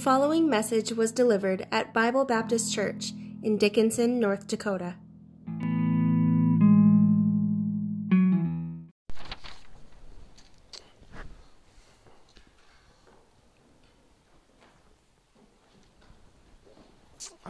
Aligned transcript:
following 0.00 0.48
message 0.48 0.92
was 0.92 1.12
delivered 1.12 1.66
at 1.70 1.92
Bible 1.92 2.24
Baptist 2.24 2.72
Church 2.72 3.12
in 3.42 3.58
Dickinson, 3.58 4.18
North 4.18 4.46
Dakota. 4.46 4.94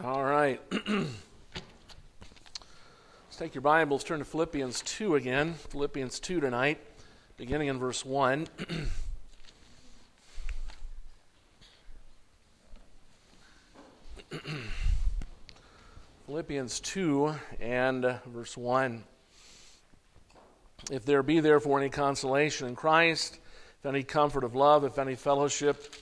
All 0.03 0.25
right. 0.25 0.59
Let's 0.87 1.07
take 3.37 3.55
your 3.55 3.61
Bibles, 3.61 4.03
turn 4.03 4.19
to 4.19 4.25
Philippians 4.25 4.81
2 4.81 5.15
again. 5.15 5.53
Philippians 5.53 6.19
2 6.19 6.41
tonight, 6.41 6.85
beginning 7.37 7.69
in 7.69 7.79
verse 7.79 8.03
1. 8.03 8.47
Philippians 16.51 16.81
2 16.81 17.33
and 17.61 18.19
verse 18.25 18.57
1. 18.57 19.05
If 20.91 21.05
there 21.05 21.23
be 21.23 21.39
therefore 21.39 21.79
any 21.79 21.87
consolation 21.87 22.67
in 22.67 22.75
Christ, 22.75 23.39
if 23.79 23.85
any 23.85 24.03
comfort 24.03 24.43
of 24.43 24.53
love, 24.53 24.83
if 24.83 24.99
any 24.99 25.15
fellowship 25.15 25.95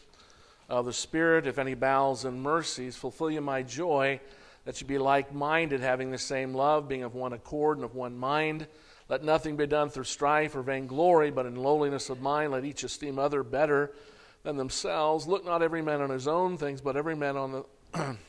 of 0.67 0.87
the 0.87 0.91
Spirit, 0.91 1.45
if 1.45 1.59
any 1.59 1.75
bowels 1.75 2.25
and 2.25 2.41
mercies, 2.41 2.95
fulfill 2.95 3.29
you 3.29 3.41
my 3.41 3.61
joy, 3.61 4.19
that 4.65 4.81
you 4.81 4.87
be 4.87 4.97
like 4.97 5.31
minded, 5.31 5.81
having 5.81 6.09
the 6.09 6.17
same 6.17 6.55
love, 6.55 6.87
being 6.87 7.03
of 7.03 7.13
one 7.13 7.33
accord 7.33 7.77
and 7.77 7.85
of 7.85 7.93
one 7.93 8.17
mind. 8.17 8.65
Let 9.07 9.23
nothing 9.23 9.55
be 9.55 9.67
done 9.67 9.89
through 9.89 10.05
strife 10.05 10.55
or 10.55 10.63
vainglory, 10.63 11.29
but 11.29 11.45
in 11.45 11.57
lowliness 11.57 12.09
of 12.09 12.21
mind 12.21 12.53
let 12.53 12.65
each 12.65 12.83
esteem 12.83 13.19
other 13.19 13.43
better 13.43 13.91
than 14.41 14.57
themselves. 14.57 15.27
Look 15.27 15.45
not 15.45 15.61
every 15.61 15.83
man 15.83 16.01
on 16.01 16.09
his 16.09 16.27
own 16.27 16.57
things, 16.57 16.81
but 16.81 16.97
every 16.97 17.15
man 17.15 17.37
on 17.37 17.51
the 17.93 18.17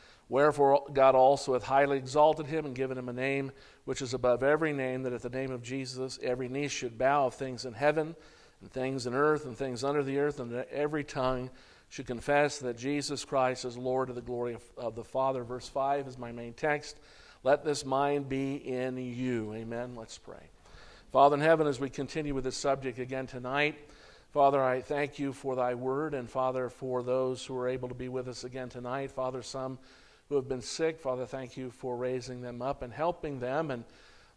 Wherefore 0.31 0.85
God 0.93 1.13
also 1.13 1.51
hath 1.51 1.63
highly 1.63 1.97
exalted 1.97 2.45
him 2.45 2.65
and 2.65 2.73
given 2.73 2.97
him 2.97 3.09
a 3.09 3.13
name 3.13 3.51
which 3.83 4.01
is 4.01 4.13
above 4.13 4.43
every 4.43 4.71
name, 4.71 5.03
that 5.03 5.11
at 5.11 5.23
the 5.23 5.29
name 5.29 5.51
of 5.51 5.61
Jesus 5.61 6.17
every 6.23 6.47
knee 6.47 6.69
should 6.69 6.97
bow 6.97 7.25
of 7.25 7.33
things 7.33 7.65
in 7.65 7.73
heaven, 7.73 8.15
and 8.61 8.71
things 8.71 9.05
in 9.05 9.13
earth, 9.13 9.45
and 9.45 9.57
things 9.57 9.83
under 9.83 10.01
the 10.03 10.19
earth, 10.19 10.39
and 10.39 10.49
that 10.51 10.69
every 10.71 11.03
tongue 11.03 11.49
should 11.89 12.07
confess 12.07 12.59
that 12.59 12.77
Jesus 12.77 13.25
Christ 13.25 13.65
is 13.65 13.77
Lord 13.77 14.07
of 14.07 14.15
the 14.15 14.21
glory 14.21 14.53
of, 14.53 14.63
of 14.77 14.95
the 14.95 15.03
Father. 15.03 15.43
Verse 15.43 15.67
5 15.67 16.07
is 16.07 16.17
my 16.17 16.31
main 16.31 16.53
text. 16.53 16.97
Let 17.43 17.65
this 17.65 17.83
mind 17.83 18.29
be 18.29 18.55
in 18.55 18.95
you. 18.95 19.53
Amen. 19.53 19.97
Let's 19.97 20.17
pray. 20.17 20.49
Father 21.11 21.35
in 21.35 21.41
heaven, 21.41 21.67
as 21.67 21.81
we 21.81 21.89
continue 21.89 22.33
with 22.33 22.45
this 22.45 22.55
subject 22.55 22.99
again 22.99 23.27
tonight, 23.27 23.75
Father, 24.31 24.63
I 24.63 24.79
thank 24.79 25.19
you 25.19 25.33
for 25.33 25.57
thy 25.57 25.73
word, 25.73 26.13
and 26.13 26.29
Father, 26.29 26.69
for 26.69 27.03
those 27.03 27.45
who 27.45 27.57
are 27.57 27.67
able 27.67 27.89
to 27.89 27.95
be 27.95 28.07
with 28.07 28.29
us 28.29 28.45
again 28.45 28.69
tonight. 28.69 29.11
Father, 29.11 29.41
some 29.41 29.77
who 30.31 30.37
have 30.37 30.47
been 30.47 30.61
sick, 30.61 30.97
Father, 30.97 31.25
thank 31.25 31.57
you 31.57 31.69
for 31.69 31.97
raising 31.97 32.41
them 32.41 32.61
up 32.61 32.83
and 32.83 32.93
helping 32.93 33.37
them. 33.37 33.69
And 33.69 33.83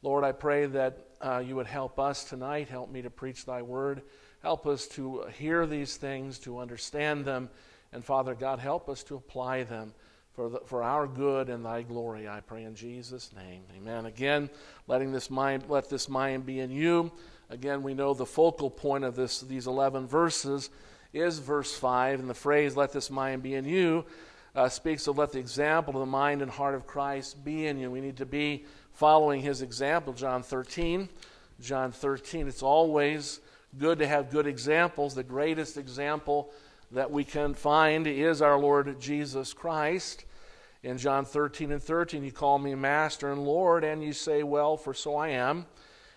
Lord, 0.03 0.25
I 0.25 0.33
pray 0.33 0.67
that 0.67 0.99
uh, 1.21 1.39
you 1.47 1.55
would 1.55 1.69
help 1.69 2.01
us 2.01 2.25
tonight. 2.25 2.69
Help 2.69 2.91
me 2.91 3.01
to 3.03 3.11
preach 3.11 3.47
thy 3.47 3.63
word. 3.63 4.03
Help 4.43 4.67
us 4.67 4.89
to 4.89 5.23
hear 5.39 5.67
these 5.67 5.97
things, 5.97 6.41
to 6.41 6.59
understand 6.59 7.25
them. 7.25 7.49
And 7.93 8.05
Father 8.05 8.35
God, 8.35 8.59
help 8.59 8.89
us 8.89 9.05
to 9.05 9.15
apply 9.15 9.63
them 9.63 9.95
for, 10.33 10.49
the, 10.49 10.59
for 10.67 10.83
our 10.83 11.07
good 11.07 11.49
and 11.49 11.65
thy 11.65 11.83
glory. 11.83 12.27
I 12.29 12.41
pray 12.41 12.65
in 12.65 12.75
Jesus' 12.75 13.31
name. 13.33 13.63
Amen. 13.77 14.07
Again, 14.07 14.51
letting 14.89 15.13
this 15.13 15.31
mind, 15.31 15.63
let 15.69 15.89
this 15.89 16.09
mind 16.09 16.45
be 16.45 16.59
in 16.59 16.73
you. 16.73 17.13
Again, 17.51 17.85
we 17.85 17.95
know 17.95 18.15
the 18.15 18.27
focal 18.27 18.69
point 18.69 19.05
of 19.05 19.15
this, 19.15 19.43
these 19.43 19.69
11 19.69 20.09
verses 20.09 20.71
is 21.13 21.39
verse 21.39 21.73
5, 21.73 22.19
and 22.19 22.29
the 22.29 22.35
phrase, 22.35 22.77
let 22.77 22.93
this 22.93 23.13
mind 23.13 23.45
be 23.45 23.55
in 23.55 23.65
you, 23.65 24.05
uh, 24.55 24.69
speaks 24.69 25.07
of 25.07 25.19
let 25.19 25.33
the 25.33 25.39
example 25.39 25.95
of 25.95 26.01
the 26.01 26.07
mind 26.07 26.43
and 26.43 26.51
heart 26.51 26.75
of 26.75 26.87
Christ 26.87 27.45
be 27.45 27.67
in 27.67 27.79
you. 27.79 27.91
We 27.91 28.01
need 28.01 28.19
to 28.19 28.27
be 28.27 28.65
following 28.93 29.41
his 29.41 29.63
example, 29.63 30.13
John 30.13 30.43
13. 30.43 31.09
John 31.61 31.93
13, 31.93 32.49
it's 32.49 32.63
always 32.63 33.41
good 33.79 33.99
to 33.99 34.07
have 34.07 34.31
good 34.31 34.47
examples. 34.47 35.15
The 35.15 35.23
greatest 35.23 35.77
example 35.77 36.53
that 36.91 37.11
we 37.11 37.25
can 37.25 37.55
find 37.55 38.07
is 38.07 38.43
our 38.43 38.59
Lord 38.59 39.01
Jesus 39.01 39.53
Christ. 39.53 40.25
In 40.83 40.99
John 40.99 41.25
13 41.25 41.73
and 41.73 41.83
13, 41.83 42.23
you 42.23 42.31
call 42.31 42.59
me 42.59 42.75
Master 42.75 43.33
and 43.33 43.45
Lord, 43.45 43.85
and 43.85 44.05
you 44.05 44.13
say, 44.13 44.43
Well, 44.43 44.77
for 44.77 44.93
so 44.93 45.17
I 45.17 45.29
am. 45.29 45.67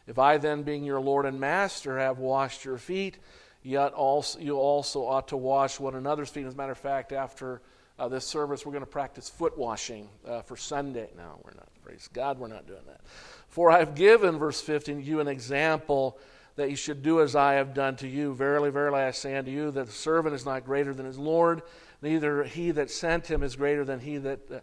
If 0.07 0.19
I 0.19 0.37
then, 0.37 0.63
being 0.63 0.83
your 0.83 0.99
Lord 0.99 1.25
and 1.25 1.39
Master, 1.39 1.97
have 1.97 2.19
washed 2.19 2.65
your 2.65 2.77
feet, 2.77 3.17
yet 3.63 3.93
also, 3.93 4.39
you 4.39 4.57
also 4.57 5.05
ought 5.05 5.29
to 5.29 5.37
wash 5.37 5.79
one 5.79 5.95
another's 5.95 6.29
feet. 6.29 6.45
As 6.45 6.53
a 6.53 6.57
matter 6.57 6.73
of 6.73 6.77
fact, 6.77 7.11
after 7.11 7.61
uh, 7.99 8.07
this 8.07 8.25
service, 8.25 8.65
we're 8.65 8.71
going 8.71 8.83
to 8.83 8.89
practice 8.89 9.29
foot 9.29 9.57
washing 9.57 10.07
uh, 10.27 10.41
for 10.41 10.55
Sunday. 10.55 11.09
No, 11.17 11.39
we're 11.43 11.51
not. 11.51 11.67
Praise 11.83 12.09
God, 12.11 12.37
we're 12.37 12.47
not 12.47 12.67
doing 12.67 12.81
that. 12.87 13.01
For 13.47 13.71
I 13.71 13.79
have 13.79 13.95
given, 13.95 14.37
verse 14.37 14.59
15, 14.61 15.01
you 15.01 15.19
an 15.19 15.27
example 15.27 16.19
that 16.57 16.69
you 16.69 16.75
should 16.75 17.01
do 17.01 17.21
as 17.21 17.35
I 17.35 17.53
have 17.53 17.73
done 17.73 17.95
to 17.97 18.07
you. 18.07 18.33
Verily, 18.33 18.69
verily, 18.69 18.99
I 18.99 19.11
say 19.11 19.35
unto 19.35 19.51
you 19.51 19.71
that 19.71 19.85
the 19.85 19.91
servant 19.91 20.35
is 20.35 20.45
not 20.45 20.65
greater 20.65 20.93
than 20.93 21.05
his 21.05 21.17
Lord, 21.17 21.61
neither 22.01 22.43
he 22.43 22.71
that 22.71 22.91
sent 22.91 23.27
him 23.27 23.41
is 23.41 23.55
greater 23.55 23.85
than 23.85 23.99
he 23.99 24.17
that, 24.17 24.51
uh, 24.51 24.59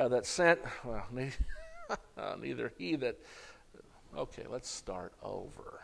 uh 0.00 0.08
that 0.08 0.24
sent. 0.24 0.60
Well, 0.84 1.04
neither, 1.12 1.32
neither 2.40 2.72
he 2.78 2.96
that. 2.96 3.16
Okay, 4.16 4.44
let's 4.48 4.68
start 4.68 5.12
over. 5.22 5.80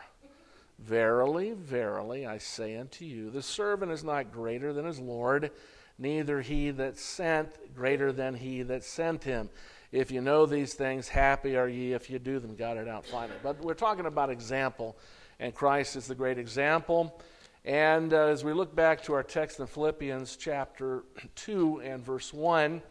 Verily, 0.78 1.52
verily, 1.52 2.26
I 2.26 2.38
say 2.38 2.76
unto 2.76 3.04
you, 3.04 3.30
the 3.30 3.42
servant 3.42 3.92
is 3.92 4.02
not 4.02 4.32
greater 4.32 4.72
than 4.72 4.84
his 4.84 4.98
Lord, 4.98 5.50
neither 5.98 6.40
he 6.40 6.70
that 6.70 6.98
sent 6.98 7.74
greater 7.74 8.12
than 8.12 8.34
he 8.34 8.62
that 8.62 8.84
sent 8.84 9.24
him. 9.24 9.48
If 9.92 10.10
you 10.10 10.20
know 10.20 10.44
these 10.46 10.74
things, 10.74 11.08
happy 11.08 11.56
are 11.56 11.68
ye 11.68 11.92
if 11.92 12.10
you 12.10 12.18
do 12.18 12.40
them. 12.40 12.56
Got 12.56 12.76
it 12.76 12.88
out 12.88 13.06
finally. 13.06 13.38
But 13.42 13.60
we're 13.60 13.74
talking 13.74 14.06
about 14.06 14.30
example 14.30 14.96
and 15.40 15.54
Christ 15.54 15.96
is 15.96 16.06
the 16.06 16.14
great 16.14 16.38
example. 16.38 17.20
And 17.64 18.12
uh, 18.12 18.26
as 18.26 18.44
we 18.44 18.52
look 18.52 18.74
back 18.74 19.02
to 19.04 19.14
our 19.14 19.22
text 19.22 19.60
in 19.60 19.66
Philippians 19.66 20.36
chapter 20.36 21.04
2 21.36 21.80
and 21.84 22.04
verse 22.04 22.32
1 22.32 22.82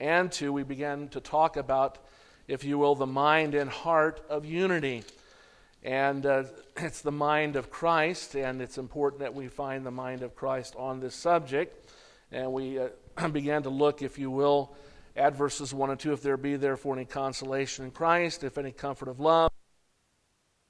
and 0.00 0.30
2, 0.30 0.52
we 0.52 0.62
begin 0.62 1.08
to 1.08 1.20
talk 1.20 1.56
about, 1.56 1.98
if 2.46 2.64
you 2.64 2.78
will, 2.78 2.94
the 2.94 3.06
mind 3.06 3.54
and 3.54 3.70
heart 3.70 4.24
of 4.28 4.44
unity. 4.44 5.02
And 5.82 6.24
uh, 6.26 6.44
it's 6.76 7.00
the 7.00 7.12
mind 7.12 7.56
of 7.56 7.70
Christ, 7.70 8.34
and 8.34 8.60
it's 8.60 8.78
important 8.78 9.20
that 9.20 9.34
we 9.34 9.48
find 9.48 9.84
the 9.84 9.90
mind 9.90 10.22
of 10.22 10.36
Christ 10.36 10.74
on 10.76 11.00
this 11.00 11.14
subject. 11.14 11.87
And 12.32 12.52
we 12.52 12.78
uh, 12.78 12.88
began 13.32 13.62
to 13.64 13.70
look, 13.70 14.02
if 14.02 14.18
you 14.18 14.30
will, 14.30 14.74
at 15.16 15.34
verses 15.34 15.74
1 15.74 15.90
and 15.90 15.98
2 15.98 16.12
if 16.12 16.22
there 16.22 16.36
be 16.36 16.56
therefore 16.56 16.94
any 16.94 17.04
consolation 17.04 17.84
in 17.84 17.90
Christ, 17.90 18.44
if 18.44 18.56
any 18.58 18.72
comfort 18.72 19.08
of 19.08 19.18
love, 19.20 19.50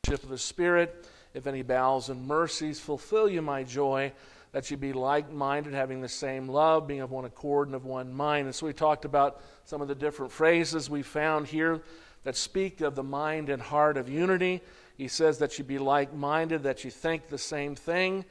of 0.09 0.29
the 0.29 0.39
Spirit 0.39 1.05
if 1.35 1.47
any 1.47 1.63
bowels 1.63 2.09
and 2.09 2.27
mercies, 2.27 2.81
fulfill 2.81 3.29
you 3.29 3.43
my 3.43 3.63
joy, 3.63 4.13
that 4.53 4.71
you 4.71 4.77
be 4.77 4.93
like 4.93 5.31
minded, 5.31 5.75
having 5.75 6.01
the 6.01 6.09
same 6.09 6.49
love, 6.49 6.87
being 6.87 7.01
of 7.01 7.11
one 7.11 7.25
accord 7.25 7.69
and 7.69 7.75
of 7.75 7.85
one 7.85 8.13
mind. 8.13 8.47
And 8.47 8.55
so 8.55 8.67
we 8.67 8.73
talked 8.73 9.05
about 9.05 9.43
some 9.65 9.83
of 9.83 9.89
the 9.89 9.95
different 9.95 10.33
phrases 10.33 10.89
we 10.89 11.03
found 11.03 11.47
here 11.47 11.83
that 12.25 12.35
speak 12.35 12.81
of 12.81 12.95
the 12.95 13.03
mind 13.03 13.51
and 13.51 13.61
heart 13.61 13.97
of 13.97 14.09
unity. 14.09 14.63
He 14.97 15.07
says 15.07 15.39
that 15.39 15.59
you 15.59 15.65
be 15.65 15.79
like 15.79 16.15
minded, 16.15 16.63
that 16.63 16.83
you 16.83 16.91
think 16.91 17.29
the 17.29 17.39
same 17.39 17.77
thing. 17.77 18.25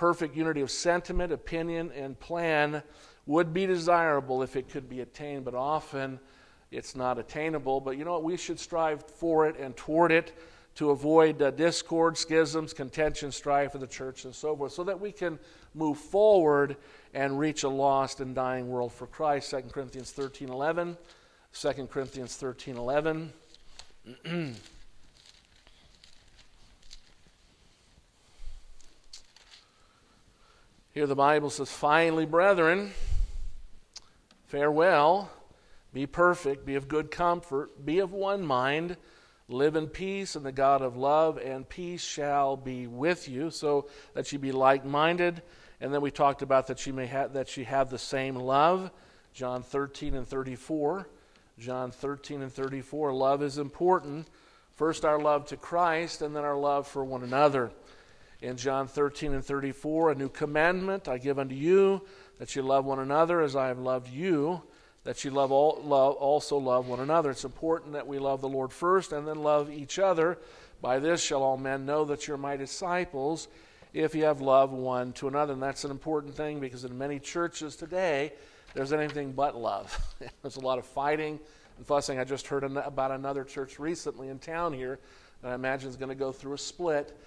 Perfect 0.00 0.34
unity 0.34 0.62
of 0.62 0.70
sentiment, 0.70 1.30
opinion, 1.30 1.92
and 1.94 2.18
plan 2.18 2.82
would 3.26 3.52
be 3.52 3.66
desirable 3.66 4.42
if 4.42 4.56
it 4.56 4.70
could 4.70 4.88
be 4.88 5.02
attained, 5.02 5.44
but 5.44 5.54
often 5.54 6.18
it's 6.70 6.96
not 6.96 7.18
attainable. 7.18 7.82
But 7.82 7.98
you 7.98 8.06
know 8.06 8.12
what? 8.12 8.24
We 8.24 8.38
should 8.38 8.58
strive 8.58 9.04
for 9.04 9.46
it 9.46 9.58
and 9.58 9.76
toward 9.76 10.10
it 10.10 10.32
to 10.76 10.92
avoid 10.92 11.42
uh, 11.42 11.50
discord, 11.50 12.16
schisms, 12.16 12.72
contention, 12.72 13.30
strife 13.30 13.74
of 13.74 13.82
the 13.82 13.86
church, 13.86 14.24
and 14.24 14.34
so 14.34 14.56
forth, 14.56 14.72
so 14.72 14.84
that 14.84 14.98
we 14.98 15.12
can 15.12 15.38
move 15.74 15.98
forward 15.98 16.78
and 17.12 17.38
reach 17.38 17.64
a 17.64 17.68
lost 17.68 18.20
and 18.20 18.34
dying 18.34 18.70
world 18.70 18.94
for 18.94 19.06
Christ. 19.06 19.50
2 19.50 19.64
Corinthians 19.70 20.12
13 20.12 20.48
11. 20.48 20.96
2 21.52 21.72
Corinthians 21.88 22.36
13 22.36 22.78
11. 22.78 23.32
Here 31.00 31.06
the 31.06 31.16
Bible 31.16 31.48
says, 31.48 31.72
Finally, 31.72 32.26
brethren, 32.26 32.92
farewell, 34.48 35.30
be 35.94 36.04
perfect, 36.04 36.66
be 36.66 36.74
of 36.74 36.88
good 36.88 37.10
comfort, 37.10 37.86
be 37.86 38.00
of 38.00 38.12
one 38.12 38.44
mind. 38.44 38.98
Live 39.48 39.76
in 39.76 39.86
peace, 39.86 40.36
and 40.36 40.44
the 40.44 40.52
God 40.52 40.82
of 40.82 40.98
love 40.98 41.38
and 41.38 41.66
peace 41.66 42.04
shall 42.04 42.54
be 42.54 42.86
with 42.86 43.30
you, 43.30 43.48
so 43.48 43.88
that 44.12 44.30
you 44.30 44.38
be 44.38 44.52
like 44.52 44.84
minded. 44.84 45.40
And 45.80 45.94
then 45.94 46.02
we 46.02 46.10
talked 46.10 46.42
about 46.42 46.66
that 46.66 46.78
she 46.78 46.92
may 46.92 47.06
have 47.06 47.32
that 47.32 47.48
she 47.48 47.64
have 47.64 47.88
the 47.88 47.96
same 47.96 48.34
love. 48.34 48.90
John 49.32 49.62
13 49.62 50.14
and 50.14 50.28
34. 50.28 51.08
John 51.58 51.92
13 51.92 52.42
and 52.42 52.52
34. 52.52 53.14
Love 53.14 53.42
is 53.42 53.56
important. 53.56 54.28
First, 54.74 55.06
our 55.06 55.18
love 55.18 55.46
to 55.46 55.56
Christ, 55.56 56.20
and 56.20 56.36
then 56.36 56.44
our 56.44 56.58
love 56.58 56.86
for 56.86 57.02
one 57.02 57.22
another. 57.22 57.70
In 58.42 58.56
John 58.56 58.88
13 58.88 59.34
and 59.34 59.44
34, 59.44 60.12
a 60.12 60.14
new 60.14 60.28
commandment 60.28 61.08
I 61.08 61.18
give 61.18 61.38
unto 61.38 61.54
you, 61.54 62.02
that 62.38 62.56
you 62.56 62.62
love 62.62 62.86
one 62.86 62.98
another 62.98 63.42
as 63.42 63.54
I 63.54 63.68
have 63.68 63.78
loved 63.78 64.08
you 64.08 64.62
that 65.04 65.24
you 65.24 65.30
love, 65.30 65.50
all, 65.50 65.80
love 65.82 66.14
also 66.16 66.58
love 66.58 66.86
one 66.86 67.00
another. 67.00 67.30
It's 67.30 67.44
important 67.44 67.92
that 67.94 68.06
we 68.06 68.18
love 68.18 68.40
the 68.40 68.48
Lord 68.48 68.72
first 68.72 69.12
and 69.12 69.26
then 69.26 69.42
love 69.42 69.70
each 69.70 69.98
other. 69.98 70.38
By 70.82 70.98
this 70.98 71.22
shall 71.22 71.42
all 71.42 71.56
men 71.56 71.86
know 71.86 72.04
that 72.06 72.28
you're 72.28 72.36
my 72.36 72.56
disciples 72.56 73.48
if 73.92 74.14
you 74.14 74.24
have 74.24 74.40
love 74.40 74.72
one 74.72 75.12
to 75.14 75.28
another. 75.28 75.54
And 75.54 75.62
that's 75.62 75.84
an 75.84 75.90
important 75.90 76.34
thing 76.34 76.60
because 76.60 76.84
in 76.84 76.96
many 76.96 77.18
churches 77.18 77.76
today, 77.76 78.32
there's 78.74 78.92
anything 78.92 79.32
but 79.32 79.56
love. 79.56 79.98
there's 80.42 80.56
a 80.56 80.60
lot 80.60 80.78
of 80.78 80.84
fighting 80.84 81.40
and 81.78 81.86
fussing. 81.86 82.18
I 82.18 82.24
just 82.24 82.46
heard 82.46 82.64
about 82.64 83.10
another 83.10 83.44
church 83.44 83.78
recently 83.78 84.28
in 84.28 84.38
town 84.38 84.72
here 84.72 84.98
that 85.42 85.52
I 85.52 85.54
imagine 85.54 85.88
is 85.88 85.96
going 85.96 86.10
to 86.10 86.14
go 86.14 86.30
through 86.30 86.54
a 86.54 86.58
split 86.58 87.18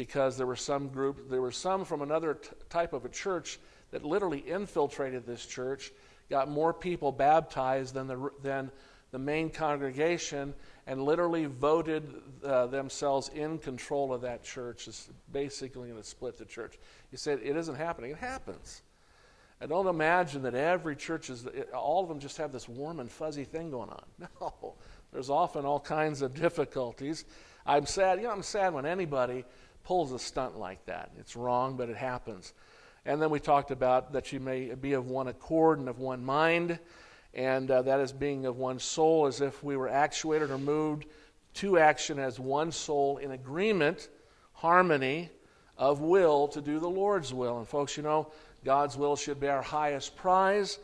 because 0.00 0.38
there 0.38 0.46
were 0.46 0.56
some 0.56 0.88
group, 0.88 1.28
there 1.28 1.42
were 1.42 1.52
some 1.52 1.84
from 1.84 2.00
another 2.00 2.32
t- 2.32 2.48
type 2.70 2.94
of 2.94 3.04
a 3.04 3.08
church 3.10 3.58
that 3.90 4.02
literally 4.02 4.38
infiltrated 4.38 5.26
this 5.26 5.44
church 5.44 5.92
got 6.30 6.48
more 6.48 6.72
people 6.72 7.12
baptized 7.12 7.92
than 7.92 8.06
the, 8.06 8.30
than 8.42 8.70
the 9.10 9.18
main 9.18 9.50
congregation 9.50 10.54
and 10.86 11.02
literally 11.02 11.44
voted 11.44 12.14
uh, 12.42 12.66
themselves 12.68 13.28
in 13.34 13.58
control 13.58 14.10
of 14.10 14.22
that 14.22 14.42
church. 14.42 14.88
Is 14.88 15.10
basically 15.32 15.90
going 15.90 16.00
to 16.00 16.08
split 16.08 16.38
the 16.38 16.46
church. 16.46 16.78
He 17.10 17.18
said, 17.18 17.40
It 17.42 17.54
isn't 17.54 17.76
happening. 17.76 18.12
It 18.12 18.16
happens. 18.16 18.80
I 19.60 19.66
don't 19.66 19.86
imagine 19.86 20.40
that 20.44 20.54
every 20.54 20.96
church 20.96 21.28
is, 21.28 21.46
all 21.74 22.02
of 22.02 22.08
them 22.08 22.20
just 22.20 22.38
have 22.38 22.52
this 22.52 22.70
warm 22.70 23.00
and 23.00 23.10
fuzzy 23.10 23.44
thing 23.44 23.70
going 23.70 23.90
on. 23.90 24.04
No, 24.40 24.76
there's 25.12 25.28
often 25.28 25.66
all 25.66 25.80
kinds 25.80 26.22
of 26.22 26.32
difficulties. 26.32 27.26
I'm 27.66 27.84
sad, 27.84 28.18
you 28.18 28.24
know, 28.24 28.32
I'm 28.32 28.42
sad 28.42 28.72
when 28.72 28.86
anybody 28.86 29.44
pulls 29.84 30.12
a 30.12 30.18
stunt 30.18 30.58
like 30.58 30.84
that. 30.86 31.10
It's 31.18 31.36
wrong, 31.36 31.76
but 31.76 31.88
it 31.88 31.96
happens. 31.96 32.52
And 33.04 33.20
then 33.20 33.30
we 33.30 33.40
talked 33.40 33.70
about 33.70 34.12
that 34.12 34.32
you 34.32 34.40
may 34.40 34.74
be 34.74 34.92
of 34.92 35.06
one 35.06 35.28
accord 35.28 35.78
and 35.78 35.88
of 35.88 35.98
one 35.98 36.24
mind, 36.24 36.78
and 37.32 37.70
uh, 37.70 37.82
that 37.82 38.00
is 38.00 38.12
being 38.12 38.46
of 38.46 38.56
one 38.56 38.78
soul, 38.78 39.26
as 39.26 39.40
if 39.40 39.62
we 39.64 39.76
were 39.76 39.88
actuated 39.88 40.50
or 40.50 40.58
moved 40.58 41.06
to 41.54 41.78
action 41.78 42.18
as 42.18 42.38
one 42.38 42.72
soul 42.72 43.16
in 43.18 43.32
agreement, 43.32 44.08
harmony 44.52 45.30
of 45.78 46.00
will 46.00 46.46
to 46.48 46.60
do 46.60 46.78
the 46.78 46.88
Lord's 46.88 47.32
will. 47.32 47.58
And 47.58 47.66
folks, 47.66 47.96
you 47.96 48.02
know, 48.02 48.30
God's 48.64 48.96
will 48.96 49.16
should 49.16 49.40
be 49.40 49.48
our 49.48 49.62
highest 49.62 50.16
prize. 50.16 50.78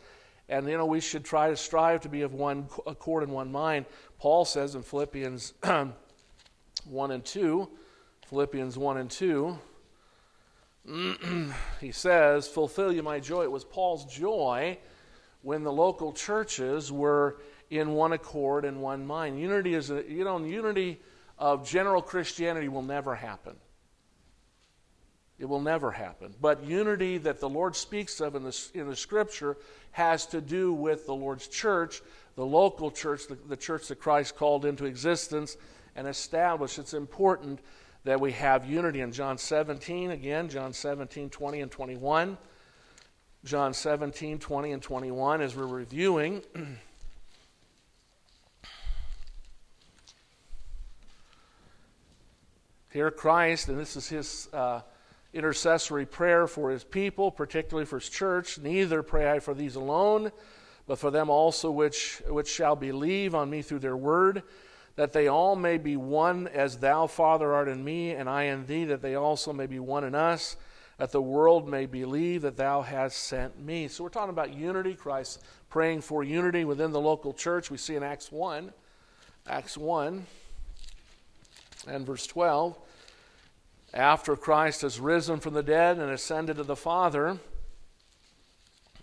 And, 0.49 0.67
you 0.67 0.77
know, 0.77 0.87
we 0.87 1.01
should 1.01 1.25
try 1.25 1.51
to 1.51 1.57
strive 1.57 2.01
to 2.03 2.09
be 2.09 2.23
of 2.23 2.33
one 2.33 2.69
accord 2.87 3.25
and 3.25 3.33
one 3.33 3.53
mind. 3.53 3.87
Paul 4.19 4.45
says 4.45 4.75
in 4.75 4.83
Philippians 4.83 5.53
1 6.85 7.11
and 7.11 7.25
2, 7.25 7.69
Philippians 8.29 8.77
1 8.77 8.97
and 8.97 9.11
2, 9.11 9.59
he 11.81 11.93
says, 11.93 12.49
Fulfill 12.49 12.93
you 12.93 13.03
my 13.03 13.21
joy. 13.21 13.45
It 13.45 13.53
was 13.53 13.65
Paul's 13.65 14.05
joy 14.07 14.79
when 15.43 15.63
the 15.63 15.73
local 15.73 16.13
churches 16.13 16.91
were 16.91 17.39
in 17.71 17.93
one 17.93 18.13
accord 18.13 18.65
and 18.65 18.83
one 18.83 19.07
mind. 19.07 19.39
Unity 19.39 19.75
is, 19.75 19.91
a, 19.91 20.05
you 20.09 20.25
know, 20.25 20.39
unity 20.39 21.01
of 21.39 21.69
general 21.69 22.03
Christianity 22.03 22.69
will 22.69 22.83
never 22.83 23.15
happen. 23.15 23.55
It 25.39 25.45
will 25.45 25.61
never 25.61 25.93
happen. 25.93 26.35
But 26.41 26.65
unity 26.65 27.19
that 27.19 27.39
the 27.39 27.49
Lord 27.49 27.77
speaks 27.77 28.21
of 28.21 28.35
in 28.35 28.43
the, 28.43 28.69
in 28.75 28.89
the 28.89 28.97
scripture 28.97 29.57
has 29.93 30.27
to 30.27 30.41
do 30.41 30.73
with 30.73 31.07
the 31.07 31.15
Lord's 31.15 31.47
church, 31.47 32.03
the 32.35 32.47
local 32.47 32.91
church, 32.91 33.29
the, 33.29 33.37
the 33.49 33.57
church 33.57 33.87
that 33.87 34.01
Christ 34.01 34.35
called 34.35 34.65
into 34.65 34.85
existence 34.85 35.57
and 35.95 36.09
established. 36.09 36.81
It's 36.81 36.95
important 36.95 37.61
that 38.07 38.21
we 38.21 38.31
have 38.31 38.65
unity 38.65 39.01
in 39.01 39.11
John 39.11 39.37
17, 39.37 40.13
again, 40.13 40.49
John 40.49 40.73
17, 40.73 41.29
20, 41.29 41.61
and 41.61 41.73
21. 41.73 42.39
John 43.45 43.75
17, 43.75 44.39
20, 44.39 44.71
and 44.71 44.81
21, 44.81 45.41
as 45.41 45.57
we're 45.57 45.67
reviewing. 45.67 46.41
Here, 52.93 53.11
Christ, 53.11 53.69
and 53.69 53.77
this 53.77 53.97
is 53.97 54.09
his 54.09 54.49
uh, 54.53 54.83
intercessory 55.35 56.07
prayer 56.07 56.47
for 56.47 56.71
his 56.71 56.85
people, 56.85 57.33
particularly 57.33 57.87
for 57.87 57.99
his 57.99 58.09
church. 58.09 58.57
Neither 58.59 59.03
pray 59.03 59.33
I 59.33 59.41
for 59.41 59.53
these 59.53 59.75
alone, 59.75 60.31
but 60.87 61.01
for 61.01 61.11
them 61.11 61.29
also 61.29 61.73
which, 61.73 62.23
which 62.29 62.49
shall 62.49 62.77
believe 62.77 63.35
on 63.35 63.51
me 63.51 63.63
through 63.63 63.81
their 63.81 63.97
word 63.97 64.45
that 64.97 65.13
they 65.13 65.29
all 65.29 65.57
may 65.57 65.79
be 65.79 65.97
one 65.97 66.49
as 66.49 66.79
thou, 66.79 67.07
Father, 67.07 67.55
art 67.55 67.69
in 67.69 67.85
me, 67.85 68.13
and 68.13 68.29
I 68.29 68.45
in 68.45 68.67
thee, 68.67 68.85
that 68.87 69.03
they 69.03 69.15
also 69.15 69.53
may 69.53 69.67
be 69.67 69.79
one 69.79 70.05
in 70.05 70.15
us, 70.15 70.57
that 70.99 71.13
the 71.13 71.21
world 71.21 71.69
may 71.69 71.85
believe 71.85 72.43
that 72.43 72.57
thou 72.57 72.81
hast 72.81 73.19
sent 73.19 73.61
me. 73.61 73.89
So 73.89 74.03
we're 74.03 74.11
talking 74.11 74.31
about 74.31 74.55
unity, 74.55 74.95
Christ 74.95 75.43
praying 75.69 76.01
for 76.01 76.25
unity 76.25 76.65
within 76.65 76.93
the 76.93 77.01
local 77.01 77.35
church. 77.35 77.71
We 77.71 77.77
see 77.77 77.97
in 77.97 78.03
Acts 78.03 78.33
1, 78.33 78.73
Acts 79.47 79.77
1 79.77 80.27
and 81.87 82.07
verse 82.07 82.27
12, 82.27 82.79
after 83.93 84.37
Christ 84.37 84.81
has 84.83 84.99
risen 84.99 85.39
from 85.39 85.55
the 85.55 85.63
dead 85.63 85.99
and 85.99 86.11
ascended 86.11 86.57
to 86.57 86.65
the 86.65 86.77
Father, 86.77 87.39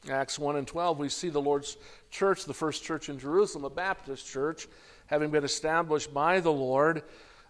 Acts 0.10 0.38
1 0.38 0.56
and 0.56 0.68
12, 0.68 1.00
we 1.00 1.10
see 1.10 1.30
the 1.30 1.42
Lord's 1.42 1.78
church, 2.10 2.46
the 2.46 2.54
first 2.54 2.84
church 2.84 3.08
in 3.08 3.18
Jerusalem, 3.20 3.64
a 3.64 3.70
Baptist 3.70 4.28
church, 4.28 4.68
having 5.08 5.32
been 5.32 5.44
established 5.44 6.14
by 6.14 6.40
the 6.40 6.52
Lord 6.52 7.04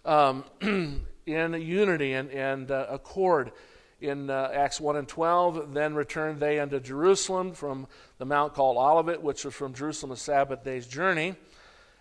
um, 0.04 0.44
in 1.26 1.54
unity 1.54 2.12
and, 2.12 2.30
and 2.30 2.70
uh, 2.70 2.86
accord. 2.90 3.52
In 4.00 4.28
uh, 4.28 4.50
Acts 4.52 4.80
1 4.80 4.96
and 4.96 5.08
12, 5.08 5.72
then 5.72 5.94
returned 5.94 6.38
they 6.38 6.58
unto 6.58 6.78
Jerusalem 6.78 7.52
from 7.52 7.86
the 8.18 8.26
mount 8.26 8.52
called 8.52 8.76
Olivet, 8.76 9.22
which 9.22 9.44
was 9.44 9.54
from 9.54 9.72
Jerusalem 9.72 10.12
a 10.12 10.16
Sabbath 10.16 10.62
day's 10.62 10.86
journey. 10.86 11.36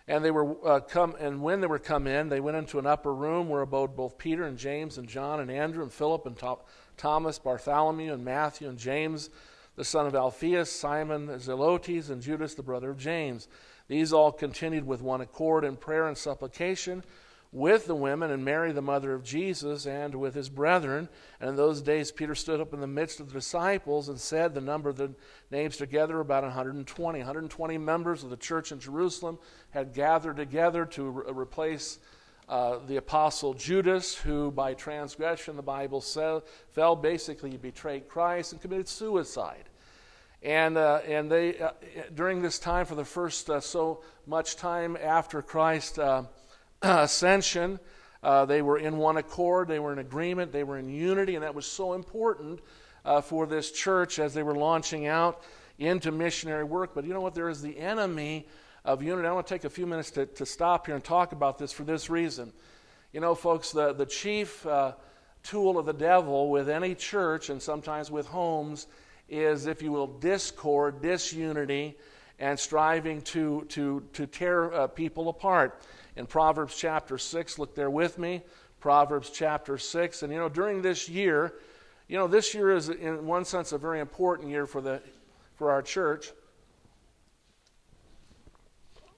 And 0.08 0.26
they 0.26 0.32
were 0.32 0.68
uh, 0.68 0.80
come, 0.82 1.16
and 1.18 1.42
when 1.42 1.62
they 1.62 1.68
were 1.68 1.80
come 1.80 2.08
in, 2.08 2.28
they 2.28 2.42
went 2.42 2.58
into 2.58 2.78
an 2.78 2.86
upper 2.86 3.14
room 3.14 3.48
where 3.48 3.62
abode 3.62 3.96
both 3.96 4.18
Peter 4.18 4.44
and 4.44 4.58
James 4.58 4.98
and 4.98 5.08
John 5.08 5.40
and 5.40 5.50
Andrew 5.50 5.82
and 5.82 5.94
Philip 5.94 6.26
and 6.26 6.38
Thomas, 6.98 7.40
Bartholomew 7.40 8.14
and 8.14 8.26
Matthew 8.26 8.68
and 8.68 8.78
James, 8.78 9.30
the 9.78 9.86
son 9.86 10.06
of 10.06 10.14
Alphaeus, 10.14 10.70
Simon 10.70 11.28
Zelotes, 11.40 12.10
and 12.10 12.22
Judas, 12.22 12.54
the 12.54 12.64
brother 12.64 12.90
of 12.90 12.98
James. 12.98 13.48
These 13.88 14.14
all 14.14 14.32
continued 14.32 14.86
with 14.86 15.02
one 15.02 15.22
accord 15.22 15.64
in 15.64 15.76
prayer 15.76 16.08
and 16.08 16.18
supplication 16.18 17.04
with 17.54 17.86
the 17.86 17.96
women 17.96 18.32
and 18.32 18.44
Mary, 18.44 18.72
the 18.72 18.82
mother 18.82 19.14
of 19.14 19.24
Jesus, 19.24 19.86
and 19.86 20.16
with 20.16 20.34
his 20.34 20.50
brethren. 20.50 21.08
And 21.40 21.52
in 21.52 21.56
those 21.56 21.84
days, 21.84 22.12
Peter 22.12 22.34
stood 22.34 22.60
up 22.60 22.74
in 22.74 22.82
the 22.82 22.88
midst 22.88 23.20
of 23.20 23.28
the 23.28 23.34
disciples 23.34 24.10
and 24.10 24.20
said, 24.20 24.54
The 24.54 24.62
number 24.62 24.90
of 24.90 24.98
the 24.98 25.14
names 25.52 25.78
together, 25.78 26.20
about 26.20 26.44
120. 26.44 27.20
120 27.20 27.78
members 27.78 28.24
of 28.24 28.32
the 28.32 28.38
church 28.38 28.72
in 28.72 28.80
Jerusalem 28.80 29.38
had 29.70 29.94
gathered 29.94 30.38
together 30.38 30.86
to 30.88 31.10
re- 31.10 31.32
replace 31.32 32.00
uh, 32.50 32.80
the 32.88 32.98
apostle 32.98 33.54
Judas, 33.54 34.16
who 34.16 34.52
by 34.52 34.74
transgression, 34.74 35.56
the 35.56 35.62
Bible 35.62 36.02
says, 36.02 36.42
fell 36.72 36.96
basically, 36.96 37.56
betrayed 37.56 38.10
Christ 38.10 38.52
and 38.52 38.62
committed 38.62 38.88
suicide. 38.88 39.70
And, 40.44 40.78
uh, 40.78 41.00
and 41.08 41.32
they, 41.32 41.58
uh, 41.58 41.72
during 42.14 42.42
this 42.42 42.60
time, 42.60 42.86
for 42.86 42.96
the 42.96 43.06
first 43.06 43.50
uh, 43.50 43.62
so 43.62 44.04
much 44.28 44.58
time 44.58 44.98
after 45.02 45.42
Christ's 45.42 45.98
uh, 45.98 46.26
ascension, 46.82 47.80
uh, 48.22 48.44
they 48.44 48.62
were 48.62 48.78
in 48.78 48.98
one 48.98 49.16
accord, 49.16 49.70
they 49.70 49.80
were 49.80 49.94
in 49.94 50.00
agreement, 50.00 50.52
they 50.52 50.66
were 50.66 50.78
in 50.78 50.90
unity, 50.90 51.36
and 51.36 51.44
that 51.44 51.56
was 51.56 51.66
so 51.66 51.94
important 51.94 52.60
uh, 53.06 53.22
for 53.22 53.46
this 53.46 53.72
church 53.72 54.20
as 54.20 54.34
they 54.34 54.44
were 54.44 54.56
launching 54.56 55.08
out 55.08 55.44
into 55.80 56.12
missionary 56.12 56.66
work. 56.66 56.94
But 56.94 57.06
you 57.06 57.14
know 57.14 57.22
what? 57.22 57.36
There 57.36 57.50
is 57.50 57.62
the 57.62 57.78
enemy 57.80 58.46
of 58.84 59.02
unity. 59.02 59.26
I 59.26 59.32
want 59.32 59.48
to 59.48 59.54
take 59.54 59.64
a 59.64 59.70
few 59.70 59.88
minutes 59.88 60.12
to, 60.12 60.26
to 60.26 60.46
stop 60.46 60.88
here 60.88 60.96
and 60.96 61.04
talk 61.04 61.32
about 61.32 61.58
this 61.58 61.72
for 61.72 61.84
this 61.84 62.10
reason. 62.10 62.52
You 63.14 63.22
know, 63.22 63.34
folks, 63.34 63.72
the, 63.72 63.94
the 63.94 64.06
chief 64.06 64.66
tool 65.44 65.78
of 65.78 65.86
the 65.86 65.94
devil 65.94 66.50
with 66.50 66.68
any 66.68 66.96
church 66.96 67.50
and 67.50 67.62
sometimes 67.62 68.12
with 68.12 68.28
homes 68.28 68.88
is, 69.34 69.66
if 69.66 69.82
you 69.82 69.92
will, 69.92 70.08
discord, 70.08 71.02
disunity, 71.02 71.98
and 72.40 72.60
striving 72.60 73.22
to, 73.22 73.66
to, 73.70 74.04
to 74.14 74.26
tear 74.28 74.74
uh, 74.74 74.88
people 74.88 75.30
apart. 75.30 75.82
In 76.16 76.26
Proverbs 76.26 76.76
chapter 76.78 77.18
6, 77.18 77.60
look 77.60 77.76
there 77.76 77.90
with 77.90 78.18
me. 78.18 78.44
Proverbs 78.80 79.30
chapter 79.30 79.78
6. 79.78 80.24
And 80.24 80.32
you 80.32 80.40
know, 80.40 80.50
during 80.50 80.82
this 80.82 81.10
year, 81.10 81.54
you 82.08 82.18
know, 82.18 82.28
this 82.28 82.54
year 82.54 82.76
is, 82.76 82.90
in 82.90 83.26
one 83.26 83.46
sense, 83.46 83.72
a 83.72 83.78
very 83.78 84.00
important 84.00 84.50
year 84.50 84.66
for, 84.66 84.82
the, 84.82 85.02
for 85.56 85.72
our 85.72 85.82
church. 85.82 86.32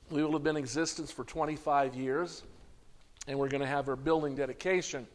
We 0.10 0.24
will 0.24 0.34
have 0.34 0.44
been 0.44 0.56
in 0.56 0.62
existence 0.62 1.12
for 1.12 1.24
25 1.24 1.96
years. 1.96 2.44
And 3.28 3.40
we're 3.40 3.50
going 3.50 3.62
to 3.62 3.68
have 3.68 3.90
our 3.90 3.96
building 3.96 4.36
dedication. 4.36 5.08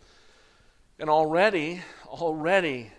And 0.98 1.08
already, 1.08 1.80
already, 2.08 2.90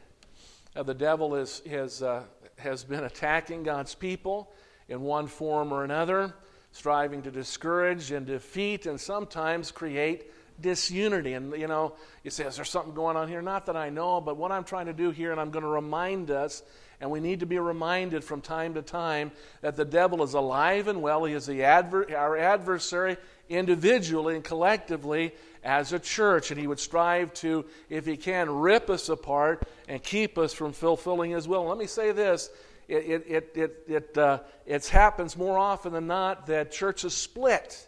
uh, 0.75 0.83
the 0.83 0.93
devil 0.93 1.35
is, 1.35 1.61
has, 1.69 2.01
uh, 2.01 2.23
has 2.57 2.83
been 2.83 3.03
attacking 3.03 3.63
God's 3.63 3.95
people 3.95 4.51
in 4.87 5.01
one 5.01 5.27
form 5.27 5.71
or 5.71 5.83
another, 5.83 6.33
striving 6.71 7.21
to 7.23 7.31
discourage 7.31 8.11
and 8.11 8.25
defeat 8.25 8.85
and 8.85 8.99
sometimes 8.99 9.71
create 9.71 10.31
disunity. 10.61 11.33
And, 11.33 11.53
you 11.59 11.67
know, 11.67 11.95
you 12.23 12.31
say, 12.31 12.45
is 12.45 12.55
there 12.55 12.65
something 12.65 12.93
going 12.93 13.17
on 13.17 13.27
here? 13.27 13.41
Not 13.41 13.65
that 13.65 13.75
I 13.75 13.89
know, 13.89 14.21
but 14.21 14.37
what 14.37 14.51
I'm 14.51 14.63
trying 14.63 14.85
to 14.85 14.93
do 14.93 15.11
here, 15.11 15.31
and 15.31 15.39
I'm 15.41 15.51
going 15.51 15.63
to 15.63 15.69
remind 15.69 16.31
us, 16.31 16.63
and 16.99 17.09
we 17.09 17.19
need 17.19 17.39
to 17.39 17.45
be 17.45 17.57
reminded 17.57 18.23
from 18.23 18.41
time 18.41 18.75
to 18.75 18.81
time 18.81 19.31
that 19.61 19.75
the 19.75 19.85
devil 19.85 20.23
is 20.23 20.33
alive 20.35 20.87
and 20.87 21.01
well. 21.01 21.25
He 21.25 21.33
is 21.33 21.45
the 21.45 21.63
adver- 21.63 22.15
our 22.15 22.37
adversary 22.37 23.17
individually 23.49 24.35
and 24.35 24.43
collectively 24.43 25.33
as 25.63 25.93
a 25.93 25.99
church. 25.99 26.51
And 26.51 26.59
he 26.59 26.67
would 26.67 26.79
strive 26.79 27.33
to, 27.35 27.65
if 27.89 28.05
he 28.05 28.17
can, 28.17 28.49
rip 28.49 28.89
us 28.89 29.09
apart 29.09 29.67
and 29.87 30.01
keep 30.01 30.37
us 30.37 30.53
from 30.53 30.73
fulfilling 30.73 31.31
his 31.31 31.47
will. 31.47 31.65
let 31.65 31.77
me 31.77 31.87
say 31.87 32.11
this. 32.11 32.49
It, 32.87 33.05
it, 33.05 33.25
it, 33.27 33.51
it, 33.55 33.83
it, 33.87 34.17
uh, 34.17 34.39
it 34.65 34.85
happens 34.87 35.37
more 35.37 35.57
often 35.57 35.93
than 35.93 36.07
not 36.07 36.47
that 36.47 36.71
churches 36.71 37.13
split 37.13 37.87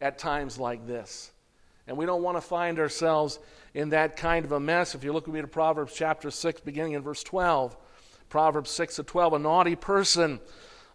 at 0.00 0.18
times 0.18 0.58
like 0.58 0.86
this. 0.86 1.30
And 1.86 1.96
we 1.96 2.04
don't 2.04 2.22
want 2.22 2.36
to 2.36 2.42
find 2.42 2.78
ourselves 2.78 3.38
in 3.72 3.90
that 3.90 4.16
kind 4.16 4.44
of 4.44 4.52
a 4.52 4.60
mess. 4.60 4.94
If 4.94 5.04
you 5.04 5.12
look 5.12 5.26
with 5.26 5.34
me 5.34 5.40
to 5.40 5.48
Proverbs 5.48 5.94
chapter 5.94 6.30
6, 6.30 6.60
beginning 6.60 6.92
in 6.92 7.02
verse 7.02 7.22
12, 7.22 7.76
Proverbs 8.28 8.70
6 8.70 8.96
to 8.96 9.02
12, 9.02 9.32
a 9.32 9.38
naughty 9.38 9.76
person, 9.76 10.40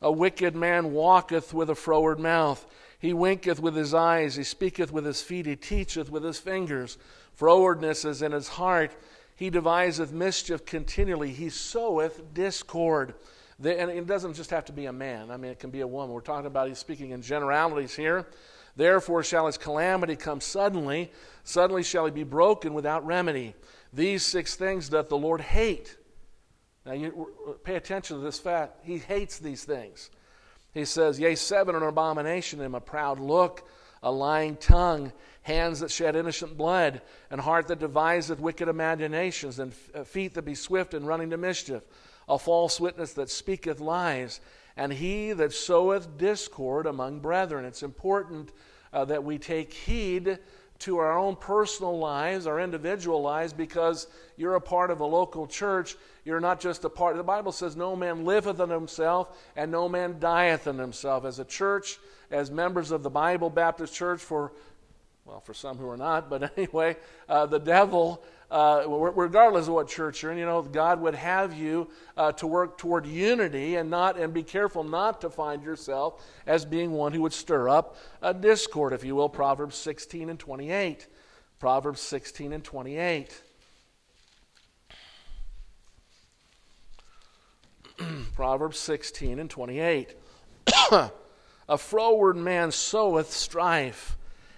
a 0.01 0.11
wicked 0.11 0.55
man 0.55 0.91
walketh 0.91 1.53
with 1.53 1.69
a 1.69 1.75
froward 1.75 2.19
mouth. 2.19 2.63
He 3.03 3.11
winketh 3.11 3.59
with 3.59 3.75
his 3.75 3.93
eyes, 3.93 4.37
he 4.37 4.45
speaketh 4.45 4.93
with 4.93 5.03
his 5.03 5.21
feet, 5.21 5.45
he 5.45 5.57
teacheth 5.57 6.09
with 6.09 6.23
his 6.23 6.39
fingers. 6.39 6.97
Frowardness 7.37 8.05
is 8.05 8.21
in 8.21 8.31
his 8.31 8.47
heart. 8.47 8.95
He 9.35 9.49
deviseth 9.49 10.13
mischief 10.13 10.65
continually. 10.65 11.33
He 11.33 11.49
soweth 11.49 12.33
discord. 12.33 13.15
And 13.61 13.91
it 13.91 14.07
doesn't 14.07 14.35
just 14.35 14.51
have 14.51 14.63
to 14.65 14.71
be 14.71 14.85
a 14.85 14.93
man. 14.93 15.31
I 15.31 15.35
mean, 15.35 15.51
it 15.51 15.59
can 15.59 15.69
be 15.69 15.81
a 15.81 15.87
woman. 15.87 16.13
We're 16.13 16.21
talking 16.21 16.45
about, 16.45 16.69
he's 16.69 16.79
speaking 16.79 17.09
in 17.09 17.21
generalities 17.21 17.93
here. 17.93 18.25
Therefore 18.77 19.21
shall 19.21 19.47
his 19.47 19.57
calamity 19.57 20.15
come 20.15 20.39
suddenly. 20.39 21.11
Suddenly 21.43 21.83
shall 21.83 22.05
he 22.05 22.11
be 22.11 22.23
broken 22.23 22.73
without 22.73 23.05
remedy. 23.05 23.53
These 23.91 24.23
six 24.25 24.55
things 24.55 24.87
doth 24.87 25.09
the 25.09 25.17
Lord 25.17 25.41
hate. 25.41 25.97
Now, 26.85 26.93
you 26.93 27.57
pay 27.65 27.75
attention 27.75 28.15
to 28.15 28.23
this 28.23 28.39
fact. 28.39 28.79
He 28.85 28.97
hates 28.97 29.39
these 29.39 29.65
things. 29.65 30.09
He 30.73 30.85
says, 30.85 31.19
Yea, 31.19 31.35
seven 31.35 31.75
an 31.75 31.83
abomination 31.83 32.59
to 32.59 32.65
him, 32.65 32.75
a 32.75 32.81
proud 32.81 33.19
look, 33.19 33.67
a 34.01 34.11
lying 34.11 34.55
tongue, 34.57 35.13
hands 35.43 35.81
that 35.81 35.91
shed 35.91 36.15
innocent 36.15 36.57
blood, 36.57 37.01
and 37.29 37.39
heart 37.39 37.67
that 37.67 37.79
deviseth 37.79 38.39
wicked 38.39 38.67
imaginations, 38.67 39.59
and 39.59 39.73
uh, 39.93 40.03
feet 40.03 40.33
that 40.33 40.43
be 40.43 40.55
swift 40.55 40.93
in 40.93 41.05
running 41.05 41.29
to 41.29 41.37
mischief, 41.37 41.83
a 42.27 42.39
false 42.39 42.79
witness 42.79 43.13
that 43.13 43.29
speaketh 43.29 43.79
lies, 43.79 44.39
and 44.75 44.91
he 44.91 45.33
that 45.33 45.53
soweth 45.53 46.17
discord 46.17 46.85
among 46.85 47.19
brethren. 47.19 47.65
It's 47.65 47.83
important 47.83 48.51
uh, 48.91 49.05
that 49.05 49.23
we 49.23 49.37
take 49.37 49.73
heed 49.73 50.39
to 50.79 50.97
our 50.97 51.17
own 51.17 51.35
personal 51.35 51.97
lives, 51.97 52.45
our 52.45 52.59
individual 52.59 53.21
lives, 53.21 53.53
because 53.53 54.07
you're 54.35 54.55
a 54.55 54.61
part 54.61 54.91
of 54.91 54.99
a 54.99 55.05
local 55.05 55.47
church. 55.47 55.95
You're 56.25 56.39
not 56.39 56.59
just 56.59 56.83
a 56.83 56.89
part. 56.89 57.15
The 57.15 57.23
Bible 57.23 57.51
says, 57.51 57.75
No 57.75 57.95
man 57.95 58.25
liveth 58.25 58.59
in 58.59 58.69
himself, 58.69 59.37
and 59.55 59.71
no 59.71 59.87
man 59.87 60.17
dieth 60.19 60.67
in 60.67 60.77
himself. 60.77 61.25
As 61.25 61.39
a 61.39 61.45
church, 61.45 61.99
as 62.31 62.51
members 62.51 62.91
of 62.91 63.03
the 63.03 63.09
Bible 63.09 63.49
Baptist 63.49 63.93
Church, 63.93 64.21
for 64.21 64.51
well, 65.25 65.39
for 65.39 65.53
some 65.53 65.77
who 65.77 65.89
are 65.89 65.97
not, 65.97 66.29
but 66.29 66.51
anyway, 66.57 66.97
uh, 67.29 67.45
the 67.45 67.59
devil 67.59 68.23
uh, 68.53 68.85
regardless 68.87 69.67
of 69.67 69.73
what 69.73 69.87
church 69.87 70.21
you're 70.21 70.31
in, 70.31 70.37
you 70.37 70.45
know, 70.45 70.61
God 70.61 71.01
would 71.01 71.15
have 71.15 71.57
you 71.57 71.89
uh, 72.15 72.31
to 72.33 72.45
work 72.45 72.77
toward 72.77 73.07
unity 73.07 73.77
and 73.77 73.89
not 73.89 74.15
and 74.15 74.31
be 74.31 74.43
careful 74.43 74.83
not 74.83 75.21
to 75.21 75.31
find 75.31 75.63
yourself 75.63 76.23
as 76.45 76.63
being 76.63 76.91
one 76.91 77.13
who 77.13 77.23
would 77.23 77.33
stir 77.33 77.67
up 77.67 77.97
a 78.21 78.31
discord, 78.31 78.93
if 78.93 79.03
you 79.03 79.15
will. 79.15 79.27
Proverbs 79.27 79.75
16 79.77 80.29
and 80.29 80.37
28. 80.37 81.07
Proverbs 81.59 81.99
16 82.01 82.53
and 82.53 82.63
28. 82.63 83.41
Proverbs 88.35 88.77
16 88.77 89.39
and 89.39 89.49
28. 89.49 90.15
a 90.91 91.77
froward 91.79 92.37
man 92.37 92.71
soweth 92.71 93.31
strife 93.31 94.15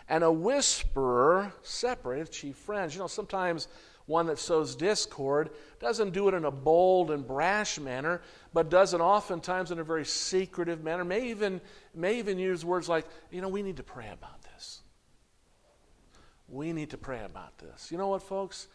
and 0.08 0.24
a 0.24 0.32
whisperer 0.32 1.52
separateth 1.64 2.32
chief 2.32 2.56
friends. 2.56 2.94
You 2.94 3.02
know, 3.02 3.08
sometimes 3.08 3.68
one 4.06 4.28
that 4.28 4.38
sows 4.38 4.76
discord 4.76 5.50
doesn't 5.80 6.12
do 6.12 6.28
it 6.28 6.34
in 6.36 6.46
a 6.46 6.52
bold 6.52 7.10
and 7.10 7.26
brash 7.26 7.80
manner, 7.80 8.22
but 8.54 8.70
does 8.70 8.94
it 8.94 9.02
oftentimes 9.02 9.72
in 9.72 9.80
a 9.80 9.84
very 9.84 10.06
secretive 10.06 10.84
manner. 10.84 11.04
May 11.04 11.30
even, 11.30 11.60
may 11.94 12.20
even 12.20 12.38
use 12.38 12.64
words 12.64 12.88
like, 12.88 13.08
you 13.32 13.42
know, 13.42 13.50
we 13.50 13.64
need 13.64 13.78
to 13.78 13.84
pray 13.84 14.10
about 14.14 14.42
this. 14.44 14.82
We 16.48 16.72
need 16.72 16.92
to 16.92 16.98
pray 16.98 17.24
about 17.24 17.58
this. 17.58 17.92
You 17.92 17.98
know 17.98 18.10
what, 18.10 18.22
folks? 18.22 18.68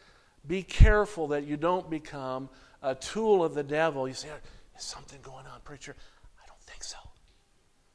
Be 0.46 0.62
careful 0.62 1.28
that 1.28 1.44
you 1.44 1.56
don't 1.56 1.88
become 1.88 2.48
a 2.82 2.94
tool 2.94 3.44
of 3.44 3.54
the 3.54 3.62
devil. 3.62 4.08
You 4.08 4.14
say, 4.14 4.28
is 4.76 4.82
something 4.84 5.20
going 5.22 5.46
on, 5.46 5.60
preacher? 5.62 5.94
I 6.42 6.46
don't 6.48 6.62
think 6.62 6.82
so. 6.82 6.98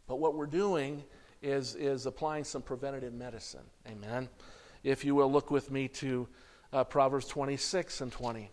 But 0.07 0.17
what 0.17 0.35
we're 0.35 0.45
doing 0.45 1.03
is, 1.41 1.75
is 1.75 2.05
applying 2.05 2.43
some 2.43 2.61
preventative 2.61 3.13
medicine. 3.13 3.63
Amen. 3.87 4.29
If 4.83 5.03
you 5.03 5.15
will, 5.15 5.31
look 5.31 5.51
with 5.51 5.71
me 5.71 5.87
to 5.89 6.27
uh, 6.71 6.83
Proverbs 6.83 7.27
26 7.27 8.01
and 8.01 8.11
20. 8.11 8.49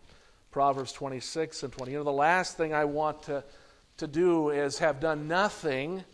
Proverbs 0.51 0.93
26 0.93 1.63
and 1.63 1.73
20. 1.73 1.93
You 1.93 1.99
know, 1.99 2.05
the 2.05 2.13
last 2.13 2.57
thing 2.57 2.75
I 2.75 2.85
want 2.85 3.23
to, 3.25 3.43
to 3.97 4.07
do 4.07 4.51
is 4.51 4.79
have 4.79 5.01
done 5.01 5.29
nothing 5.29 6.05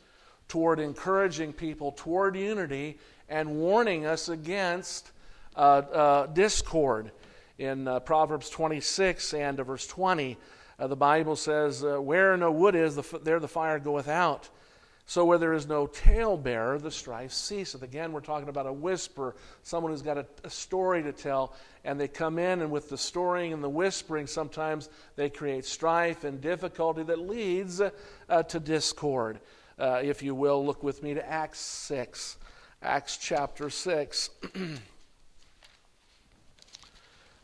toward 0.48 0.80
encouraging 0.80 1.52
people 1.52 1.92
toward 1.92 2.36
unity 2.36 2.98
and 3.28 3.56
warning 3.56 4.06
us 4.06 4.28
against 4.28 5.12
uh, 5.56 5.58
uh, 5.58 6.26
discord. 6.26 7.12
In 7.58 7.88
uh, 7.88 8.00
Proverbs 8.00 8.48
26 8.50 9.34
and 9.34 9.58
verse 9.58 9.86
20, 9.86 10.36
uh, 10.78 10.86
the 10.86 10.96
Bible 10.96 11.34
says, 11.34 11.84
uh, 11.84 12.00
Where 12.00 12.36
no 12.36 12.52
wood 12.52 12.74
is, 12.74 12.94
the, 12.94 13.20
there 13.22 13.40
the 13.40 13.48
fire 13.48 13.78
goeth 13.78 14.08
out. 14.08 14.48
So 15.08 15.24
where 15.24 15.38
there 15.38 15.54
is 15.54 15.66
no 15.66 15.86
talebearer, 15.86 16.78
the 16.78 16.90
strife 16.90 17.32
ceaseth. 17.32 17.82
Again, 17.82 18.12
we're 18.12 18.20
talking 18.20 18.50
about 18.50 18.66
a 18.66 18.72
whisper, 18.72 19.36
someone 19.62 19.90
who's 19.90 20.02
got 20.02 20.18
a, 20.18 20.26
a, 20.44 20.50
story 20.50 21.02
to 21.02 21.12
tell, 21.12 21.54
and 21.82 21.98
they 21.98 22.08
come 22.08 22.38
in, 22.38 22.60
and 22.60 22.70
with 22.70 22.90
the 22.90 22.98
storying 22.98 23.54
and 23.54 23.64
the 23.64 23.70
whispering, 23.70 24.26
sometimes 24.26 24.90
they 25.16 25.30
create 25.30 25.64
strife 25.64 26.24
and 26.24 26.42
difficulty 26.42 27.02
that 27.04 27.20
leads 27.20 27.80
uh, 27.80 28.42
to 28.42 28.60
discord. 28.60 29.40
Uh, 29.78 29.98
if 30.04 30.22
you 30.22 30.34
will, 30.34 30.62
look 30.62 30.82
with 30.82 31.02
me 31.02 31.14
to 31.14 31.26
Acts 31.26 31.60
6. 31.60 32.36
Acts 32.82 33.16
chapter 33.16 33.70
6. 33.70 34.28
and 34.54 34.78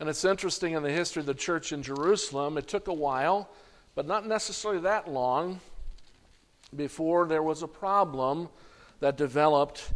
it's 0.00 0.26
interesting 0.26 0.74
in 0.74 0.82
the 0.82 0.92
history 0.92 1.20
of 1.20 1.26
the 1.26 1.32
church 1.32 1.72
in 1.72 1.82
Jerusalem, 1.82 2.58
it 2.58 2.68
took 2.68 2.88
a 2.88 2.92
while, 2.92 3.48
but 3.94 4.06
not 4.06 4.26
necessarily 4.26 4.82
that 4.82 5.08
long 5.08 5.60
before 6.76 7.26
there 7.26 7.42
was 7.42 7.62
a 7.62 7.68
problem 7.68 8.48
that 9.00 9.16
developed 9.16 9.92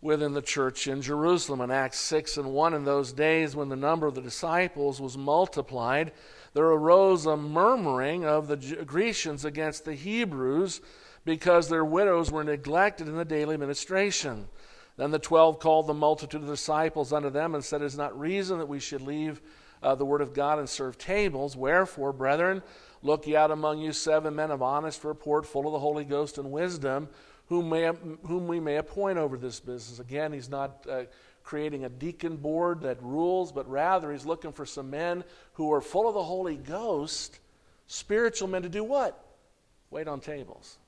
within 0.00 0.32
the 0.32 0.42
church 0.42 0.86
in 0.86 1.02
Jerusalem. 1.02 1.60
In 1.60 1.70
Acts 1.70 1.98
6 2.00 2.36
and 2.36 2.52
1, 2.52 2.74
in 2.74 2.84
those 2.84 3.12
days 3.12 3.56
when 3.56 3.68
the 3.68 3.76
number 3.76 4.06
of 4.06 4.14
the 4.14 4.20
disciples 4.20 5.00
was 5.00 5.18
multiplied, 5.18 6.12
there 6.54 6.66
arose 6.66 7.26
a 7.26 7.36
murmuring 7.36 8.24
of 8.24 8.48
the 8.48 8.56
Grecians 8.56 9.44
against 9.44 9.84
the 9.84 9.94
Hebrews 9.94 10.80
because 11.24 11.68
their 11.68 11.84
widows 11.84 12.30
were 12.30 12.44
neglected 12.44 13.08
in 13.08 13.16
the 13.16 13.24
daily 13.24 13.56
ministration. 13.56 14.48
Then 14.96 15.10
the 15.10 15.18
twelve 15.18 15.60
called 15.60 15.86
the 15.86 15.94
multitude 15.94 16.42
of 16.42 16.48
disciples 16.48 17.12
unto 17.12 17.30
them 17.30 17.54
and 17.54 17.64
said, 17.64 17.82
It 17.82 17.86
is 17.86 17.98
not 17.98 18.18
reason 18.18 18.58
that 18.58 18.66
we 18.66 18.80
should 18.80 19.02
leave 19.02 19.40
uh, 19.82 19.94
the 19.94 20.04
word 20.04 20.20
of 20.20 20.34
God 20.34 20.58
and 20.58 20.68
serve 20.68 20.98
tables. 20.98 21.56
Wherefore, 21.56 22.12
brethren, 22.12 22.62
Look 23.02 23.26
ye 23.26 23.36
out 23.36 23.50
among 23.50 23.78
you 23.80 23.92
seven 23.92 24.34
men 24.34 24.50
of 24.50 24.62
honest 24.62 25.04
report, 25.04 25.46
full 25.46 25.66
of 25.66 25.72
the 25.72 25.78
Holy 25.78 26.04
Ghost 26.04 26.38
and 26.38 26.50
wisdom, 26.50 27.08
whom, 27.46 27.68
may, 27.70 27.90
whom 28.26 28.48
we 28.48 28.60
may 28.60 28.76
appoint 28.76 29.18
over 29.18 29.36
this 29.36 29.60
business. 29.60 30.00
Again, 30.00 30.32
he's 30.32 30.48
not 30.48 30.84
uh, 30.90 31.02
creating 31.44 31.84
a 31.84 31.88
deacon 31.88 32.36
board 32.36 32.82
that 32.82 33.02
rules, 33.02 33.52
but 33.52 33.68
rather 33.70 34.12
he's 34.12 34.26
looking 34.26 34.52
for 34.52 34.66
some 34.66 34.90
men 34.90 35.24
who 35.54 35.72
are 35.72 35.80
full 35.80 36.08
of 36.08 36.14
the 36.14 36.22
Holy 36.22 36.56
Ghost, 36.56 37.38
spiritual 37.86 38.48
men 38.48 38.62
to 38.62 38.68
do 38.68 38.82
what? 38.82 39.24
Wait 39.90 40.08
on 40.08 40.20
tables, 40.20 40.78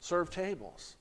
serve 0.00 0.30
tables. 0.30 0.96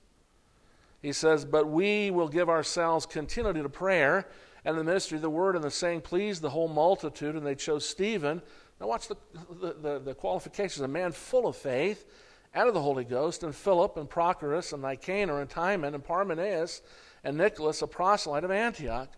He 1.01 1.13
says, 1.13 1.45
But 1.45 1.67
we 1.67 2.09
will 2.09 2.27
give 2.27 2.49
ourselves 2.49 3.05
continually 3.05 3.61
to 3.61 3.69
prayer 3.69 4.27
and 4.65 4.77
the 4.77 4.83
ministry 4.83 5.15
of 5.15 5.21
the 5.21 5.29
word, 5.29 5.55
and 5.55 5.63
the 5.63 5.71
saying 5.71 6.01
pleased 6.01 6.41
the 6.41 6.49
whole 6.49 6.67
multitude, 6.67 7.35
and 7.35 7.45
they 7.45 7.55
chose 7.55 7.87
Stephen. 7.87 8.41
Now, 8.79 8.87
watch 8.87 9.07
the, 9.07 9.15
the, 9.61 9.73
the, 9.73 9.99
the 9.99 10.13
qualifications. 10.13 10.81
A 10.81 10.87
man 10.87 11.11
full 11.11 11.47
of 11.47 11.55
faith 11.55 12.05
and 12.53 12.67
of 12.67 12.73
the 12.73 12.81
Holy 12.81 13.03
Ghost, 13.03 13.43
and 13.43 13.55
Philip, 13.55 13.97
and 13.97 14.09
Prochorus, 14.09 14.73
and 14.73 14.81
Nicanor, 14.81 15.39
and 15.41 15.49
Timon, 15.49 15.93
and 15.93 16.03
Parmenas, 16.03 16.81
and 17.23 17.37
Nicholas, 17.37 17.81
a 17.81 17.87
proselyte 17.87 18.43
of 18.43 18.51
Antioch, 18.51 19.09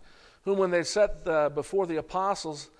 whom 0.44 0.58
when 0.58 0.70
they 0.70 0.82
set 0.82 1.26
uh, 1.26 1.48
before 1.48 1.86
the 1.86 1.96
apostles, 1.96 2.70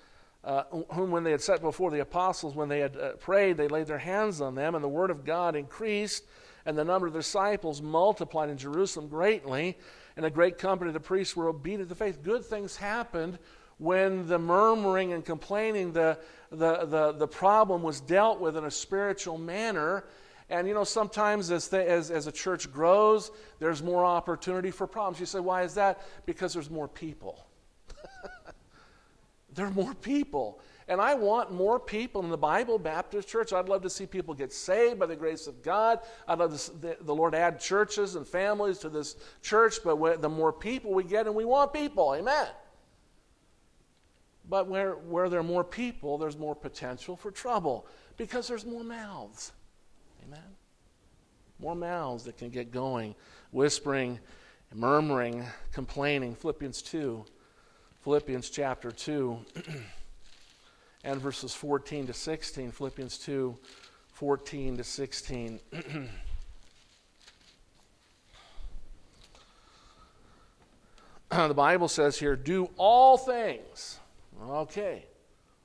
uh, 0.43 0.63
whom 0.91 1.09
when 1.09 1.23
they 1.23 1.31
had 1.31 1.41
set 1.41 1.61
before 1.61 1.89
the 1.89 2.01
apostles, 2.01 2.53
when 2.55 2.69
they 2.69 2.79
had 2.79 2.95
uh, 2.97 3.13
prayed, 3.13 3.57
they 3.57 3.67
laid 3.67 3.87
their 3.87 3.97
hands 3.97 4.41
on 4.41 4.53
them, 4.53 4.75
and 4.75 4.83
the 4.83 4.89
word 4.89 5.09
of 5.09 5.25
God 5.25 5.55
increased, 5.55 6.25
and 6.65 6.77
the 6.77 6.83
number 6.83 7.07
of 7.07 7.13
disciples 7.13 7.81
multiplied 7.81 8.49
in 8.49 8.57
Jerusalem 8.57 9.07
greatly, 9.07 9.77
and 10.15 10.25
a 10.25 10.29
great 10.29 10.57
company 10.57 10.89
of 10.89 10.93
the 10.93 10.99
priests 10.99 11.35
were 11.35 11.47
obedient 11.47 11.89
to 11.89 11.95
faith. 11.95 12.23
Good 12.23 12.45
things 12.45 12.75
happened 12.75 13.39
when 13.77 14.27
the 14.27 14.39
murmuring 14.39 15.13
and 15.13 15.25
complaining, 15.25 15.93
the, 15.93 16.17
the, 16.51 16.85
the, 16.85 17.11
the 17.13 17.27
problem 17.27 17.83
was 17.83 17.99
dealt 17.99 18.39
with 18.39 18.55
in 18.55 18.65
a 18.65 18.71
spiritual 18.71 19.37
manner. 19.37 20.03
And 20.49 20.67
you 20.67 20.73
know, 20.73 20.83
sometimes 20.83 21.51
as, 21.51 21.67
the, 21.69 21.89
as, 21.89 22.11
as 22.11 22.27
a 22.27 22.31
church 22.31 22.71
grows, 22.71 23.31
there's 23.59 23.81
more 23.81 24.05
opportunity 24.05 24.71
for 24.71 24.87
problems. 24.87 25.19
You 25.19 25.25
say, 25.25 25.39
why 25.39 25.63
is 25.63 25.73
that? 25.73 26.01
Because 26.25 26.53
there's 26.53 26.69
more 26.69 26.87
people. 26.87 27.45
There 29.53 29.67
are 29.67 29.71
more 29.71 29.93
people. 29.93 30.59
And 30.87 30.99
I 30.99 31.15
want 31.15 31.51
more 31.51 31.79
people 31.79 32.23
in 32.23 32.29
the 32.29 32.37
Bible 32.37 32.77
Baptist 32.77 33.27
Church. 33.27 33.53
I'd 33.53 33.69
love 33.69 33.83
to 33.83 33.89
see 33.89 34.05
people 34.05 34.33
get 34.33 34.51
saved 34.51 34.99
by 34.99 35.05
the 35.05 35.15
grace 35.15 35.47
of 35.47 35.63
God. 35.63 35.99
I'd 36.27 36.39
love 36.39 36.51
the, 36.81 36.97
the 36.99 37.15
Lord 37.15 37.33
add 37.33 37.59
churches 37.59 38.15
and 38.15 38.27
families 38.27 38.79
to 38.79 38.89
this 38.89 39.15
church. 39.41 39.77
But 39.83 40.21
the 40.21 40.29
more 40.29 40.51
people 40.51 40.93
we 40.93 41.03
get, 41.03 41.25
and 41.25 41.35
we 41.35 41.45
want 41.45 41.71
people, 41.71 42.13
amen. 42.13 42.47
But 44.49 44.67
where, 44.67 44.95
where 44.95 45.29
there 45.29 45.39
are 45.39 45.43
more 45.43 45.63
people, 45.63 46.17
there's 46.17 46.37
more 46.37 46.55
potential 46.55 47.15
for 47.15 47.31
trouble 47.31 47.87
because 48.17 48.47
there's 48.47 48.65
more 48.65 48.83
mouths. 48.83 49.53
Amen? 50.27 50.39
More 51.59 51.75
mouths 51.75 52.25
that 52.25 52.37
can 52.37 52.49
get 52.49 52.71
going, 52.71 53.15
whispering, 53.51 54.19
murmuring, 54.73 55.45
complaining. 55.71 56.35
Philippians 56.35 56.81
2. 56.81 57.25
Philippians 58.03 58.49
chapter 58.49 58.91
2 58.91 59.39
and 61.03 61.21
verses 61.21 61.53
14 61.53 62.07
to 62.07 62.13
16. 62.13 62.71
Philippians 62.71 63.17
2 63.17 63.57
14 64.13 64.77
to 64.77 64.83
16. 64.83 65.59
the 71.29 71.53
Bible 71.53 71.87
says 71.87 72.19
here, 72.19 72.35
do 72.35 72.69
all 72.77 73.17
things 73.17 73.99
Okay. 74.41 75.05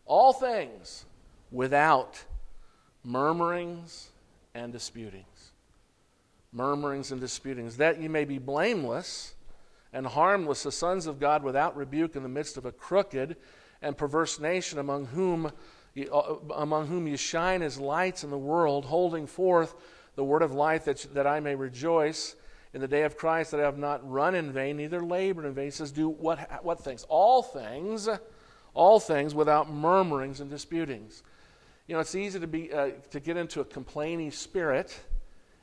All 0.06 0.32
things 0.32 1.04
without 1.50 2.22
murmurings 3.04 4.08
and 4.54 4.72
disputings. 4.72 5.52
Murmurings 6.52 7.12
and 7.12 7.20
disputings, 7.20 7.76
that 7.76 8.00
you 8.00 8.08
may 8.08 8.24
be 8.24 8.38
blameless 8.38 9.34
and 9.92 10.06
harmless, 10.06 10.62
the 10.62 10.72
sons 10.72 11.06
of 11.06 11.18
God 11.18 11.42
without 11.42 11.76
rebuke 11.76 12.16
in 12.16 12.22
the 12.22 12.28
midst 12.28 12.56
of 12.56 12.66
a 12.66 12.72
crooked 12.72 13.36
and 13.80 13.96
perverse 13.96 14.38
nation 14.40 14.78
among 14.78 15.06
whom, 15.06 15.50
uh, 16.12 16.34
among 16.54 16.86
whom 16.86 17.06
you 17.06 17.16
shine 17.16 17.62
as 17.62 17.78
lights 17.78 18.24
in 18.24 18.30
the 18.30 18.38
world, 18.38 18.84
holding 18.84 19.26
forth 19.26 19.74
the 20.14 20.24
word 20.24 20.42
of 20.42 20.52
life 20.52 20.84
that, 20.84 21.06
that 21.14 21.26
I 21.26 21.40
may 21.40 21.54
rejoice 21.54 22.34
in 22.74 22.80
the 22.80 22.88
day 22.88 23.02
of 23.02 23.16
Christ, 23.16 23.52
that 23.52 23.60
I 23.60 23.64
have 23.64 23.78
not 23.78 24.08
run 24.08 24.34
in 24.34 24.52
vain, 24.52 24.76
neither 24.76 25.00
labored 25.00 25.46
in 25.46 25.54
vain. 25.54 25.70
Says, 25.70 25.90
Do 25.90 26.08
what, 26.08 26.62
what 26.64 26.80
things? 26.80 27.04
All 27.08 27.42
things 27.42 28.08
all 28.78 29.00
things 29.00 29.34
without 29.34 29.68
murmurings 29.68 30.40
and 30.40 30.48
disputings. 30.48 31.24
You 31.88 31.94
know, 31.94 32.00
it's 32.00 32.14
easy 32.14 32.38
to, 32.38 32.46
be, 32.46 32.72
uh, 32.72 32.90
to 33.10 33.18
get 33.18 33.36
into 33.36 33.60
a 33.60 33.64
complaining 33.64 34.30
spirit 34.30 34.98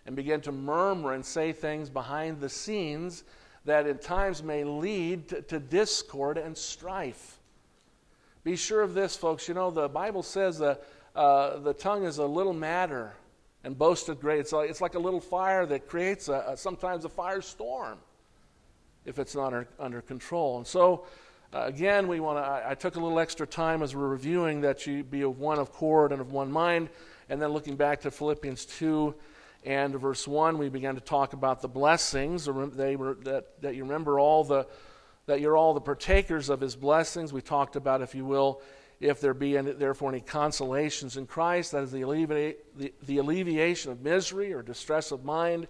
and 0.06 0.18
begin 0.18 0.42
to 0.42 0.52
murmur 0.52 1.14
and 1.14 1.26
say 1.26 1.54
things 1.54 1.90
behind 1.90 2.42
the 2.42 2.50
scenes 2.50 3.24
that 3.66 3.88
at 3.88 4.02
times 4.02 4.44
may 4.44 4.64
lead 4.64 5.28
to, 5.30 5.42
to 5.42 5.60
discord 5.60 6.38
and 6.38 6.58
strife. 6.58 7.40
Be 8.44 8.56
sure 8.56 8.82
of 8.82 8.94
this, 8.94 9.16
folks. 9.16 9.48
You 9.48 9.56
know, 9.56 9.72
the 9.72 9.90
Bible 9.90 10.22
says 10.22 10.62
uh, 10.62 10.76
uh, 11.16 11.58
the 11.60 11.74
tongue 11.74 12.06
is 12.06 12.20
a 12.20 12.26
little 12.26 12.54
matter 12.54 13.14
and 13.64 13.76
boasted 13.78 14.22
great. 14.22 14.40
It's 14.40 14.54
like, 14.54 14.70
it's 14.70 14.82
like 14.82 14.94
a 14.94 15.00
little 15.00 15.20
fire 15.20 15.66
that 15.66 15.88
creates 15.88 16.30
a, 16.30 16.46
a, 16.50 16.58
sometimes 16.58 17.06
a 17.06 17.10
firestorm 17.10 17.98
if 19.06 19.18
it's 19.18 19.36
not 19.36 19.48
under, 19.48 19.68
under 19.80 20.02
control. 20.02 20.58
And 20.58 20.68
so, 20.68 21.06
uh, 21.54 21.64
again, 21.66 22.08
we 22.08 22.20
want 22.20 22.38
to. 22.38 22.42
I, 22.44 22.72
I, 22.72 22.76
took 22.76 22.96
a 22.96 23.00
little 23.00 23.20
extra 23.20 23.48
time 23.48 23.82
as 23.82 23.96
we're 23.96 24.08
reviewing 24.08 24.62
that 24.62 24.86
you 24.86 25.04
be 25.04 25.22
of 25.22 25.40
one 25.40 25.60
accord 25.60 26.12
and 26.12 26.20
of 26.20 26.32
one 26.32 26.52
mind, 26.52 26.90
and 27.30 27.42
then 27.42 27.50
looking 27.50 27.76
back 27.76 28.02
to 28.02 28.12
Philippians 28.12 28.66
two 28.66 29.16
and 29.66 30.00
verse 30.00 30.28
one, 30.28 30.58
we 30.58 30.70
began 30.70 30.96
to 30.96 31.02
talk 31.02 31.34
about 31.34 31.62
the 31.62 31.68
blessings. 31.68 32.46
They 32.46 32.96
were 32.96 33.16
that 33.24 33.62
that 33.62 33.76
you 33.76 33.84
remember 33.84 34.20
all 34.20 34.44
the 34.44 34.68
that 35.26 35.42
you're 35.42 35.58
all 35.58 35.74
the 35.74 35.82
partakers 35.82 36.50
of 36.50 36.62
His 36.62 36.76
blessings. 36.76 37.34
We 37.34 37.42
talked 37.42 37.76
about, 37.76 38.02
if 38.02 38.14
you 38.14 38.26
will, 38.26 38.62
if 39.00 39.20
there 39.20 39.34
be 39.34 39.58
any, 39.58 39.72
therefore 39.72 40.10
any 40.12 40.22
consolations 40.22 41.18
in 41.18 41.26
Christ, 41.26 41.72
that 41.72 41.84
is 41.84 41.92
the, 41.92 42.02
alleviate, 42.02 42.78
the, 42.78 42.94
the 43.08 43.18
alleviation 43.18 43.92
of 43.92 44.02
misery 44.02 44.54
or 44.54 44.62
distress 44.62 45.12
of 45.12 45.26
mind, 45.26 45.68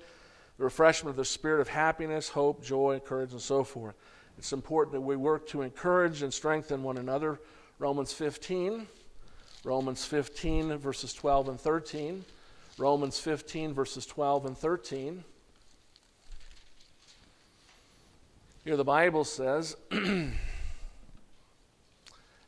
the 0.57 0.63
refreshment 0.63 1.11
of 1.11 1.17
the 1.17 1.25
spirit 1.25 1.61
of 1.61 1.69
happiness, 1.69 2.29
hope, 2.29 2.63
joy, 2.63 2.99
courage, 2.99 3.31
and 3.31 3.41
so 3.41 3.63
forth. 3.63 3.95
It's 4.37 4.51
important 4.51 4.93
that 4.93 5.01
we 5.01 5.15
work 5.15 5.47
to 5.49 5.61
encourage 5.61 6.21
and 6.21 6.33
strengthen 6.33 6.83
one 6.83 6.97
another. 6.97 7.39
Romans 7.79 8.11
15, 8.11 8.87
Romans 9.63 10.05
15, 10.05 10.77
verses 10.77 11.13
12 11.13 11.49
and 11.49 11.59
13. 11.59 12.25
Romans 12.77 13.19
15, 13.19 13.73
verses 13.73 14.05
12 14.05 14.45
and 14.45 14.57
13. 14.57 15.23
Here 18.65 18.75
the 18.75 18.83
Bible 18.83 19.23
says, 19.23 19.77
And 19.91 20.33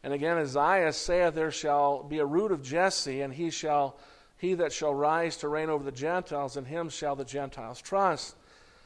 again, 0.03 0.37
Isaiah 0.37 0.91
saith, 0.93 1.33
There 1.33 1.51
shall 1.51 2.03
be 2.03 2.19
a 2.19 2.25
root 2.25 2.51
of 2.51 2.61
Jesse, 2.61 3.21
and 3.21 3.33
he 3.33 3.49
shall 3.49 3.97
he 4.37 4.53
that 4.53 4.71
shall 4.71 4.93
rise 4.93 5.37
to 5.37 5.47
reign 5.47 5.69
over 5.69 5.83
the 5.83 5.91
Gentiles, 5.91 6.57
in 6.57 6.65
him 6.65 6.89
shall 6.89 7.15
the 7.15 7.25
Gentiles 7.25 7.81
trust. 7.81 8.35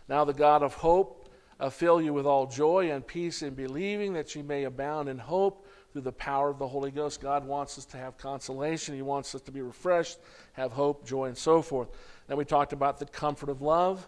Now 0.07 0.23
the 0.23 0.33
God 0.33 0.63
of 0.63 0.75
hope 0.75 1.29
uh, 1.59 1.69
fill 1.69 2.01
you 2.01 2.13
with 2.13 2.25
all 2.25 2.47
joy 2.47 2.91
and 2.91 3.05
peace 3.05 3.41
in 3.41 3.53
believing 3.53 4.13
that 4.13 4.33
you 4.33 4.43
may 4.43 4.63
abound 4.63 5.09
in 5.09 5.17
hope 5.17 5.67
through 5.91 6.01
the 6.01 6.11
power 6.11 6.49
of 6.49 6.59
the 6.59 6.67
Holy 6.67 6.91
Ghost. 6.91 7.21
God 7.21 7.45
wants 7.45 7.77
us 7.77 7.85
to 7.85 7.97
have 7.97 8.17
consolation. 8.17 8.95
He 8.95 9.01
wants 9.01 9.35
us 9.35 9.41
to 9.41 9.51
be 9.51 9.61
refreshed, 9.61 10.19
have 10.53 10.71
hope, 10.71 11.05
joy, 11.05 11.25
and 11.25 11.37
so 11.37 11.61
forth. 11.61 11.89
Then 12.27 12.37
we 12.37 12.45
talked 12.45 12.73
about 12.73 12.99
the 12.99 13.05
comfort 13.05 13.49
of 13.49 13.61
love. 13.61 14.07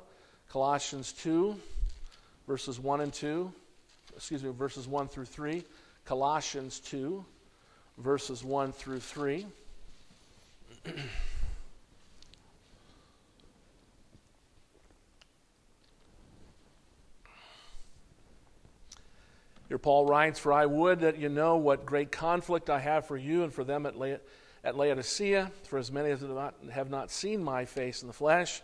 Colossians 0.49 1.11
2, 1.13 1.55
verses 2.47 2.79
1 2.79 3.01
and 3.01 3.13
2. 3.13 3.51
Excuse 4.15 4.43
me, 4.43 4.51
verses 4.51 4.87
1 4.87 5.07
through 5.07 5.25
3. 5.25 5.63
Colossians 6.05 6.79
2, 6.79 7.25
verses 7.97 8.43
1 8.43 8.71
through 8.71 8.99
3. 8.99 9.45
Here 19.73 19.79
Paul 19.79 20.05
writes, 20.05 20.37
For 20.37 20.53
I 20.53 20.67
would 20.67 20.99
that 20.99 21.17
you 21.17 21.29
know 21.29 21.55
what 21.55 21.83
great 21.83 22.11
conflict 22.11 22.69
I 22.69 22.77
have 22.77 23.07
for 23.07 23.17
you 23.17 23.41
and 23.41 23.51
for 23.51 23.63
them 23.63 23.87
at, 23.87 23.97
La- 23.97 24.17
at 24.63 24.77
Laodicea, 24.77 25.51
for 25.63 25.79
as 25.79 25.91
many 25.91 26.11
as 26.11 26.21
have 26.21 26.29
not, 26.29 26.53
have 26.71 26.89
not 26.91 27.09
seen 27.09 27.43
my 27.43 27.65
face 27.65 28.03
in 28.03 28.07
the 28.07 28.13
flesh, 28.13 28.61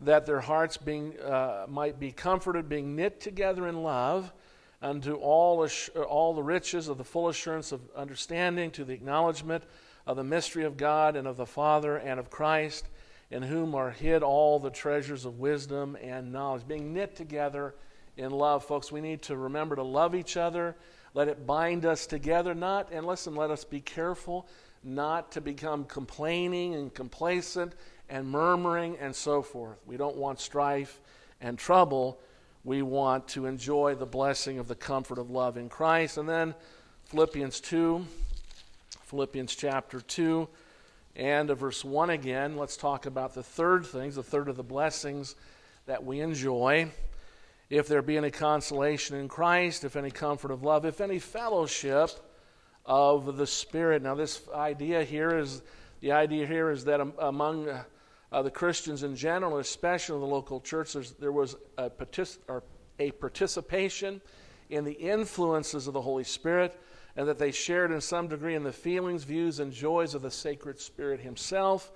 that 0.00 0.24
their 0.24 0.40
hearts 0.40 0.78
being, 0.78 1.20
uh, 1.20 1.66
might 1.68 2.00
be 2.00 2.12
comforted, 2.12 2.66
being 2.66 2.96
knit 2.96 3.20
together 3.20 3.68
in 3.68 3.82
love, 3.82 4.32
unto 4.80 5.16
all, 5.16 5.68
all 6.08 6.32
the 6.32 6.42
riches 6.42 6.88
of 6.88 6.96
the 6.96 7.04
full 7.04 7.28
assurance 7.28 7.70
of 7.70 7.82
understanding, 7.94 8.70
to 8.70 8.86
the 8.86 8.94
acknowledgement 8.94 9.62
of 10.06 10.16
the 10.16 10.24
mystery 10.24 10.64
of 10.64 10.78
God 10.78 11.14
and 11.14 11.28
of 11.28 11.36
the 11.36 11.44
Father 11.44 11.98
and 11.98 12.18
of 12.18 12.30
Christ, 12.30 12.86
in 13.30 13.42
whom 13.42 13.74
are 13.74 13.90
hid 13.90 14.22
all 14.22 14.58
the 14.58 14.70
treasures 14.70 15.26
of 15.26 15.40
wisdom 15.40 15.94
and 16.00 16.32
knowledge, 16.32 16.66
being 16.66 16.94
knit 16.94 17.16
together 17.16 17.74
in 18.16 18.30
love, 18.30 18.64
folks. 18.64 18.92
We 18.92 19.00
need 19.00 19.22
to 19.22 19.36
remember 19.36 19.76
to 19.76 19.82
love 19.82 20.14
each 20.14 20.36
other. 20.36 20.76
Let 21.14 21.28
it 21.28 21.46
bind 21.46 21.84
us 21.84 22.06
together. 22.06 22.54
Not, 22.54 22.90
and 22.92 23.06
listen, 23.06 23.34
let 23.34 23.50
us 23.50 23.64
be 23.64 23.80
careful 23.80 24.46
not 24.84 25.30
to 25.32 25.40
become 25.40 25.84
complaining 25.84 26.74
and 26.74 26.92
complacent 26.92 27.74
and 28.08 28.28
murmuring 28.28 28.96
and 28.98 29.14
so 29.14 29.42
forth. 29.42 29.78
We 29.86 29.96
don't 29.96 30.16
want 30.16 30.40
strife 30.40 31.00
and 31.40 31.58
trouble. 31.58 32.18
We 32.64 32.82
want 32.82 33.28
to 33.28 33.46
enjoy 33.46 33.94
the 33.94 34.06
blessing 34.06 34.58
of 34.58 34.68
the 34.68 34.74
comfort 34.74 35.18
of 35.18 35.30
love 35.30 35.56
in 35.56 35.68
Christ. 35.68 36.18
And 36.18 36.28
then 36.28 36.54
Philippians 37.06 37.60
2, 37.60 38.04
Philippians 39.04 39.54
chapter 39.54 40.00
2, 40.00 40.48
and 41.16 41.50
verse 41.50 41.84
1 41.84 42.10
again. 42.10 42.56
Let's 42.56 42.76
talk 42.76 43.06
about 43.06 43.34
the 43.34 43.42
third 43.42 43.84
things, 43.84 44.14
the 44.14 44.22
third 44.22 44.48
of 44.48 44.56
the 44.56 44.62
blessings 44.62 45.34
that 45.86 46.02
we 46.04 46.20
enjoy 46.20 46.90
if 47.72 47.88
there 47.88 48.02
be 48.02 48.18
any 48.18 48.30
consolation 48.30 49.16
in 49.16 49.28
Christ, 49.28 49.82
if 49.82 49.96
any 49.96 50.10
comfort 50.10 50.50
of 50.50 50.62
love, 50.62 50.84
if 50.84 51.00
any 51.00 51.18
fellowship 51.18 52.10
of 52.84 53.38
the 53.38 53.46
Spirit. 53.46 54.02
Now, 54.02 54.14
this 54.14 54.42
idea 54.54 55.04
here 55.04 55.38
is 55.38 55.62
the 56.00 56.12
idea 56.12 56.46
here 56.46 56.68
is 56.68 56.84
that 56.84 57.00
among 57.18 57.70
uh, 57.70 58.42
the 58.42 58.50
Christians 58.50 59.04
in 59.04 59.16
general, 59.16 59.56
especially 59.56 60.16
in 60.16 60.20
the 60.20 60.26
local 60.26 60.60
churches, 60.60 61.14
there 61.18 61.32
was 61.32 61.56
a, 61.78 61.90
a 62.98 63.10
participation 63.12 64.20
in 64.68 64.84
the 64.84 64.92
influences 64.92 65.86
of 65.86 65.94
the 65.94 66.02
Holy 66.02 66.24
Spirit, 66.24 66.78
and 67.16 67.26
that 67.26 67.38
they 67.38 67.52
shared 67.52 67.90
in 67.90 68.02
some 68.02 68.28
degree 68.28 68.54
in 68.54 68.64
the 68.64 68.72
feelings, 68.72 69.24
views, 69.24 69.60
and 69.60 69.72
joys 69.72 70.14
of 70.14 70.20
the 70.20 70.30
sacred 70.30 70.78
Spirit 70.78 71.20
Himself, 71.20 71.90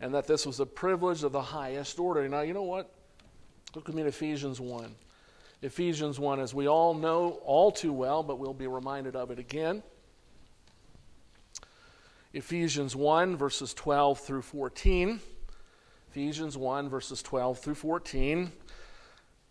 and 0.00 0.14
that 0.14 0.26
this 0.26 0.46
was 0.46 0.60
a 0.60 0.66
privilege 0.66 1.24
of 1.24 1.32
the 1.32 1.42
highest 1.42 1.98
order. 1.98 2.26
Now, 2.26 2.40
you 2.40 2.54
know 2.54 2.62
what? 2.62 2.90
Look 3.74 3.86
at 3.90 3.94
me 3.94 4.00
in 4.00 4.08
Ephesians 4.08 4.58
1. 4.58 4.94
Ephesians 5.62 6.18
1, 6.18 6.40
as 6.40 6.54
we 6.54 6.66
all 6.66 6.94
know 6.94 7.40
all 7.44 7.70
too 7.70 7.92
well, 7.92 8.22
but 8.22 8.38
we'll 8.38 8.54
be 8.54 8.66
reminded 8.66 9.14
of 9.14 9.30
it 9.30 9.38
again. 9.38 9.82
Ephesians 12.32 12.96
1, 12.96 13.36
verses 13.36 13.74
12 13.74 14.20
through 14.20 14.42
14. 14.42 15.20
Ephesians 16.10 16.56
1, 16.56 16.88
verses 16.88 17.20
12 17.22 17.58
through 17.58 17.74
14. 17.74 18.50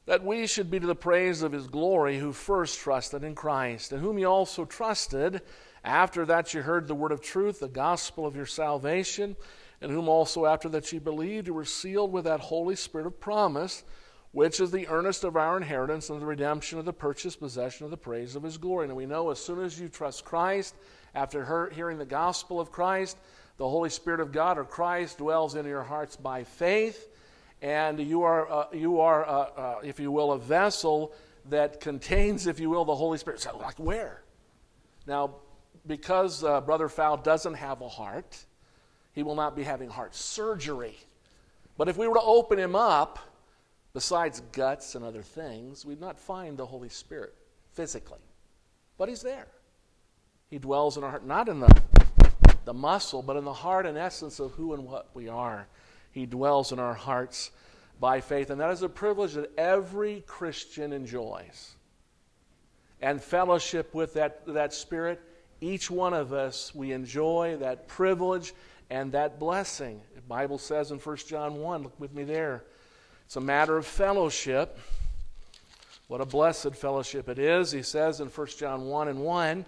That 0.08 0.26
we 0.26 0.48
should 0.48 0.72
be 0.72 0.80
to 0.80 0.88
the 0.88 0.96
praise 0.96 1.44
of 1.44 1.52
his 1.52 1.68
glory 1.68 2.18
who 2.18 2.34
first 2.34 2.80
trusted 2.80 3.24
in 3.24 3.36
Christ, 3.36 3.92
and 3.92 4.02
whom 4.02 4.18
ye 4.18 4.26
also 4.26 4.66
trusted 4.66 5.42
after 5.84 6.26
that 6.26 6.56
you 6.56 6.64
heard 6.64 6.88
the 6.88 6.96
word 6.96 7.12
of 7.12 7.22
truth, 7.22 7.60
the 7.60 7.68
gospel 7.68 8.26
of 8.26 8.36
your 8.36 8.48
salvation, 8.48 9.36
and 9.80 9.92
whom 9.92 10.10
also 10.10 10.48
after 10.48 10.68
that 10.70 10.92
ye 10.92 10.98
believed, 10.98 11.48
you 11.48 11.54
were 11.54 11.66
sealed 11.66 12.12
with 12.12 12.26
that 12.26 12.40
Holy 12.40 12.76
Spirit 12.76 13.06
of 13.06 13.20
promise 13.20 13.84
which 14.32 14.60
is 14.60 14.72
the 14.72 14.88
earnest 14.88 15.24
of 15.24 15.36
our 15.36 15.58
inheritance 15.58 16.10
and 16.10 16.22
the 16.22 16.26
redemption 16.26 16.78
of 16.78 16.86
the 16.86 16.94
purchased 16.94 17.40
possession 17.40 17.86
of 17.86 17.92
the 17.92 17.98
praise 17.98 18.36
of 18.36 18.44
his 18.44 18.58
glory. 18.58 18.86
And 18.86 18.96
we 18.96 19.06
know 19.06 19.32
as 19.32 19.40
soon 19.40 19.64
as 19.64 19.80
you 19.80 19.90
trust 19.90 20.24
Christ, 20.24 20.76
after 21.16 21.70
hearing 21.74 21.98
the 21.98 22.06
gospel 22.06 22.60
of 22.60 22.72
Christ, 22.72 23.18
the 23.58 23.68
Holy 23.68 23.90
Spirit 23.90 24.20
of 24.20 24.32
God 24.32 24.58
or 24.58 24.64
Christ 24.64 25.18
dwells 25.18 25.56
in 25.56 25.66
your 25.66 25.84
hearts 25.84 26.16
by 26.16 26.44
faith, 26.44 27.10
and 27.62 28.00
you 28.00 28.24
are, 28.24 28.50
uh, 28.50 28.66
you 28.72 29.02
are 29.02 29.28
uh, 29.28 29.32
uh, 29.32 29.80
if 29.84 30.00
you 30.00 30.12
will, 30.12 30.32
a 30.32 30.40
vessel 30.40 31.12
that 31.50 31.82
contains, 31.82 32.48
if 32.48 32.60
you 32.60 32.70
will, 32.70 32.86
the 32.86 32.96
Holy 32.96 33.18
Spirit. 33.18 33.42
So, 33.42 33.58
like 33.58 33.78
where? 33.78 34.22
Now, 35.08 35.36
because 35.86 36.44
uh, 36.44 36.62
Brother 36.62 36.88
Fowl 36.88 37.18
doesn't 37.18 37.56
have 37.56 37.82
a 37.82 37.90
heart, 37.90 38.46
he 39.14 39.24
will 39.24 39.36
not 39.36 39.56
be 39.56 39.64
having 39.64 39.90
heart 39.90 40.16
surgery. 40.16 40.98
But 41.78 41.90
if 41.90 41.98
we 41.98 42.08
were 42.08 42.16
to 42.16 42.22
open 42.22 42.60
him 42.60 42.76
up, 42.76 43.20
besides 43.94 44.42
guts 44.52 44.96
and 44.96 45.04
other 45.04 45.22
things, 45.22 45.86
we'd 45.86 46.02
not 46.02 46.20
find 46.20 46.58
the 46.58 46.66
Holy 46.66 46.90
Spirit 46.90 47.34
physically. 47.72 48.20
But 48.98 49.10
He's 49.10 49.22
there. 49.22 49.48
He 50.50 50.58
dwells 50.58 50.98
in 50.98 51.04
our 51.04 51.12
heart, 51.12 51.26
not 51.26 51.48
in 51.48 51.60
the, 51.60 51.82
the 52.66 52.74
muscle, 52.74 53.22
but 53.22 53.38
in 53.38 53.46
the 53.46 53.54
heart 53.54 53.86
and 53.86 53.98
essence 53.98 54.40
of 54.40 54.52
who 54.54 54.74
and 54.74 54.86
what 54.86 55.10
we 55.14 55.30
are. 55.30 55.68
He 56.12 56.26
dwells 56.26 56.72
in 56.72 56.80
our 56.80 56.94
hearts 56.94 57.52
by 58.00 58.22
faith. 58.22 58.50
And 58.50 58.60
that 58.60 58.72
is 58.72 58.82
a 58.82 58.90
privilege 58.90 59.34
that 59.34 59.52
every 59.58 60.24
Christian 60.26 60.92
enjoys. 60.92 61.76
And 63.02 63.22
fellowship 63.22 63.94
with 63.94 64.14
that, 64.16 64.46
that 64.48 64.74
Spirit, 64.74 65.22
each 65.62 65.92
one 65.92 66.14
of 66.14 66.34
us, 66.34 66.74
we 66.74 66.92
enjoy 66.92 67.58
that 67.60 67.88
privilege 67.88 68.54
and 68.90 69.12
that 69.12 69.40
blessing. 69.40 70.02
The 70.16 70.22
Bible 70.22 70.58
says 70.58 70.92
in 70.92 70.98
1 70.98 71.18
John 71.28 71.60
1, 71.60 71.84
look 71.84 72.00
with 72.00 72.14
me 72.14 72.24
there. 72.24 72.64
It's 73.30 73.36
a 73.36 73.42
matter 73.42 73.78
of 73.78 73.86
fellowship. 73.86 74.80
What 76.08 76.20
a 76.20 76.26
blessed 76.26 76.74
fellowship 76.74 77.30
it 77.30 77.38
is. 77.38 77.72
He 77.72 77.84
says 77.84 78.22
in 78.22 78.28
1 78.28 78.48
John 78.58 78.88
1 78.88 79.08
and 79.08 79.20
1 79.20 79.66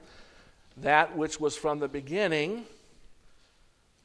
that 0.78 1.16
which 1.16 1.40
was 1.40 1.56
from 1.56 1.78
the 1.78 1.88
beginning, 1.88 2.66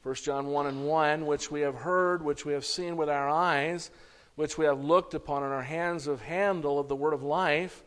1 0.03 0.13
John 0.13 0.45
1 0.49 0.67
and 0.67 0.85
1, 0.85 1.25
which 1.25 1.49
we 1.49 1.61
have 1.61 1.73
heard, 1.73 2.23
which 2.23 2.45
we 2.45 2.53
have 2.53 2.65
seen 2.65 2.97
with 2.97 3.09
our 3.09 3.27
eyes, 3.27 3.89
which 4.35 4.59
we 4.59 4.65
have 4.65 4.83
looked 4.83 5.15
upon 5.15 5.41
in 5.41 5.49
our 5.49 5.63
hands 5.63 6.05
of 6.05 6.21
handle 6.21 6.77
of 6.77 6.87
the 6.87 6.95
word 6.95 7.15
of 7.15 7.23
life. 7.23 7.83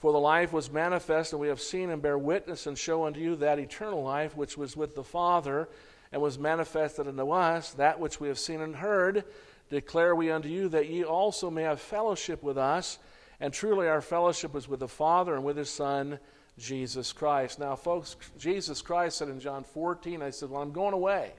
For 0.00 0.12
the 0.12 0.18
life 0.18 0.52
was 0.52 0.70
manifest, 0.70 1.32
and 1.32 1.40
we 1.40 1.48
have 1.48 1.62
seen 1.62 1.88
and 1.88 2.02
bear 2.02 2.18
witness 2.18 2.66
and 2.66 2.76
show 2.76 3.06
unto 3.06 3.18
you 3.18 3.34
that 3.36 3.58
eternal 3.58 4.02
life 4.02 4.36
which 4.36 4.58
was 4.58 4.76
with 4.76 4.94
the 4.94 5.04
Father 5.04 5.70
and 6.12 6.20
was 6.20 6.38
manifested 6.38 7.08
unto 7.08 7.30
us, 7.30 7.70
that 7.70 7.98
which 7.98 8.20
we 8.20 8.28
have 8.28 8.38
seen 8.38 8.60
and 8.60 8.76
heard 8.76 9.24
declare 9.68 10.14
we 10.14 10.30
unto 10.30 10.48
you 10.48 10.68
that 10.70 10.88
ye 10.88 11.04
also 11.04 11.50
may 11.50 11.62
have 11.62 11.80
fellowship 11.80 12.42
with 12.42 12.58
us. 12.58 12.98
And 13.40 13.52
truly, 13.52 13.86
our 13.86 14.00
fellowship 14.00 14.56
is 14.56 14.68
with 14.68 14.80
the 14.80 14.88
Father 14.88 15.34
and 15.34 15.44
with 15.44 15.56
His 15.56 15.70
Son, 15.70 16.18
Jesus 16.58 17.12
Christ. 17.12 17.58
Now, 17.58 17.76
folks, 17.76 18.16
Jesus 18.38 18.82
Christ 18.82 19.18
said 19.18 19.28
in 19.28 19.38
John 19.38 19.62
14, 19.64 20.22
I 20.22 20.30
said, 20.30 20.50
Well, 20.50 20.60
I'm 20.60 20.72
going 20.72 20.94
away, 20.94 21.32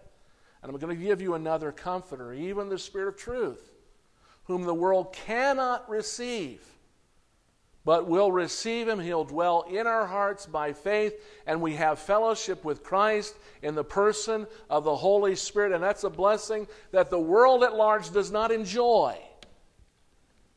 and 0.62 0.72
I'm 0.72 0.78
going 0.78 0.98
to 0.98 1.04
give 1.04 1.22
you 1.22 1.34
another 1.34 1.72
comforter, 1.72 2.34
even 2.34 2.70
the 2.70 2.78
Spirit 2.78 3.10
of 3.10 3.18
truth, 3.18 3.74
whom 4.46 4.64
the 4.64 4.74
world 4.74 5.14
cannot 5.14 5.90
receive 5.90 6.62
but 7.90 8.06
we'll 8.06 8.32
receive 8.32 8.88
him. 8.88 9.00
He'll 9.00 9.24
dwell 9.24 9.66
in 9.68 9.88
our 9.88 10.06
hearts 10.06 10.46
by 10.46 10.74
faith, 10.74 11.20
and 11.48 11.60
we 11.60 11.74
have 11.74 11.98
fellowship 11.98 12.64
with 12.64 12.84
Christ 12.84 13.34
in 13.64 13.74
the 13.74 13.84
person 13.84 14.46
of 14.70 14.84
the 14.84 14.96
Holy 14.96 15.36
Spirit, 15.36 15.72
and 15.72 15.84
that's 15.84 16.04
a 16.04 16.10
blessing 16.12 16.68
that 16.92 17.10
the 17.10 17.18
world 17.18 17.64
at 17.64 17.74
large 17.74 18.12
does 18.12 18.30
not 18.30 18.52
enjoy. 18.52 19.18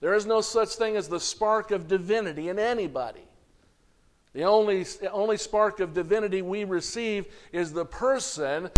There 0.00 0.12
is 0.12 0.26
no 0.26 0.42
such 0.42 0.74
thing 0.74 0.94
as 0.94 1.08
the 1.08 1.18
spark 1.18 1.70
of 1.70 1.88
divinity 1.88 2.50
in 2.50 2.58
anybody. 2.58 3.24
The 4.34 4.42
only, 4.42 4.84
only 5.10 5.38
spark 5.38 5.80
of 5.80 5.94
divinity 5.94 6.42
we 6.42 6.64
receive 6.64 7.24
is 7.50 7.72
the 7.72 7.86
person 7.86 8.68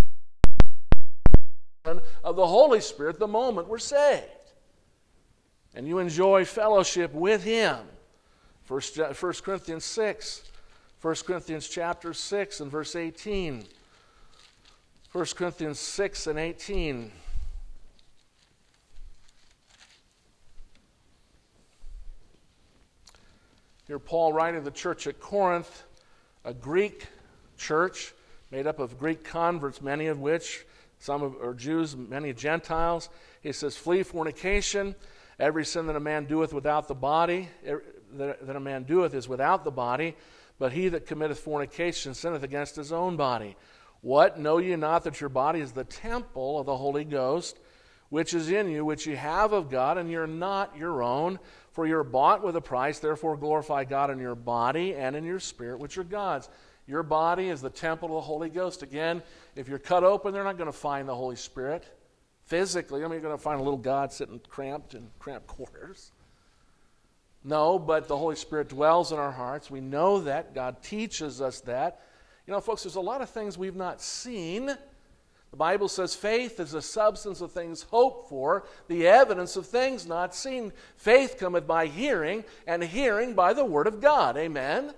of 1.84 2.36
the 2.36 2.46
Holy 2.46 2.80
Spirit 2.80 3.18
the 3.18 3.26
moment 3.26 3.66
we're 3.66 3.78
saved. 3.78 4.28
And 5.74 5.88
you 5.88 5.98
enjoy 5.98 6.44
fellowship 6.44 7.12
with 7.12 7.42
Him. 7.42 7.78
First, 8.64 8.96
1 8.96 9.14
Corinthians 9.42 9.84
6, 9.84 10.42
1 11.02 11.14
Corinthians 11.26 11.68
chapter 11.68 12.14
6 12.14 12.60
and 12.60 12.70
verse 12.70 12.96
18. 12.96 13.66
1 15.12 15.24
Corinthians 15.36 15.78
6 15.78 16.26
and 16.28 16.38
18. 16.38 17.12
Here, 23.86 23.98
Paul 23.98 24.32
writing 24.32 24.64
the 24.64 24.70
church 24.70 25.06
at 25.06 25.20
Corinth, 25.20 25.84
a 26.46 26.54
Greek 26.54 27.06
church 27.58 28.14
made 28.50 28.66
up 28.66 28.78
of 28.78 28.98
Greek 28.98 29.22
converts, 29.24 29.82
many 29.82 30.06
of 30.06 30.20
which 30.20 30.64
some 30.98 31.36
are 31.42 31.52
Jews, 31.52 31.94
many 31.94 32.32
Gentiles. 32.32 33.10
He 33.42 33.52
says, 33.52 33.76
Flee 33.76 34.02
fornication. 34.02 34.94
Every 35.38 35.64
sin 35.64 35.86
that 35.88 35.96
a 35.96 36.00
man 36.00 36.24
doeth 36.24 36.54
without 36.54 36.88
the 36.88 36.94
body, 36.94 37.48
er, 37.68 37.82
that, 38.18 38.46
that 38.46 38.56
a 38.56 38.60
man 38.60 38.84
doeth 38.84 39.14
is 39.14 39.28
without 39.28 39.64
the 39.64 39.70
body, 39.70 40.16
but 40.58 40.72
he 40.72 40.88
that 40.88 41.06
committeth 41.06 41.38
fornication 41.38 42.14
sinneth 42.14 42.42
against 42.42 42.76
his 42.76 42.92
own 42.92 43.16
body. 43.16 43.56
What? 44.00 44.38
Know 44.38 44.58
ye 44.58 44.76
not 44.76 45.04
that 45.04 45.20
your 45.20 45.30
body 45.30 45.60
is 45.60 45.72
the 45.72 45.84
temple 45.84 46.58
of 46.58 46.66
the 46.66 46.76
Holy 46.76 47.04
Ghost, 47.04 47.58
which 48.10 48.34
is 48.34 48.50
in 48.50 48.70
you, 48.70 48.84
which 48.84 49.06
ye 49.06 49.14
have 49.14 49.52
of 49.52 49.70
God, 49.70 49.98
and 49.98 50.10
you're 50.10 50.26
not 50.26 50.76
your 50.76 51.02
own? 51.02 51.38
For 51.72 51.86
you're 51.86 52.04
bought 52.04 52.44
with 52.44 52.54
a 52.54 52.60
price, 52.60 53.00
therefore 53.00 53.36
glorify 53.36 53.84
God 53.84 54.10
in 54.10 54.18
your 54.18 54.36
body 54.36 54.94
and 54.94 55.16
in 55.16 55.24
your 55.24 55.40
spirit, 55.40 55.80
which 55.80 55.98
are 55.98 56.04
God's. 56.04 56.48
Your 56.86 57.02
body 57.02 57.48
is 57.48 57.62
the 57.62 57.70
temple 57.70 58.08
of 58.10 58.14
the 58.14 58.20
Holy 58.20 58.50
Ghost. 58.50 58.82
Again, 58.82 59.22
if 59.56 59.68
you're 59.68 59.78
cut 59.78 60.04
open, 60.04 60.32
they're 60.32 60.44
not 60.44 60.58
going 60.58 60.70
to 60.70 60.72
find 60.72 61.08
the 61.08 61.14
Holy 61.14 61.36
Spirit 61.36 61.84
physically. 62.44 63.00
I 63.00 63.04
mean, 63.04 63.12
you're 63.12 63.22
going 63.22 63.36
to 63.36 63.42
find 63.42 63.58
a 63.58 63.62
little 63.62 63.78
God 63.78 64.12
sitting 64.12 64.40
cramped 64.48 64.94
in 64.94 65.08
cramped 65.18 65.46
quarters. 65.48 66.12
No, 67.44 67.78
but 67.78 68.08
the 68.08 68.16
Holy 68.16 68.36
Spirit 68.36 68.70
dwells 68.70 69.12
in 69.12 69.18
our 69.18 69.30
hearts. 69.30 69.70
We 69.70 69.82
know 69.82 70.20
that. 70.22 70.54
God 70.54 70.82
teaches 70.82 71.42
us 71.42 71.60
that. 71.60 72.00
You 72.46 72.52
know, 72.52 72.60
folks, 72.60 72.82
there's 72.82 72.94
a 72.94 73.00
lot 73.00 73.20
of 73.20 73.28
things 73.28 73.58
we've 73.58 73.76
not 73.76 74.00
seen. 74.00 74.66
The 74.66 75.56
Bible 75.56 75.88
says 75.88 76.14
faith 76.14 76.58
is 76.58 76.72
the 76.72 76.82
substance 76.82 77.40
of 77.40 77.52
things 77.52 77.82
hoped 77.82 78.28
for, 78.28 78.66
the 78.88 79.06
evidence 79.06 79.56
of 79.56 79.66
things 79.66 80.06
not 80.06 80.34
seen. 80.34 80.72
Faith 80.96 81.36
cometh 81.38 81.66
by 81.66 81.86
hearing, 81.86 82.44
and 82.66 82.82
hearing 82.82 83.34
by 83.34 83.52
the 83.52 83.64
Word 83.64 83.86
of 83.86 84.00
God. 84.00 84.36
Amen? 84.36 84.92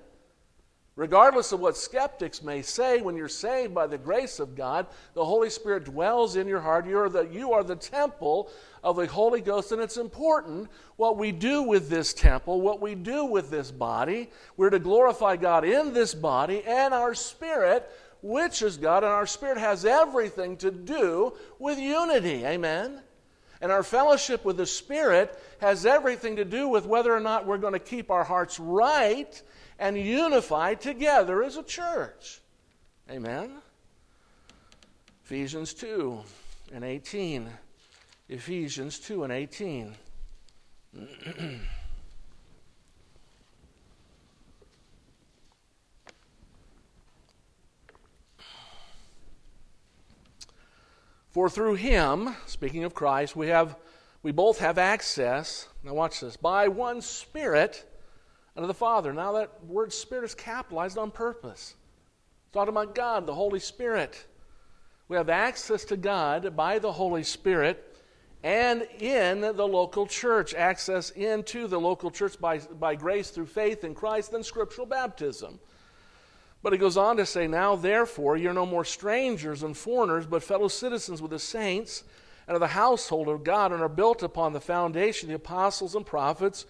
Regardless 0.96 1.52
of 1.52 1.60
what 1.60 1.76
skeptics 1.76 2.42
may 2.42 2.62
say, 2.62 3.02
when 3.02 3.16
you're 3.16 3.28
saved 3.28 3.74
by 3.74 3.86
the 3.86 3.98
grace 3.98 4.40
of 4.40 4.56
God, 4.56 4.86
the 5.12 5.24
Holy 5.24 5.50
Spirit 5.50 5.84
dwells 5.84 6.36
in 6.36 6.48
your 6.48 6.60
heart. 6.60 6.86
You're 6.86 7.10
the, 7.10 7.28
you 7.28 7.52
are 7.52 7.62
the 7.62 7.76
temple 7.76 8.50
of 8.82 8.96
the 8.96 9.06
Holy 9.06 9.42
Ghost, 9.42 9.72
and 9.72 9.82
it's 9.82 9.98
important 9.98 10.70
what 10.96 11.18
we 11.18 11.32
do 11.32 11.62
with 11.62 11.90
this 11.90 12.14
temple, 12.14 12.62
what 12.62 12.80
we 12.80 12.94
do 12.94 13.26
with 13.26 13.50
this 13.50 13.70
body. 13.70 14.30
We're 14.56 14.70
to 14.70 14.78
glorify 14.78 15.36
God 15.36 15.66
in 15.66 15.92
this 15.92 16.14
body 16.14 16.62
and 16.64 16.94
our 16.94 17.14
spirit, 17.14 17.90
which 18.22 18.62
is 18.62 18.78
God, 18.78 19.04
and 19.04 19.12
our 19.12 19.26
spirit 19.26 19.58
has 19.58 19.84
everything 19.84 20.56
to 20.58 20.70
do 20.70 21.34
with 21.58 21.78
unity. 21.78 22.46
Amen? 22.46 23.02
And 23.60 23.70
our 23.70 23.82
fellowship 23.82 24.44
with 24.44 24.56
the 24.56 24.66
Spirit 24.66 25.38
has 25.60 25.86
everything 25.86 26.36
to 26.36 26.44
do 26.44 26.68
with 26.68 26.86
whether 26.86 27.14
or 27.14 27.20
not 27.20 27.46
we're 27.46 27.58
going 27.58 27.72
to 27.72 27.78
keep 27.78 28.10
our 28.10 28.24
hearts 28.24 28.60
right 28.60 29.42
and 29.78 29.98
unify 29.98 30.74
together 30.74 31.42
as 31.42 31.56
a 31.56 31.62
church. 31.62 32.40
Amen. 33.10 33.58
Ephesians 35.24 35.74
2 35.74 36.22
and 36.72 36.84
18. 36.84 37.48
Ephesians 38.28 38.98
2 38.98 39.24
and 39.24 39.32
18. 39.32 39.94
For 51.30 51.50
through 51.50 51.74
him, 51.74 52.34
speaking 52.46 52.82
of 52.84 52.94
Christ, 52.94 53.36
we 53.36 53.48
have 53.48 53.76
we 54.22 54.32
both 54.32 54.58
have 54.58 54.78
access. 54.78 55.68
Now 55.84 55.92
watch 55.92 56.20
this. 56.20 56.36
By 56.36 56.68
one 56.68 57.02
spirit 57.02 57.84
unto 58.56 58.66
the 58.66 58.74
Father. 58.74 59.12
Now 59.12 59.32
that 59.32 59.64
word 59.64 59.92
Spirit 59.92 60.24
is 60.24 60.34
capitalized 60.34 60.98
on 60.98 61.10
purpose. 61.10 61.74
It's 62.44 62.52
talking 62.52 62.70
about 62.70 62.94
God, 62.94 63.26
the 63.26 63.34
Holy 63.34 63.60
Spirit. 63.60 64.26
We 65.08 65.16
have 65.16 65.28
access 65.28 65.84
to 65.86 65.96
God 65.96 66.56
by 66.56 66.78
the 66.78 66.92
Holy 66.92 67.22
Spirit 67.22 67.96
and 68.42 68.82
in 68.98 69.40
the 69.40 69.66
local 69.66 70.06
church. 70.06 70.54
Access 70.54 71.10
into 71.10 71.68
the 71.68 71.78
local 71.78 72.10
church 72.10 72.40
by, 72.40 72.58
by 72.58 72.94
grace 72.94 73.30
through 73.30 73.46
faith 73.46 73.84
in 73.84 73.94
Christ 73.94 74.32
and 74.32 74.44
scriptural 74.44 74.86
baptism. 74.86 75.60
But 76.62 76.72
he 76.72 76.78
goes 76.78 76.96
on 76.96 77.16
to 77.18 77.26
say, 77.26 77.46
Now 77.46 77.76
therefore 77.76 78.36
you're 78.36 78.52
no 78.52 78.66
more 78.66 78.84
strangers 78.84 79.62
and 79.62 79.76
foreigners, 79.76 80.26
but 80.26 80.42
fellow 80.42 80.68
citizens 80.68 81.22
with 81.22 81.30
the 81.30 81.38
saints 81.38 82.02
and 82.48 82.54
of 82.54 82.60
the 82.60 82.68
household 82.68 83.28
of 83.28 83.44
God, 83.44 83.72
and 83.72 83.82
are 83.82 83.88
built 83.88 84.22
upon 84.22 84.52
the 84.52 84.60
foundation 84.60 85.28
of 85.28 85.30
the 85.30 85.44
apostles 85.44 85.94
and 85.94 86.06
prophets, 86.06 86.64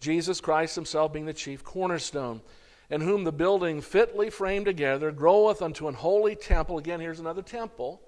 Jesus 0.00 0.40
Christ 0.40 0.74
himself 0.74 1.12
being 1.12 1.26
the 1.26 1.32
chief 1.32 1.62
cornerstone, 1.62 2.40
in 2.88 3.00
whom 3.00 3.24
the 3.24 3.32
building 3.32 3.80
fitly 3.80 4.30
framed 4.30 4.66
together 4.66 5.12
groweth 5.12 5.62
unto 5.62 5.86
an 5.88 5.94
holy 5.94 6.34
temple. 6.34 6.78
Again, 6.78 7.00
here's 7.00 7.20
another 7.20 7.42
temple. 7.42 8.00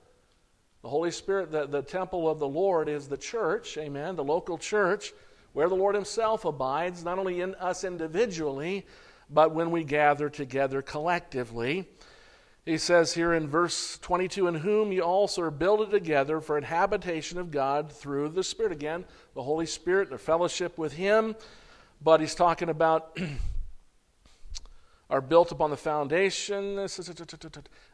The 0.82 0.88
Holy 0.88 1.12
Spirit, 1.12 1.52
the, 1.52 1.66
the 1.66 1.82
temple 1.82 2.28
of 2.28 2.40
the 2.40 2.48
Lord 2.48 2.88
is 2.88 3.06
the 3.06 3.16
church, 3.16 3.78
amen, 3.78 4.16
the 4.16 4.24
local 4.24 4.58
church, 4.58 5.12
where 5.52 5.68
the 5.68 5.76
Lord 5.76 5.94
himself 5.94 6.44
abides, 6.44 7.04
not 7.04 7.18
only 7.18 7.40
in 7.40 7.54
us 7.56 7.84
individually, 7.84 8.84
but 9.30 9.54
when 9.54 9.70
we 9.70 9.84
gather 9.84 10.28
together 10.28 10.82
collectively. 10.82 11.88
He 12.64 12.78
says 12.78 13.12
here 13.12 13.34
in 13.34 13.48
verse 13.48 13.98
22, 13.98 14.46
In 14.46 14.54
whom 14.54 14.92
you 14.92 15.02
also 15.02 15.42
are 15.42 15.50
builded 15.50 15.90
together 15.90 16.40
for 16.40 16.56
an 16.56 16.64
habitation 16.64 17.38
of 17.38 17.50
God 17.50 17.90
through 17.90 18.30
the 18.30 18.44
Spirit. 18.44 18.72
Again, 18.72 19.04
the 19.34 19.42
Holy 19.42 19.66
Spirit, 19.66 20.10
the 20.10 20.18
fellowship 20.18 20.78
with 20.78 20.92
Him. 20.92 21.34
But 22.02 22.20
he's 22.20 22.34
talking 22.34 22.68
about 22.68 23.16
are 25.10 25.20
built 25.20 25.52
upon 25.52 25.70
the 25.70 25.76
foundation. 25.76 26.78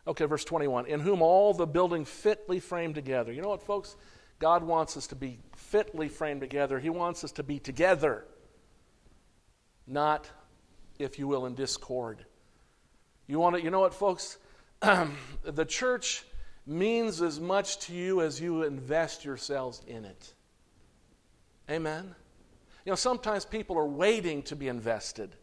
Okay, 0.07 0.25
verse 0.25 0.45
21. 0.45 0.87
In 0.87 1.01
whom 1.01 1.21
all 1.21 1.53
the 1.53 1.67
building 1.67 2.05
fitly 2.05 2.61
framed 2.61 2.95
together. 2.95 3.33
You 3.33 3.43
know 3.43 3.49
what, 3.49 3.63
folks? 3.63 3.97
God 4.39 4.63
wants 4.63 4.97
us 4.97 5.09
to 5.09 5.17
be 5.17 5.41
fitly 5.57 6.09
framed 6.09 6.41
together. 6.41 6.79
He 6.79 6.91
wants 6.91 7.25
us 7.25 7.33
to 7.33 7.43
be 7.43 7.59
together, 7.59 8.25
not 9.87 10.31
if 10.99 11.19
you 11.19 11.27
will, 11.27 11.47
in 11.47 11.55
discord. 11.55 12.25
You 13.27 13.39
want 13.41 13.57
to, 13.57 13.63
you 13.63 13.71
know 13.71 13.81
what, 13.81 13.95
folks? 13.95 14.39
the 14.81 15.65
church 15.67 16.25
means 16.67 17.21
as 17.21 17.41
much 17.41 17.79
to 17.81 17.95
you 17.95 18.21
as 18.21 18.41
you 18.41 18.63
invest 18.63 19.25
yourselves 19.25 19.83
in 19.87 20.05
it. 20.05 20.35
Amen? 21.69 22.15
You 22.89 22.93
know, 22.93 22.97
sometimes 22.97 23.45
people 23.45 23.77
are 23.77 23.87
waiting 23.87 24.43
to 24.45 24.57
be 24.57 24.67
invested 24.67 25.37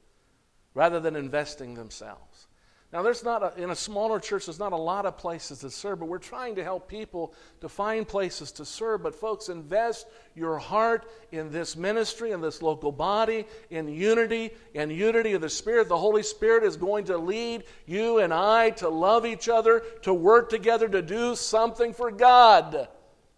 rather 0.73 0.99
than 0.99 1.15
investing 1.15 1.75
themselves. 1.75 2.47
Now, 2.91 3.03
there's 3.03 3.23
not 3.23 3.43
a, 3.43 3.61
in 3.61 3.69
a 3.69 3.75
smaller 3.75 4.19
church, 4.19 4.47
there's 4.47 4.57
not 4.57 4.73
a 4.73 4.75
lot 4.75 5.05
of 5.05 5.15
places 5.19 5.59
to 5.59 5.69
serve, 5.69 5.99
but 5.99 6.07
we're 6.07 6.17
trying 6.17 6.55
to 6.55 6.63
help 6.63 6.87
people 6.87 7.35
to 7.61 7.69
find 7.69 8.07
places 8.07 8.51
to 8.53 8.65
serve. 8.65 9.03
But, 9.03 9.13
folks, 9.13 9.49
invest 9.49 10.07
your 10.33 10.57
heart 10.57 11.07
in 11.31 11.51
this 11.51 11.75
ministry, 11.77 12.31
in 12.31 12.41
this 12.41 12.63
local 12.63 12.91
body, 12.91 13.45
in 13.69 13.89
unity, 13.89 14.49
in 14.73 14.89
unity 14.89 15.33
of 15.33 15.41
the 15.41 15.49
Spirit. 15.49 15.87
The 15.87 15.99
Holy 15.99 16.23
Spirit 16.23 16.63
is 16.63 16.75
going 16.77 17.05
to 17.05 17.17
lead 17.19 17.65
you 17.85 18.17
and 18.17 18.33
I 18.33 18.71
to 18.71 18.89
love 18.89 19.23
each 19.27 19.49
other, 19.49 19.83
to 20.01 20.15
work 20.15 20.49
together, 20.49 20.89
to 20.89 21.03
do 21.03 21.35
something 21.35 21.93
for 21.93 22.09
God. 22.09 22.87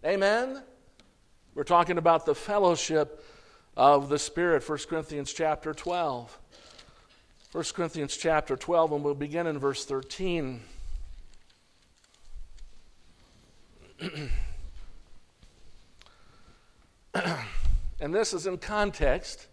Amen? 0.02 0.62
We're 1.54 1.64
talking 1.64 1.98
about 1.98 2.24
the 2.24 2.34
fellowship 2.34 3.22
of 3.78 4.08
the 4.08 4.18
Spirit, 4.18 4.68
1 4.68 4.78
Corinthians 4.88 5.32
chapter 5.32 5.72
12. 5.72 6.36
1 7.52 7.64
Corinthians 7.72 8.16
chapter 8.16 8.56
12, 8.56 8.92
and 8.92 9.04
we'll 9.04 9.14
begin 9.14 9.46
in 9.46 9.56
verse 9.56 9.84
13. 9.84 10.60
and 18.00 18.12
this 18.12 18.34
is 18.34 18.48
in 18.48 18.58
context 18.58 19.46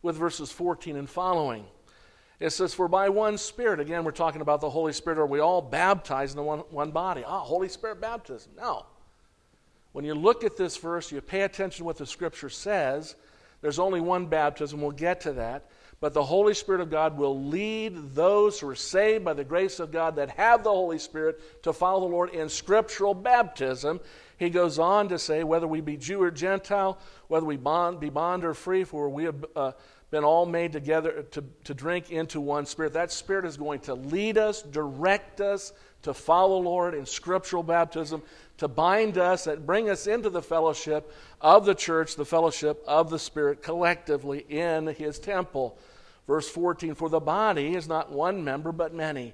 with 0.00 0.16
verses 0.16 0.50
14 0.50 0.96
and 0.96 1.08
following. 1.08 1.66
It 2.40 2.50
says, 2.50 2.72
For 2.72 2.88
by 2.88 3.10
one 3.10 3.36
Spirit, 3.36 3.78
again, 3.78 4.04
we're 4.04 4.12
talking 4.12 4.40
about 4.40 4.62
the 4.62 4.70
Holy 4.70 4.94
Spirit, 4.94 5.18
are 5.18 5.26
we 5.26 5.40
all 5.40 5.60
baptized 5.60 6.32
in 6.32 6.38
the 6.38 6.42
one, 6.42 6.60
one 6.70 6.92
body? 6.92 7.22
Ah, 7.26 7.40
Holy 7.40 7.68
Spirit 7.68 8.00
baptism. 8.00 8.52
No. 8.56 8.86
When 9.92 10.06
you 10.06 10.14
look 10.14 10.44
at 10.44 10.56
this 10.56 10.78
verse, 10.78 11.12
you 11.12 11.20
pay 11.20 11.42
attention 11.42 11.82
to 11.82 11.84
what 11.84 11.98
the 11.98 12.06
Scripture 12.06 12.48
says. 12.48 13.16
There's 13.60 13.78
only 13.78 14.00
one 14.00 14.26
baptism. 14.26 14.80
We'll 14.80 14.92
get 14.92 15.20
to 15.22 15.32
that. 15.34 15.66
But 16.00 16.14
the 16.14 16.24
Holy 16.24 16.54
Spirit 16.54 16.80
of 16.80 16.90
God 16.90 17.18
will 17.18 17.44
lead 17.44 18.14
those 18.14 18.58
who 18.58 18.68
are 18.70 18.74
saved 18.74 19.22
by 19.22 19.34
the 19.34 19.44
grace 19.44 19.80
of 19.80 19.92
God 19.92 20.16
that 20.16 20.30
have 20.30 20.64
the 20.64 20.70
Holy 20.70 20.98
Spirit 20.98 21.62
to 21.62 21.74
follow 21.74 22.00
the 22.00 22.14
Lord 22.14 22.30
in 22.30 22.48
scriptural 22.48 23.12
baptism. 23.12 24.00
He 24.38 24.48
goes 24.48 24.78
on 24.78 25.10
to 25.10 25.18
say, 25.18 25.44
whether 25.44 25.66
we 25.66 25.82
be 25.82 25.98
Jew 25.98 26.22
or 26.22 26.30
Gentile, 26.30 26.98
whether 27.28 27.44
we 27.44 27.58
bond, 27.58 28.00
be 28.00 28.08
bond 28.08 28.46
or 28.46 28.54
free, 28.54 28.84
for 28.84 29.10
we 29.10 29.24
have 29.24 29.44
uh, 29.54 29.72
been 30.10 30.24
all 30.24 30.46
made 30.46 30.72
together 30.72 31.26
to, 31.32 31.44
to 31.64 31.74
drink 31.74 32.10
into 32.10 32.40
one 32.40 32.64
Spirit. 32.64 32.94
That 32.94 33.12
Spirit 33.12 33.44
is 33.44 33.58
going 33.58 33.80
to 33.80 33.94
lead 33.94 34.38
us, 34.38 34.62
direct 34.62 35.42
us 35.42 35.74
to 36.02 36.14
follow 36.14 36.62
the 36.62 36.68
Lord 36.68 36.94
in 36.94 37.04
scriptural 37.04 37.62
baptism, 37.62 38.22
to 38.60 38.68
bind 38.68 39.16
us 39.16 39.46
and 39.46 39.66
bring 39.66 39.88
us 39.88 40.06
into 40.06 40.28
the 40.28 40.42
fellowship 40.42 41.10
of 41.40 41.64
the 41.64 41.74
church, 41.74 42.14
the 42.14 42.26
fellowship 42.26 42.84
of 42.86 43.08
the 43.08 43.18
Spirit 43.18 43.62
collectively 43.62 44.44
in 44.50 44.86
His 44.86 45.18
temple. 45.18 45.78
Verse 46.26 46.48
14 46.48 46.94
For 46.94 47.08
the 47.08 47.20
body 47.20 47.74
is 47.74 47.88
not 47.88 48.12
one 48.12 48.44
member, 48.44 48.70
but 48.70 48.94
many. 48.94 49.32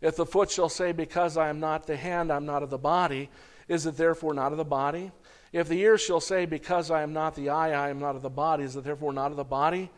If 0.00 0.14
the 0.14 0.24
foot 0.24 0.48
shall 0.48 0.68
say, 0.68 0.92
Because 0.92 1.36
I 1.36 1.48
am 1.48 1.58
not 1.58 1.88
the 1.88 1.96
hand, 1.96 2.32
I'm 2.32 2.46
not 2.46 2.62
of 2.62 2.70
the 2.70 2.78
body, 2.78 3.30
is 3.66 3.84
it 3.84 3.96
therefore 3.96 4.32
not 4.32 4.52
of 4.52 4.58
the 4.58 4.64
body? 4.64 5.10
If 5.52 5.66
the 5.66 5.80
ear 5.80 5.98
shall 5.98 6.20
say, 6.20 6.46
Because 6.46 6.88
I 6.92 7.02
am 7.02 7.12
not 7.12 7.34
the 7.34 7.48
eye, 7.48 7.72
I 7.72 7.90
am 7.90 7.98
not 7.98 8.14
of 8.14 8.22
the 8.22 8.30
body, 8.30 8.62
is 8.62 8.76
it 8.76 8.84
therefore 8.84 9.12
not 9.12 9.32
of 9.32 9.36
the 9.36 9.42
body? 9.42 9.90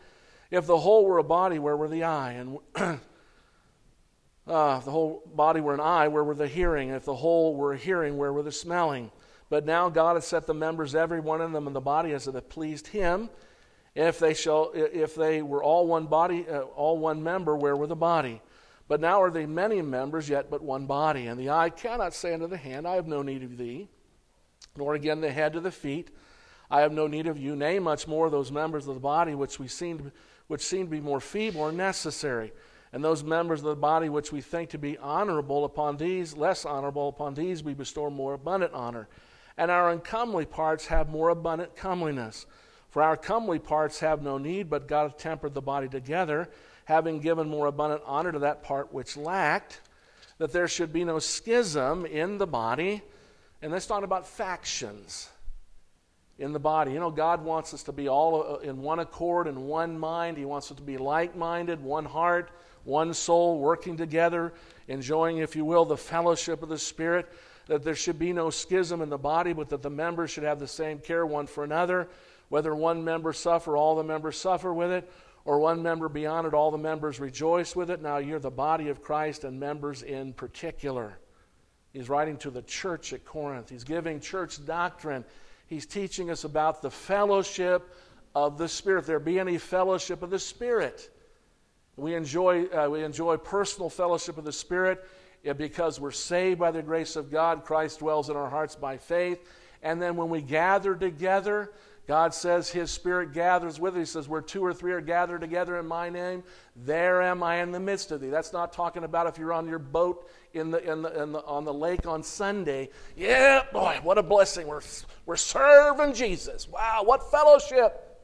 If 0.49 0.65
the 0.65 0.79
whole 0.79 1.05
were 1.05 1.19
a 1.19 1.23
body, 1.23 1.59
where 1.59 1.77
were 1.77 1.87
the 1.87 2.03
eye? 2.03 2.31
And 2.31 2.57
uh, 4.47 4.77
if 4.79 4.85
the 4.85 4.91
whole 4.91 5.23
body 5.33 5.61
were 5.61 5.73
an 5.73 5.79
eye, 5.79 6.07
where 6.07 6.23
were 6.23 6.35
the 6.35 6.47
hearing? 6.47 6.89
If 6.89 7.05
the 7.05 7.15
whole 7.15 7.55
were 7.55 7.73
a 7.73 7.77
hearing, 7.77 8.17
where 8.17 8.33
were 8.33 8.43
the 8.43 8.51
smelling? 8.51 9.11
But 9.49 9.65
now 9.65 9.89
God 9.89 10.15
has 10.15 10.25
set 10.25 10.47
the 10.47 10.53
members, 10.53 10.95
every 10.95 11.19
one 11.19 11.41
of 11.41 11.51
them, 11.51 11.67
in 11.67 11.73
the 11.73 11.81
body 11.81 12.13
as 12.13 12.27
it 12.27 12.49
pleased 12.49 12.87
Him. 12.87 13.29
If 13.93 14.19
they 14.19 14.33
shall, 14.33 14.71
if 14.73 15.15
they 15.15 15.41
were 15.41 15.63
all 15.63 15.85
one 15.85 16.05
body, 16.05 16.47
uh, 16.47 16.61
all 16.61 16.97
one 16.97 17.21
member, 17.21 17.55
where 17.55 17.75
were 17.75 17.87
the 17.87 17.95
body? 17.95 18.41
But 18.87 19.01
now 19.01 19.21
are 19.21 19.29
they 19.29 19.45
many 19.45 19.81
members, 19.81 20.29
yet 20.29 20.49
but 20.49 20.61
one 20.61 20.85
body. 20.85 21.27
And 21.27 21.39
the 21.39 21.49
eye 21.49 21.69
cannot 21.69 22.13
say 22.13 22.33
unto 22.33 22.47
the 22.47 22.57
hand, 22.57 22.87
I 22.87 22.95
have 22.95 23.07
no 23.07 23.21
need 23.21 23.43
of 23.43 23.57
thee, 23.57 23.89
nor 24.75 24.95
again 24.95 25.21
the 25.21 25.31
head 25.31 25.53
to 25.53 25.59
the 25.59 25.71
feet, 25.71 26.11
I 26.69 26.81
have 26.81 26.93
no 26.93 27.05
need 27.05 27.27
of 27.27 27.37
you. 27.37 27.55
Nay, 27.55 27.79
much 27.79 28.07
more 28.07 28.29
those 28.29 28.51
members 28.51 28.87
of 28.87 28.95
the 28.95 29.01
body 29.01 29.35
which 29.35 29.59
we 29.59 29.67
seem, 29.67 30.13
which 30.47 30.61
seem 30.61 30.85
to 30.85 30.91
be 30.91 31.01
more 31.01 31.19
feeble 31.19 31.61
are 31.61 31.71
necessary. 31.73 32.53
And 32.93 33.03
those 33.03 33.23
members 33.23 33.59
of 33.59 33.65
the 33.65 33.75
body 33.75 34.09
which 34.09 34.31
we 34.31 34.41
think 34.41 34.71
to 34.71 34.77
be 34.77 34.97
honorable 34.97 35.63
upon 35.63 35.97
these, 35.97 36.35
less 36.35 36.65
honorable 36.65 37.07
upon 37.07 37.33
these, 37.33 37.63
we 37.63 37.73
bestow 37.73 38.09
more 38.09 38.33
abundant 38.33 38.73
honor. 38.73 39.07
And 39.57 39.71
our 39.71 39.91
uncomely 39.91 40.45
parts 40.45 40.87
have 40.87 41.09
more 41.09 41.29
abundant 41.29 41.75
comeliness. 41.75 42.45
For 42.89 43.01
our 43.01 43.15
comely 43.15 43.59
parts 43.59 43.99
have 43.99 44.21
no 44.21 44.37
need, 44.37 44.69
but 44.69 44.87
God 44.87 45.03
hath 45.03 45.17
tempered 45.17 45.53
the 45.53 45.61
body 45.61 45.87
together, 45.87 46.49
having 46.83 47.21
given 47.21 47.47
more 47.47 47.67
abundant 47.67 48.01
honor 48.05 48.33
to 48.33 48.39
that 48.39 48.63
part 48.63 48.93
which 48.93 49.15
lacked, 49.15 49.79
that 50.37 50.51
there 50.51 50.67
should 50.67 50.91
be 50.91 51.05
no 51.05 51.19
schism 51.19 52.05
in 52.05 52.37
the 52.37 52.47
body. 52.47 53.01
And 53.61 53.71
that's 53.71 53.87
not 53.87 54.03
about 54.03 54.27
factions 54.27 55.29
in 56.37 56.51
the 56.51 56.59
body. 56.59 56.91
You 56.91 56.99
know, 56.99 57.11
God 57.11 57.45
wants 57.45 57.73
us 57.73 57.83
to 57.83 57.91
be 57.91 58.09
all 58.09 58.55
uh, 58.55 58.57
in 58.57 58.81
one 58.81 58.99
accord 58.99 59.47
and 59.47 59.67
one 59.67 59.97
mind. 59.97 60.37
He 60.37 60.45
wants 60.45 60.71
us 60.71 60.77
to 60.77 60.83
be 60.83 60.97
like 60.97 61.35
minded, 61.35 61.81
one 61.81 62.03
heart, 62.03 62.51
one 62.83 63.13
soul, 63.13 63.59
working 63.59 63.97
together, 63.97 64.53
enjoying, 64.87 65.37
if 65.37 65.55
you 65.55 65.65
will, 65.65 65.85
the 65.85 65.97
fellowship 65.97 66.63
of 66.63 66.69
the 66.69 66.77
Spirit. 66.77 67.31
That 67.67 67.83
there 67.83 67.95
should 67.95 68.19
be 68.19 68.33
no 68.33 68.49
schism 68.49 69.01
in 69.01 69.09
the 69.09 69.17
body, 69.17 69.53
but 69.53 69.69
that 69.69 69.81
the 69.81 69.89
members 69.89 70.31
should 70.31 70.43
have 70.43 70.59
the 70.59 70.67
same 70.67 70.99
care 70.99 71.25
one 71.25 71.47
for 71.47 71.63
another. 71.63 72.09
Whether 72.49 72.75
one 72.75 73.03
member 73.03 73.31
suffer, 73.31 73.77
all 73.77 73.95
the 73.95 74.03
members 74.03 74.37
suffer 74.37 74.73
with 74.73 74.91
it, 74.91 75.09
or 75.45 75.59
one 75.59 75.81
member 75.81 76.09
be 76.09 76.25
honored, 76.25 76.53
all 76.53 76.71
the 76.71 76.77
members 76.77 77.19
rejoice 77.19 77.75
with 77.75 77.89
it. 77.89 78.01
Now 78.01 78.17
you're 78.17 78.39
the 78.39 78.51
body 78.51 78.89
of 78.89 79.01
Christ 79.01 79.43
and 79.43 79.59
members 79.59 80.01
in 80.03 80.33
particular. 80.33 81.17
He's 81.93 82.09
writing 82.09 82.37
to 82.37 82.49
the 82.49 82.61
church 82.63 83.13
at 83.13 83.25
Corinth. 83.25 83.69
He's 83.69 83.83
giving 83.83 84.19
church 84.19 84.65
doctrine. 84.65 85.23
He's 85.67 85.85
teaching 85.85 86.29
us 86.29 86.43
about 86.43 86.81
the 86.81 86.91
fellowship 86.91 87.95
of 88.35 88.57
the 88.57 88.67
Spirit. 88.67 89.01
If 89.01 89.05
there 89.05 89.19
be 89.19 89.39
any 89.39 89.57
fellowship 89.57 90.23
of 90.23 90.29
the 90.29 90.39
Spirit, 90.39 91.09
we 92.01 92.15
enjoy, 92.15 92.65
uh, 92.65 92.89
we 92.89 93.03
enjoy 93.03 93.37
personal 93.37 93.89
fellowship 93.89 94.37
of 94.37 94.43
the 94.43 94.51
Spirit 94.51 95.07
because 95.57 95.99
we're 95.99 96.11
saved 96.11 96.59
by 96.59 96.71
the 96.71 96.81
grace 96.81 97.15
of 97.15 97.31
God. 97.31 97.63
Christ 97.63 97.99
dwells 97.99 98.29
in 98.29 98.35
our 98.35 98.49
hearts 98.49 98.75
by 98.75 98.97
faith. 98.97 99.39
And 99.83 100.01
then 100.01 100.15
when 100.15 100.29
we 100.29 100.41
gather 100.41 100.95
together, 100.95 101.71
God 102.07 102.33
says 102.33 102.69
His 102.69 102.89
Spirit 102.89 103.33
gathers 103.33 103.79
with 103.79 103.93
us. 103.93 103.99
He 103.99 104.05
says, 104.05 104.27
Where 104.27 104.41
two 104.41 104.65
or 104.65 104.73
three 104.73 104.93
are 104.93 105.01
gathered 105.01 105.41
together 105.41 105.77
in 105.77 105.87
my 105.87 106.09
name, 106.09 106.43
there 106.75 107.21
am 107.21 107.43
I 107.43 107.61
in 107.61 107.71
the 107.71 107.79
midst 107.79 108.11
of 108.11 108.19
thee. 108.19 108.29
That's 108.29 108.51
not 108.51 108.73
talking 108.73 109.03
about 109.03 109.27
if 109.27 109.37
you're 109.37 109.53
on 109.53 109.67
your 109.67 109.79
boat 109.79 110.27
in 110.53 110.71
the, 110.71 110.91
in 110.91 111.03
the, 111.03 111.21
in 111.21 111.31
the, 111.31 111.45
on 111.45 111.65
the 111.65 111.73
lake 111.73 112.07
on 112.07 112.23
Sunday. 112.23 112.89
Yeah, 113.15 113.63
boy, 113.71 113.99
what 114.01 114.17
a 114.17 114.23
blessing. 114.23 114.65
We're, 114.65 114.81
we're 115.27 115.35
serving 115.35 116.13
Jesus. 116.13 116.67
Wow, 116.67 117.03
what 117.05 117.29
fellowship. 117.29 118.19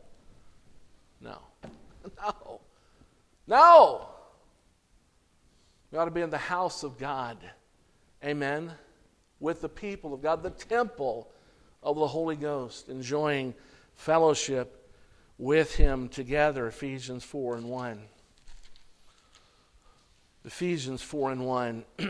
No. 1.21 1.37
No. 2.23 2.46
No. 3.47 4.09
We 5.91 5.97
ought 5.97 6.05
to 6.05 6.11
be 6.11 6.21
in 6.21 6.29
the 6.29 6.37
house 6.37 6.83
of 6.83 6.97
God. 6.97 7.37
Amen. 8.23 8.71
With 9.39 9.61
the 9.61 9.69
people 9.69 10.13
of 10.13 10.21
God, 10.21 10.43
the 10.43 10.49
temple 10.49 11.31
of 11.81 11.95
the 11.95 12.07
Holy 12.07 12.35
Ghost, 12.35 12.89
enjoying 12.89 13.53
fellowship 13.95 14.91
with 15.37 15.75
Him 15.75 16.09
together. 16.09 16.67
Ephesians 16.67 17.23
4 17.23 17.55
and 17.55 17.69
1. 17.69 18.01
Ephesians 20.43 21.01
4 21.01 21.31
and 21.31 21.45
1. 21.45 21.85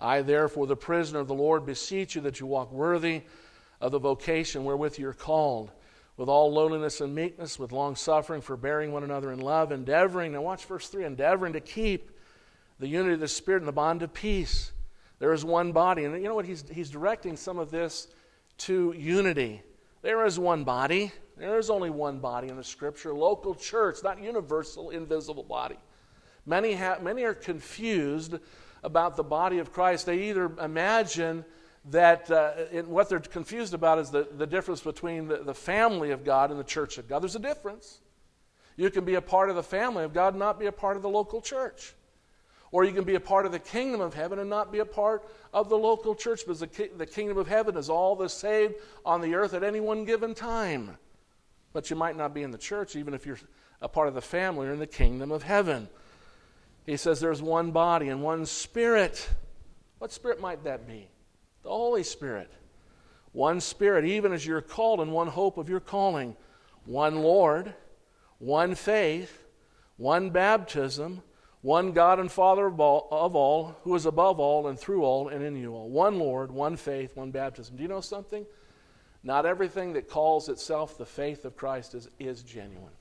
I, 0.00 0.22
therefore, 0.22 0.66
the 0.66 0.76
prisoner 0.76 1.20
of 1.20 1.28
the 1.28 1.34
Lord, 1.34 1.64
beseech 1.64 2.16
you 2.16 2.20
that 2.22 2.40
you 2.40 2.46
walk 2.46 2.72
worthy 2.72 3.22
of 3.86 3.92
the 3.92 3.98
vocation 4.00 4.64
wherewith 4.64 4.98
you 4.98 5.08
are 5.08 5.14
called, 5.14 5.70
with 6.16 6.28
all 6.28 6.52
lowliness 6.52 7.00
and 7.00 7.14
meekness, 7.14 7.56
with 7.58 7.70
long 7.70 7.94
suffering, 7.94 8.40
forbearing 8.40 8.90
one 8.90 9.04
another 9.04 9.30
in 9.30 9.38
love, 9.38 9.70
endeavoring, 9.70 10.32
now 10.32 10.40
watch 10.42 10.64
verse 10.64 10.88
3 10.88 11.04
endeavoring 11.04 11.52
to 11.52 11.60
keep 11.60 12.10
the 12.80 12.88
unity 12.88 13.14
of 13.14 13.20
the 13.20 13.28
Spirit 13.28 13.58
and 13.58 13.68
the 13.68 13.72
bond 13.72 14.02
of 14.02 14.12
peace. 14.12 14.72
There 15.20 15.32
is 15.32 15.44
one 15.44 15.70
body. 15.72 16.04
And 16.04 16.14
you 16.20 16.28
know 16.28 16.34
what? 16.34 16.46
He's, 16.46 16.64
he's 16.68 16.90
directing 16.90 17.36
some 17.36 17.58
of 17.58 17.70
this 17.70 18.08
to 18.58 18.92
unity. 18.96 19.62
There 20.02 20.26
is 20.26 20.38
one 20.38 20.64
body. 20.64 21.12
There 21.36 21.58
is 21.58 21.70
only 21.70 21.90
one 21.90 22.18
body 22.18 22.48
in 22.48 22.56
the 22.56 22.64
Scripture, 22.64 23.14
local 23.14 23.54
church, 23.54 23.98
not 24.02 24.20
universal, 24.20 24.90
invisible 24.90 25.44
body. 25.44 25.76
Many, 26.44 26.74
ha- 26.74 26.98
many 27.00 27.22
are 27.22 27.34
confused 27.34 28.36
about 28.82 29.16
the 29.16 29.22
body 29.22 29.58
of 29.58 29.72
Christ. 29.72 30.06
They 30.06 30.30
either 30.30 30.50
imagine 30.60 31.44
that 31.90 32.30
uh, 32.30 32.52
what 32.86 33.08
they're 33.08 33.20
confused 33.20 33.74
about 33.74 33.98
is 33.98 34.10
the, 34.10 34.26
the 34.36 34.46
difference 34.46 34.80
between 34.80 35.28
the, 35.28 35.38
the 35.38 35.54
family 35.54 36.10
of 36.10 36.24
God 36.24 36.50
and 36.50 36.58
the 36.58 36.64
church 36.64 36.98
of 36.98 37.08
God. 37.08 37.22
There's 37.22 37.36
a 37.36 37.40
difference. 37.40 38.00
You 38.76 38.90
can 38.90 39.04
be 39.04 39.14
a 39.14 39.22
part 39.22 39.50
of 39.50 39.56
the 39.56 39.62
family 39.62 40.04
of 40.04 40.12
God 40.12 40.34
and 40.34 40.38
not 40.38 40.58
be 40.58 40.66
a 40.66 40.72
part 40.72 40.96
of 40.96 41.02
the 41.02 41.08
local 41.08 41.40
church. 41.40 41.94
Or 42.72 42.84
you 42.84 42.92
can 42.92 43.04
be 43.04 43.14
a 43.14 43.20
part 43.20 43.46
of 43.46 43.52
the 43.52 43.58
kingdom 43.58 44.00
of 44.00 44.14
heaven 44.14 44.38
and 44.38 44.50
not 44.50 44.72
be 44.72 44.80
a 44.80 44.84
part 44.84 45.22
of 45.54 45.68
the 45.68 45.78
local 45.78 46.14
church 46.14 46.40
because 46.44 46.60
the, 46.60 46.66
ki- 46.66 46.90
the 46.96 47.06
kingdom 47.06 47.38
of 47.38 47.46
heaven 47.46 47.76
is 47.76 47.88
all 47.88 48.16
the 48.16 48.28
saved 48.28 48.74
on 49.04 49.20
the 49.20 49.34
earth 49.34 49.54
at 49.54 49.62
any 49.62 49.80
one 49.80 50.04
given 50.04 50.34
time. 50.34 50.98
But 51.72 51.88
you 51.88 51.96
might 51.96 52.16
not 52.16 52.34
be 52.34 52.42
in 52.42 52.50
the 52.50 52.58
church 52.58 52.96
even 52.96 53.14
if 53.14 53.24
you're 53.24 53.38
a 53.80 53.88
part 53.88 54.08
of 54.08 54.14
the 54.14 54.20
family 54.20 54.66
or 54.66 54.72
in 54.72 54.78
the 54.80 54.86
kingdom 54.86 55.30
of 55.30 55.44
heaven. 55.44 55.88
He 56.84 56.96
says 56.96 57.20
there's 57.20 57.40
one 57.40 57.70
body 57.70 58.08
and 58.08 58.22
one 58.22 58.44
spirit. 58.44 59.28
What 59.98 60.12
spirit 60.12 60.40
might 60.40 60.64
that 60.64 60.86
be? 60.86 61.08
The 61.66 61.72
Holy 61.72 62.02
Spirit. 62.02 62.50
One 63.32 63.60
spirit, 63.60 64.06
even 64.06 64.32
as 64.32 64.46
you're 64.46 64.62
called, 64.62 65.00
and 65.00 65.12
one 65.12 65.28
hope 65.28 65.58
of 65.58 65.68
your 65.68 65.80
calling. 65.80 66.36
One 66.86 67.16
Lord, 67.16 67.74
one 68.38 68.74
faith, 68.74 69.44
one 69.98 70.30
baptism 70.30 71.22
one 71.66 71.90
God 71.90 72.20
and 72.20 72.30
Father 72.30 72.66
of 72.66 72.78
all, 72.78 73.08
of 73.10 73.34
all, 73.34 73.76
who 73.82 73.96
is 73.96 74.06
above 74.06 74.38
all 74.38 74.68
and 74.68 74.78
through 74.78 75.02
all 75.02 75.30
and 75.30 75.42
in 75.42 75.56
you 75.56 75.74
all. 75.74 75.88
One 75.88 76.16
Lord, 76.16 76.52
one 76.52 76.76
faith, 76.76 77.16
one 77.16 77.32
baptism. 77.32 77.74
Do 77.74 77.82
you 77.82 77.88
know 77.88 78.00
something? 78.00 78.46
Not 79.24 79.46
everything 79.46 79.92
that 79.94 80.08
calls 80.08 80.48
itself 80.48 80.96
the 80.96 81.04
faith 81.04 81.44
of 81.44 81.56
Christ 81.56 81.96
is, 81.96 82.08
is 82.20 82.44
genuine. 82.44 82.92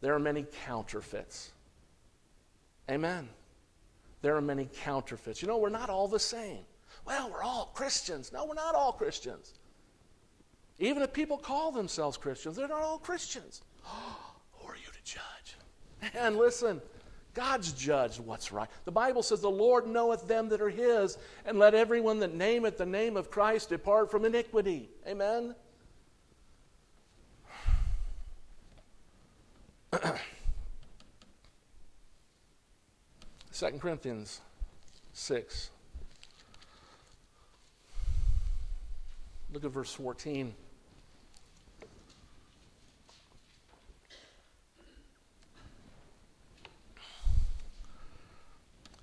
There 0.00 0.12
are 0.12 0.18
many 0.18 0.44
counterfeits. 0.64 1.52
Amen. 2.90 3.28
There 4.22 4.34
are 4.34 4.42
many 4.42 4.68
counterfeits. 4.82 5.42
You 5.42 5.46
know, 5.46 5.58
we're 5.58 5.68
not 5.68 5.90
all 5.90 6.08
the 6.08 6.18
same. 6.18 6.64
Well, 7.04 7.30
we're 7.30 7.42
all 7.42 7.72
Christians. 7.74 8.32
No, 8.32 8.44
we're 8.44 8.54
not 8.54 8.74
all 8.74 8.92
Christians. 8.92 9.54
Even 10.78 11.02
if 11.02 11.12
people 11.12 11.36
call 11.36 11.72
themselves 11.72 12.16
Christians, 12.16 12.56
they're 12.56 12.68
not 12.68 12.82
all 12.82 12.98
Christians. 12.98 13.62
Who 13.84 14.68
are 14.68 14.76
you 14.76 14.92
to 14.92 15.04
judge? 15.04 15.56
And 16.14 16.36
listen, 16.36 16.80
God's 17.34 17.72
judged 17.72 18.20
what's 18.20 18.52
right. 18.52 18.68
The 18.84 18.92
Bible 18.92 19.22
says, 19.22 19.40
The 19.40 19.50
Lord 19.50 19.86
knoweth 19.86 20.28
them 20.28 20.48
that 20.50 20.60
are 20.60 20.68
his, 20.68 21.18
and 21.44 21.58
let 21.58 21.74
everyone 21.74 22.20
that 22.20 22.34
nameth 22.34 22.78
the 22.78 22.86
name 22.86 23.16
of 23.16 23.30
Christ 23.30 23.70
depart 23.70 24.10
from 24.10 24.24
iniquity. 24.24 24.90
Amen? 25.06 25.54
Second 33.50 33.80
Corinthians 33.80 34.40
6. 35.12 35.70
Look 39.52 39.64
at 39.64 39.70
verse 39.70 39.92
14. 39.92 40.54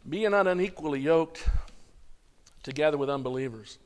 Be 0.09 0.27
not 0.27 0.47
unequally 0.47 1.01
yoked 1.01 1.47
together 2.63 2.97
with 2.97 3.11
unbelievers. 3.11 3.77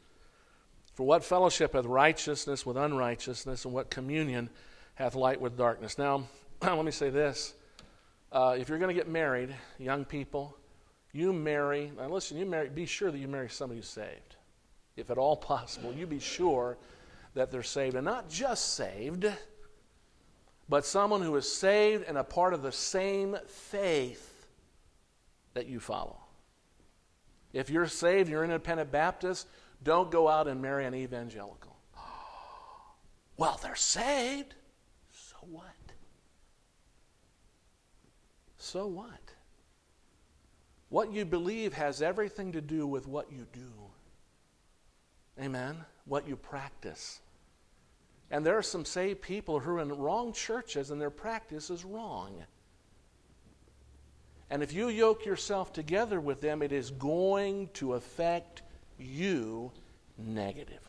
For 0.94 1.06
what 1.06 1.26
fellowship 1.26 1.74
hath 1.74 1.86
righteousness 1.86 2.66
with 2.66 2.78
unrighteousness, 2.78 3.66
and 3.66 3.74
what 3.74 3.90
communion 3.90 4.50
hath 4.96 5.16
light 5.16 5.42
with 5.42 5.58
darkness? 5.58 5.98
Now, 5.98 6.28
let 6.62 6.86
me 6.86 6.92
say 6.92 7.10
this. 7.10 7.54
Uh, 8.32 8.56
if 8.58 8.70
you're 8.70 8.78
going 8.78 8.96
to 8.96 9.00
get 9.00 9.10
married, 9.10 9.54
young 9.78 10.06
people, 10.06 10.56
you 11.12 11.34
marry, 11.34 11.92
now 11.98 12.08
listen, 12.08 12.38
you 12.38 12.46
marry, 12.46 12.70
be 12.70 12.86
sure 12.86 13.12
that 13.12 13.18
you 13.18 13.28
marry 13.28 13.50
somebody 13.50 13.80
who's 13.80 13.90
saved. 13.90 14.33
If 14.96 15.10
at 15.10 15.18
all 15.18 15.36
possible, 15.36 15.94
you 15.94 16.06
be 16.06 16.20
sure 16.20 16.78
that 17.34 17.52
they're 17.52 17.64
saved. 17.64 17.96
And 17.96 18.06
not 18.06 18.30
just 18.30 18.76
saved, 18.76 19.26
but 20.70 20.86
someone 20.86 21.22
who 21.22 21.36
is 21.36 21.52
saved 21.52 22.06
and 22.08 22.18
a 22.18 22.24
part 22.24 22.54
of 22.54 22.62
the 22.62 22.72
same 22.72 23.36
faith 23.48 24.48
that 25.54 25.68
you 25.68 25.80
follow. 25.80 26.20
If 27.54 27.70
you're 27.70 27.88
saved, 27.88 28.30
you're 28.30 28.44
an 28.44 28.52
independent 28.52 28.92
Baptist, 28.92 29.48
don't 29.84 30.10
go 30.10 30.28
out 30.28 30.48
and 30.48 30.62
marry 30.62 30.86
an 30.86 30.96
evangelical. 30.96 31.78
Well, 33.36 33.60
they're 33.64 33.76
saved. 33.76 34.54
So 35.12 35.38
what? 35.50 35.66
So 38.58 38.86
what? 38.86 39.34
What 40.90 41.12
you 41.12 41.26
believe 41.26 41.74
has 41.74 42.04
everything 42.04 42.52
to 42.52 42.62
do 42.62 42.86
with 42.86 43.08
what 43.08 43.32
you 43.32 43.48
do. 43.52 43.83
Amen? 45.42 45.78
What 46.06 46.28
you 46.28 46.36
practice. 46.36 47.20
And 48.32 48.46
there 48.46 48.58
are 48.58 48.64
some 48.64 48.86
saved 48.86 49.22
people 49.22 49.60
who 49.60 49.72
are 49.72 49.80
in 49.80 49.90
wrong 49.90 50.34
churches 50.34 50.92
and 50.92 51.00
their 51.00 51.10
practice 51.10 51.70
is 51.70 51.86
wrong. 51.86 52.44
And 54.50 54.62
if 54.62 54.74
you 54.74 54.90
yoke 54.90 55.26
yourself 55.26 55.74
together 55.74 56.20
with 56.20 56.42
them, 56.42 56.62
it 56.62 56.72
is 56.72 56.92
going 56.92 57.70
to 57.74 57.94
affect 57.94 58.62
you 59.00 59.72
negatively. 60.18 60.80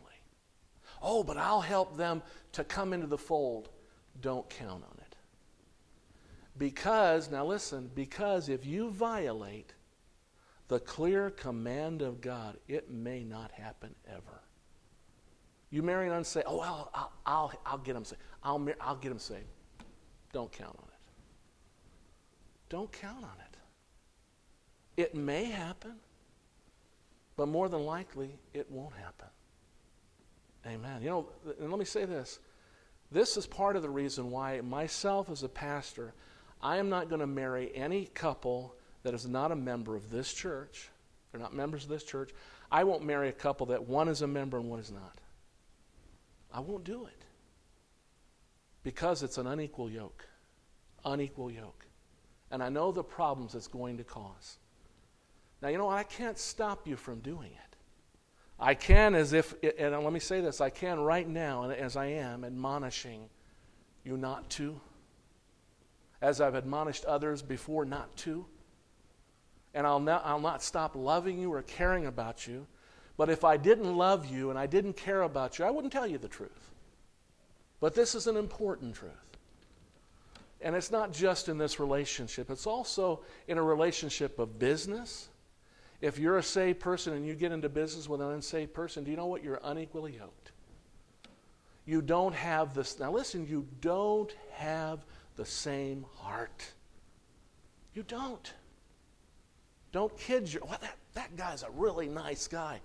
Oh, 1.02 1.22
but 1.22 1.36
I'll 1.36 1.60
help 1.60 1.96
them 1.96 2.22
to 2.52 2.64
come 2.64 2.92
into 2.92 3.06
the 3.06 3.18
fold. 3.18 3.68
Don't 4.20 4.48
count 4.48 4.84
on 4.84 4.98
it. 4.98 5.16
Because, 6.56 7.30
now 7.30 7.44
listen, 7.44 7.90
because 7.94 8.48
if 8.48 8.64
you 8.64 8.90
violate 8.90 9.74
the 10.68 10.80
clear 10.80 11.30
command 11.30 12.02
of 12.02 12.20
God, 12.20 12.56
it 12.68 12.90
may 12.90 13.22
not 13.22 13.52
happen 13.52 13.94
ever. 14.08 14.40
You 15.70 15.82
marry 15.82 16.06
an 16.06 16.12
unsaved, 16.12 16.46
oh, 16.48 16.58
well, 16.58 16.90
I'll, 16.94 17.12
I'll, 17.26 17.52
I'll 17.66 17.78
get 17.78 17.94
them 17.94 18.04
saved. 18.04 18.22
I'll, 18.42 18.66
I'll 18.80 18.96
get 18.96 19.08
them 19.08 19.18
saved. 19.18 19.46
Don't 20.32 20.50
count 20.52 20.76
on 20.78 20.84
it. 20.84 21.12
Don't 22.68 22.90
count 22.92 23.24
on 23.24 23.36
it. 23.40 25.02
It 25.02 25.14
may 25.14 25.44
happen, 25.44 25.94
but 27.36 27.48
more 27.48 27.68
than 27.68 27.84
likely, 27.84 28.38
it 28.52 28.70
won't 28.70 28.94
happen. 28.94 29.28
Amen. 30.66 31.02
You 31.02 31.10
know, 31.10 31.28
and 31.60 31.70
let 31.70 31.78
me 31.78 31.84
say 31.84 32.04
this. 32.04 32.38
This 33.10 33.36
is 33.36 33.46
part 33.46 33.76
of 33.76 33.82
the 33.82 33.90
reason 33.90 34.30
why 34.30 34.60
myself 34.60 35.28
as 35.28 35.42
a 35.42 35.48
pastor, 35.48 36.14
I 36.62 36.78
am 36.78 36.88
not 36.88 37.08
going 37.08 37.20
to 37.20 37.26
marry 37.26 37.70
any 37.74 38.06
couple 38.06 38.76
that 39.04 39.14
is 39.14 39.26
not 39.26 39.52
a 39.52 39.56
member 39.56 39.94
of 39.94 40.10
this 40.10 40.32
church. 40.32 40.88
They're 41.30 41.40
not 41.40 41.54
members 41.54 41.84
of 41.84 41.90
this 41.90 42.04
church. 42.04 42.30
I 42.70 42.84
won't 42.84 43.04
marry 43.04 43.28
a 43.28 43.32
couple 43.32 43.66
that 43.66 43.86
one 43.86 44.08
is 44.08 44.22
a 44.22 44.26
member 44.26 44.58
and 44.58 44.68
one 44.68 44.80
is 44.80 44.90
not. 44.90 45.20
I 46.52 46.60
won't 46.60 46.84
do 46.84 47.06
it. 47.06 47.24
Because 48.82 49.22
it's 49.22 49.38
an 49.38 49.46
unequal 49.46 49.90
yoke. 49.90 50.26
unequal 51.04 51.50
yoke. 51.50 51.86
And 52.50 52.62
I 52.62 52.68
know 52.68 52.92
the 52.92 53.02
problems 53.04 53.54
it's 53.54 53.66
going 53.66 53.98
to 53.98 54.04
cause. 54.04 54.58
Now, 55.60 55.68
you 55.68 55.78
know, 55.78 55.88
I 55.88 56.02
can't 56.02 56.38
stop 56.38 56.86
you 56.86 56.96
from 56.96 57.20
doing 57.20 57.50
it. 57.50 57.76
I 58.58 58.74
can, 58.74 59.14
as 59.14 59.32
if, 59.32 59.54
and 59.78 59.98
let 60.04 60.12
me 60.12 60.20
say 60.20 60.40
this 60.40 60.60
I 60.60 60.70
can 60.70 61.00
right 61.00 61.28
now, 61.28 61.70
as 61.70 61.96
I 61.96 62.06
am, 62.06 62.44
admonishing 62.44 63.28
you 64.04 64.16
not 64.16 64.48
to, 64.50 64.80
as 66.22 66.40
I've 66.40 66.54
admonished 66.54 67.04
others 67.04 67.42
before 67.42 67.84
not 67.84 68.16
to. 68.18 68.46
And 69.74 69.86
I'll 69.86 70.00
not, 70.00 70.22
I'll 70.24 70.40
not 70.40 70.62
stop 70.62 70.94
loving 70.94 71.38
you 71.38 71.52
or 71.52 71.62
caring 71.62 72.06
about 72.06 72.46
you. 72.46 72.66
But 73.16 73.28
if 73.28 73.44
I 73.44 73.56
didn't 73.56 73.96
love 73.96 74.26
you 74.26 74.50
and 74.50 74.58
I 74.58 74.66
didn't 74.66 74.96
care 74.96 75.22
about 75.22 75.58
you, 75.58 75.64
I 75.64 75.70
wouldn't 75.70 75.92
tell 75.92 76.06
you 76.06 76.18
the 76.18 76.28
truth. 76.28 76.70
But 77.80 77.94
this 77.94 78.14
is 78.14 78.26
an 78.26 78.36
important 78.36 78.94
truth. 78.94 79.12
And 80.60 80.74
it's 80.74 80.90
not 80.90 81.12
just 81.12 81.48
in 81.48 81.58
this 81.58 81.78
relationship, 81.78 82.50
it's 82.50 82.66
also 82.66 83.20
in 83.48 83.58
a 83.58 83.62
relationship 83.62 84.38
of 84.38 84.58
business. 84.58 85.28
If 86.00 86.18
you're 86.18 86.38
a 86.38 86.42
saved 86.42 86.80
person 86.80 87.12
and 87.12 87.26
you 87.26 87.34
get 87.34 87.52
into 87.52 87.68
business 87.68 88.08
with 88.08 88.20
an 88.20 88.30
unsaved 88.30 88.72
person, 88.72 89.04
do 89.04 89.10
you 89.10 89.16
know 89.16 89.26
what? 89.26 89.44
You're 89.44 89.60
unequally 89.62 90.16
yoked. 90.16 90.52
You 91.86 92.00
don't 92.00 92.34
have 92.34 92.74
this. 92.74 92.98
Now, 92.98 93.12
listen, 93.12 93.46
you 93.46 93.66
don't 93.80 94.34
have 94.52 95.04
the 95.36 95.44
same 95.44 96.06
heart. 96.16 96.72
You 97.94 98.02
don't. 98.02 98.52
Don't 99.94 100.18
kid 100.18 100.52
your. 100.52 100.64
Well, 100.64 100.76
that, 100.80 100.96
that 101.14 101.36
guy's 101.36 101.62
a 101.62 101.70
really 101.70 102.08
nice 102.08 102.48
guy. 102.48 102.80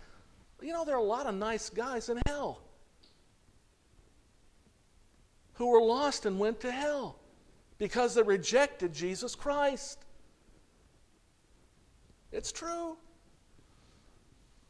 You 0.61 0.73
know, 0.73 0.85
there 0.85 0.93
are 0.93 0.99
a 0.99 1.03
lot 1.03 1.25
of 1.25 1.33
nice 1.33 1.67
guys 1.67 2.07
in 2.07 2.19
hell 2.27 2.61
who 5.53 5.71
were 5.71 5.81
lost 5.81 6.27
and 6.27 6.37
went 6.37 6.59
to 6.59 6.71
hell 6.71 7.17
because 7.79 8.13
they 8.13 8.21
rejected 8.21 8.93
Jesus 8.93 9.33
Christ. 9.33 10.05
It's 12.31 12.51
true. 12.51 12.95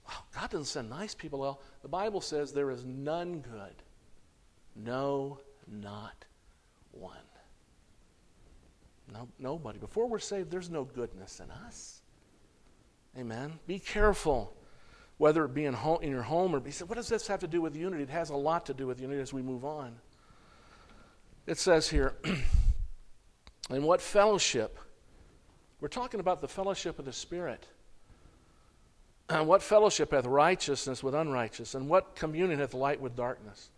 Well, 0.07 0.25
God 0.33 0.49
doesn't 0.49 0.67
send 0.67 0.89
nice 0.89 1.13
people. 1.13 1.39
Well, 1.39 1.61
the 1.81 1.89
Bible 1.89 2.21
says 2.21 2.53
there 2.53 2.71
is 2.71 2.85
none 2.85 3.41
good. 3.41 3.75
No, 4.77 5.41
not 5.67 6.23
one. 6.91 7.17
No, 9.11 9.27
nobody. 9.39 9.77
Before 9.77 10.07
we're 10.07 10.19
saved, 10.19 10.49
there's 10.49 10.69
no 10.69 10.85
goodness 10.85 11.41
in 11.41 11.51
us. 11.51 11.98
Amen. 13.17 13.59
Be 13.67 13.79
careful, 13.79 14.53
whether 15.17 15.45
it 15.45 15.53
be 15.53 15.65
in, 15.65 15.73
home, 15.73 16.01
in 16.01 16.09
your 16.09 16.21
home 16.21 16.55
or 16.55 16.59
be. 16.59 16.71
What 16.71 16.95
does 16.95 17.09
this 17.09 17.27
have 17.27 17.39
to 17.39 17.47
do 17.47 17.61
with 17.61 17.75
unity? 17.75 18.03
It 18.03 18.09
has 18.09 18.29
a 18.29 18.35
lot 18.35 18.65
to 18.67 18.73
do 18.73 18.87
with 18.87 18.99
unity 18.99 19.21
as 19.21 19.33
we 19.33 19.41
move 19.41 19.65
on. 19.65 19.95
It 21.47 21.57
says 21.57 21.89
here, 21.89 22.13
and 23.69 23.83
what 23.83 24.01
fellowship? 24.01 24.77
We're 25.81 25.87
talking 25.87 26.19
about 26.19 26.41
the 26.41 26.47
fellowship 26.47 26.99
of 26.99 27.05
the 27.05 27.13
Spirit. 27.13 27.65
And 29.31 29.47
what 29.47 29.61
fellowship 29.61 30.11
hath 30.11 30.25
righteousness 30.25 31.03
with 31.03 31.13
unrighteous? 31.13 31.75
And 31.75 31.87
what 31.87 32.15
communion 32.15 32.57
hath 32.57 32.73
light 32.73 32.99
with 32.99 33.15
darkness? 33.15 33.69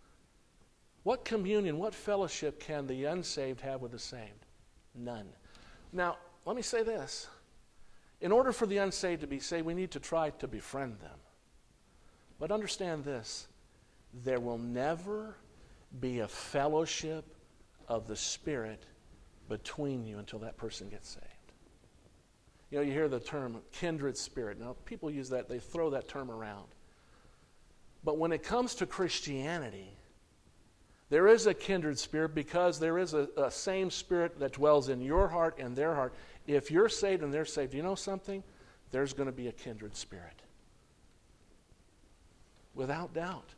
What 1.02 1.26
communion, 1.26 1.78
what 1.78 1.94
fellowship 1.94 2.58
can 2.58 2.86
the 2.86 3.04
unsaved 3.04 3.60
have 3.60 3.82
with 3.82 3.92
the 3.92 3.98
saved? 3.98 4.46
None. 4.94 5.28
Now, 5.92 6.16
let 6.46 6.56
me 6.56 6.62
say 6.62 6.82
this. 6.82 7.28
In 8.22 8.30
order 8.32 8.52
for 8.52 8.66
the 8.66 8.78
unsaved 8.78 9.20
to 9.20 9.26
be 9.26 9.40
saved, 9.40 9.66
we 9.66 9.74
need 9.74 9.90
to 9.90 10.00
try 10.00 10.30
to 10.30 10.48
befriend 10.48 11.00
them. 11.00 11.18
But 12.38 12.50
understand 12.50 13.04
this 13.04 13.48
there 14.24 14.40
will 14.40 14.58
never 14.58 15.36
be 16.00 16.20
a 16.20 16.28
fellowship 16.28 17.24
of 17.88 18.06
the 18.06 18.16
Spirit 18.16 18.84
between 19.48 20.06
you 20.06 20.18
until 20.18 20.38
that 20.38 20.56
person 20.56 20.88
gets 20.88 21.10
saved. 21.10 21.26
You 22.70 22.78
know, 22.78 22.84
you 22.84 22.92
hear 22.92 23.08
the 23.08 23.20
term 23.20 23.58
kindred 23.72 24.16
spirit. 24.16 24.58
Now, 24.58 24.76
people 24.86 25.10
use 25.10 25.28
that, 25.28 25.48
they 25.48 25.58
throw 25.58 25.90
that 25.90 26.08
term 26.08 26.30
around. 26.30 26.68
But 28.02 28.18
when 28.18 28.32
it 28.32 28.42
comes 28.42 28.74
to 28.76 28.86
Christianity, 28.86 29.94
there 31.10 31.28
is 31.28 31.46
a 31.46 31.52
kindred 31.52 31.98
spirit 31.98 32.34
because 32.34 32.78
there 32.78 32.98
is 32.98 33.12
a, 33.12 33.28
a, 33.36 33.50
same 33.50 33.90
spirit 33.90 34.40
that 34.40 34.54
dwells 34.54 34.88
in 34.88 35.02
your 35.02 35.28
heart 35.28 35.58
and 35.58 35.76
their 35.76 35.94
heart. 35.94 36.14
If 36.46 36.70
you're 36.70 36.88
saved 36.88 37.22
and 37.22 37.32
they're 37.32 37.44
saved, 37.44 37.74
you 37.74 37.82
know 37.82 37.94
something? 37.94 38.42
There's 38.90 39.12
going 39.12 39.26
to 39.26 39.32
be 39.32 39.48
a 39.48 39.52
kindred 39.52 39.96
spirit. 39.96 40.42
Without 42.74 43.14
doubt. 43.14 43.54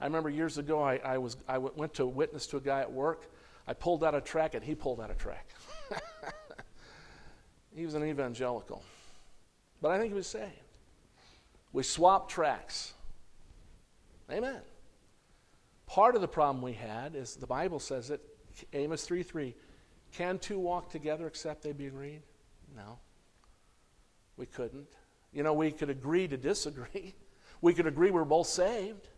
I 0.00 0.04
remember 0.04 0.28
years 0.28 0.58
ago, 0.58 0.82
I, 0.82 0.96
I, 0.96 1.18
was, 1.18 1.36
I 1.48 1.58
went 1.58 1.94
to 1.94 2.06
witness 2.06 2.46
to 2.48 2.58
a 2.58 2.60
guy 2.60 2.80
at 2.80 2.92
work. 2.92 3.30
I 3.66 3.72
pulled 3.72 4.04
out 4.04 4.14
a 4.14 4.20
track, 4.20 4.54
and 4.54 4.62
he 4.62 4.74
pulled 4.74 5.00
out 5.00 5.10
a 5.10 5.14
track. 5.14 5.48
he 7.74 7.84
was 7.84 7.94
an 7.94 8.04
evangelical. 8.04 8.82
But 9.80 9.92
I 9.92 9.98
think 9.98 10.10
he 10.10 10.14
was 10.14 10.26
saved. 10.26 10.52
We 11.72 11.82
swapped 11.82 12.30
tracks. 12.30 12.94
Amen. 14.30 14.60
Part 15.86 16.14
of 16.14 16.20
the 16.20 16.28
problem 16.28 16.62
we 16.62 16.72
had 16.72 17.14
is 17.14 17.36
the 17.36 17.46
Bible 17.46 17.78
says 17.78 18.10
it, 18.10 18.20
Amos 18.72 19.04
3 19.04 19.22
3. 19.22 19.54
Can 20.16 20.38
two 20.38 20.58
walk 20.58 20.88
together 20.88 21.26
except 21.26 21.62
they 21.62 21.72
be 21.72 21.88
agreed? 21.88 22.22
No. 22.74 22.98
We 24.38 24.46
couldn't. 24.46 24.88
You 25.32 25.42
know, 25.42 25.52
we 25.52 25.70
could 25.70 25.90
agree 25.90 26.26
to 26.28 26.36
disagree. 26.36 27.14
We 27.62 27.72
could 27.72 27.86
agree 27.86 28.10
we're 28.10 28.26
both 28.26 28.48
saved. 28.48 29.08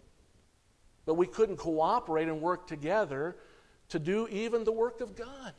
But 1.05 1.15
we 1.15 1.27
couldn't 1.27 1.57
cooperate 1.57 2.29
and 2.29 2.41
work 2.41 2.69
together 2.69 3.37
to 3.89 3.99
do 3.99 4.29
even 4.29 4.63
the 4.63 4.71
work 4.71 5.01
of 5.01 5.17
God. 5.17 5.55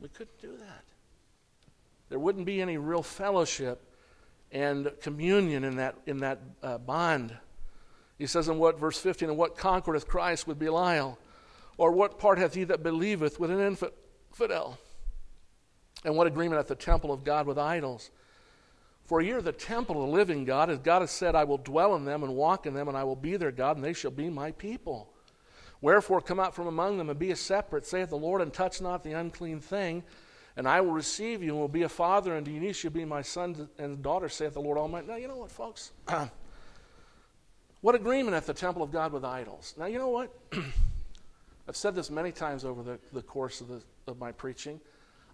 We 0.00 0.08
couldn't 0.08 0.40
do 0.40 0.56
that. 0.56 0.84
There 2.08 2.18
wouldn't 2.18 2.46
be 2.46 2.62
any 2.62 2.78
real 2.78 3.02
fellowship 3.02 3.82
and 4.50 4.90
communion 5.02 5.62
in 5.62 5.76
that, 5.76 5.96
in 6.06 6.20
that 6.20 6.40
uh, 6.62 6.78
bond. 6.78 7.36
He 8.16 8.26
says 8.26 8.48
in 8.48 8.56
what, 8.56 8.80
verse 8.80 8.98
15, 8.98 9.28
and 9.28 9.36
what 9.36 9.58
conquereth 9.58 10.08
Christ 10.08 10.46
with 10.46 10.58
Belial? 10.58 11.18
Or 11.78 11.92
what 11.92 12.18
part 12.18 12.38
hath 12.38 12.54
he 12.54 12.64
that 12.64 12.82
believeth 12.82 13.40
with 13.40 13.50
an 13.50 13.60
infidel? 13.60 14.78
And 16.04 16.16
what 16.16 16.26
agreement 16.26 16.58
hath 16.58 16.68
the 16.68 16.74
temple 16.74 17.12
of 17.12 17.24
God 17.24 17.46
with 17.46 17.58
idols? 17.58 18.10
For 19.04 19.20
ye 19.20 19.32
are 19.32 19.42
the 19.42 19.52
temple 19.52 20.02
of 20.02 20.08
the 20.08 20.14
living 20.14 20.44
God, 20.44 20.70
as 20.70 20.78
God 20.78 21.00
has 21.00 21.10
said, 21.10 21.34
I 21.34 21.44
will 21.44 21.58
dwell 21.58 21.94
in 21.96 22.04
them 22.04 22.22
and 22.22 22.34
walk 22.34 22.66
in 22.66 22.74
them, 22.74 22.88
and 22.88 22.96
I 22.96 23.04
will 23.04 23.16
be 23.16 23.36
their 23.36 23.50
God, 23.50 23.76
and 23.76 23.84
they 23.84 23.92
shall 23.92 24.10
be 24.10 24.30
my 24.30 24.52
people. 24.52 25.12
Wherefore 25.80 26.20
come 26.20 26.38
out 26.38 26.54
from 26.54 26.68
among 26.68 26.98
them 26.98 27.10
and 27.10 27.18
be 27.18 27.32
a 27.32 27.36
separate, 27.36 27.84
saith 27.84 28.10
the 28.10 28.16
Lord, 28.16 28.40
and 28.40 28.52
touch 28.52 28.80
not 28.80 29.02
the 29.02 29.12
unclean 29.12 29.60
thing, 29.60 30.04
and 30.56 30.68
I 30.68 30.80
will 30.80 30.92
receive 30.92 31.42
you 31.42 31.50
and 31.50 31.60
will 31.60 31.68
be 31.68 31.82
a 31.82 31.88
father 31.88 32.30
you, 32.30 32.36
and 32.36 32.46
ye 32.46 32.72
shall 32.72 32.92
be 32.92 33.04
my 33.04 33.22
sons 33.22 33.68
and 33.78 34.02
daughters, 34.02 34.34
saith 34.34 34.54
the 34.54 34.60
Lord 34.60 34.78
Almighty. 34.78 35.08
Now, 35.08 35.16
you 35.16 35.26
know 35.26 35.38
what, 35.38 35.50
folks? 35.50 35.92
what 37.80 37.94
agreement 37.94 38.34
hath 38.34 38.46
the 38.46 38.54
temple 38.54 38.82
of 38.82 38.92
God 38.92 39.12
with 39.12 39.24
idols? 39.24 39.74
Now, 39.76 39.86
you 39.86 39.98
know 39.98 40.08
what? 40.08 40.30
I've 41.68 41.76
said 41.76 41.94
this 41.94 42.10
many 42.10 42.32
times 42.32 42.64
over 42.64 42.82
the, 42.82 42.98
the 43.12 43.22
course 43.22 43.60
of, 43.60 43.68
the, 43.68 43.82
of 44.06 44.18
my 44.18 44.32
preaching. 44.32 44.80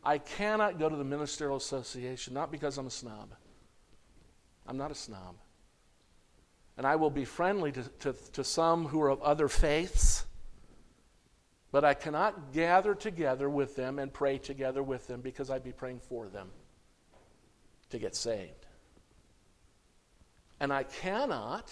I 0.04 0.18
cannot 0.18 0.78
go 0.78 0.88
to 0.88 0.96
the 0.96 1.04
ministerial 1.04 1.56
association, 1.56 2.34
not 2.34 2.52
because 2.52 2.78
I'm 2.78 2.86
a 2.86 2.90
snob. 2.90 3.34
I'm 4.66 4.76
not 4.76 4.90
a 4.90 4.94
snob. 4.94 5.36
And 6.76 6.86
I 6.86 6.96
will 6.96 7.10
be 7.10 7.24
friendly 7.24 7.72
to, 7.72 7.82
to, 8.00 8.12
to 8.32 8.44
some 8.44 8.86
who 8.86 9.00
are 9.00 9.08
of 9.08 9.20
other 9.22 9.48
faiths 9.48 10.26
but 11.70 11.84
I 11.84 11.94
cannot 11.94 12.52
gather 12.52 12.94
together 12.94 13.50
with 13.50 13.76
them 13.76 13.98
and 13.98 14.12
pray 14.12 14.38
together 14.38 14.82
with 14.82 15.06
them 15.06 15.20
because 15.20 15.50
I'd 15.50 15.64
be 15.64 15.72
praying 15.72 16.00
for 16.00 16.28
them 16.28 16.48
to 17.90 17.98
get 17.98 18.16
saved. 18.16 18.66
And 20.60 20.72
I 20.72 20.84
cannot, 20.84 21.70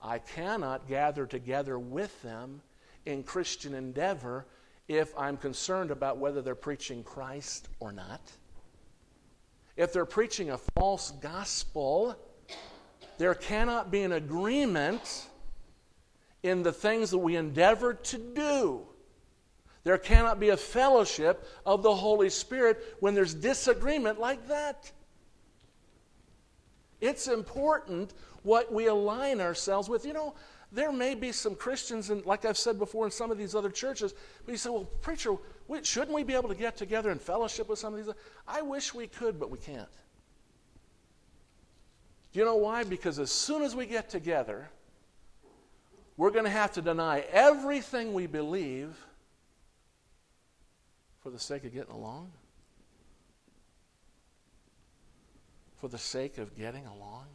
I 0.00 0.18
cannot 0.18 0.88
gather 0.88 1.26
together 1.26 1.78
with 1.78 2.22
them 2.22 2.62
in 3.06 3.22
Christian 3.22 3.74
endeavor 3.74 4.46
if 4.88 5.16
I'm 5.18 5.36
concerned 5.36 5.90
about 5.90 6.18
whether 6.18 6.42
they're 6.42 6.54
preaching 6.54 7.02
Christ 7.02 7.68
or 7.80 7.92
not. 7.92 8.32
If 9.76 9.92
they're 9.92 10.04
preaching 10.04 10.50
a 10.50 10.58
false 10.58 11.12
gospel, 11.12 12.16
there 13.18 13.34
cannot 13.34 13.90
be 13.90 14.02
an 14.02 14.12
agreement 14.12 15.28
in 16.42 16.62
the 16.62 16.72
things 16.72 17.10
that 17.10 17.18
we 17.18 17.36
endeavor 17.36 17.94
to 17.94 18.18
do. 18.18 18.86
There 19.84 19.98
cannot 19.98 20.38
be 20.38 20.50
a 20.50 20.56
fellowship 20.56 21.48
of 21.66 21.82
the 21.82 21.94
Holy 21.94 22.30
Spirit 22.30 22.96
when 23.00 23.14
there's 23.14 23.34
disagreement 23.34 24.20
like 24.20 24.48
that. 24.48 24.90
It's 27.00 27.26
important 27.26 28.14
what 28.44 28.72
we 28.72 28.86
align 28.86 29.40
ourselves 29.40 29.88
with. 29.88 30.04
You 30.04 30.12
know, 30.12 30.34
there 30.72 30.90
may 30.90 31.14
be 31.14 31.32
some 31.32 31.54
Christians, 31.54 32.08
and 32.08 32.24
like 32.24 32.46
I've 32.46 32.56
said 32.56 32.78
before 32.78 33.04
in 33.04 33.10
some 33.10 33.30
of 33.30 33.36
these 33.36 33.54
other 33.54 33.70
churches, 33.70 34.14
but 34.44 34.52
you 34.52 34.58
say, 34.58 34.70
well, 34.70 34.88
preacher, 35.02 35.36
shouldn't 35.82 36.12
we 36.12 36.22
be 36.22 36.34
able 36.34 36.48
to 36.48 36.54
get 36.54 36.76
together 36.76 37.10
and 37.10 37.20
fellowship 37.20 37.68
with 37.68 37.78
some 37.78 37.94
of 37.94 38.04
these? 38.04 38.14
I 38.48 38.62
wish 38.62 38.94
we 38.94 39.06
could, 39.06 39.38
but 39.38 39.50
we 39.50 39.58
can't. 39.58 39.88
Do 42.32 42.38
you 42.38 42.46
know 42.46 42.56
why? 42.56 42.84
Because 42.84 43.18
as 43.18 43.30
soon 43.30 43.62
as 43.62 43.76
we 43.76 43.84
get 43.84 44.08
together, 44.08 44.70
we're 46.16 46.30
going 46.30 46.46
to 46.46 46.50
have 46.50 46.72
to 46.72 46.82
deny 46.82 47.20
everything 47.30 48.14
we 48.14 48.26
believe 48.26 48.96
for 51.20 51.28
the 51.28 51.38
sake 51.38 51.64
of 51.64 51.74
getting 51.74 51.92
along? 51.92 52.32
For 55.80 55.88
the 55.88 55.98
sake 55.98 56.38
of 56.38 56.56
getting 56.56 56.86
along? 56.86 57.26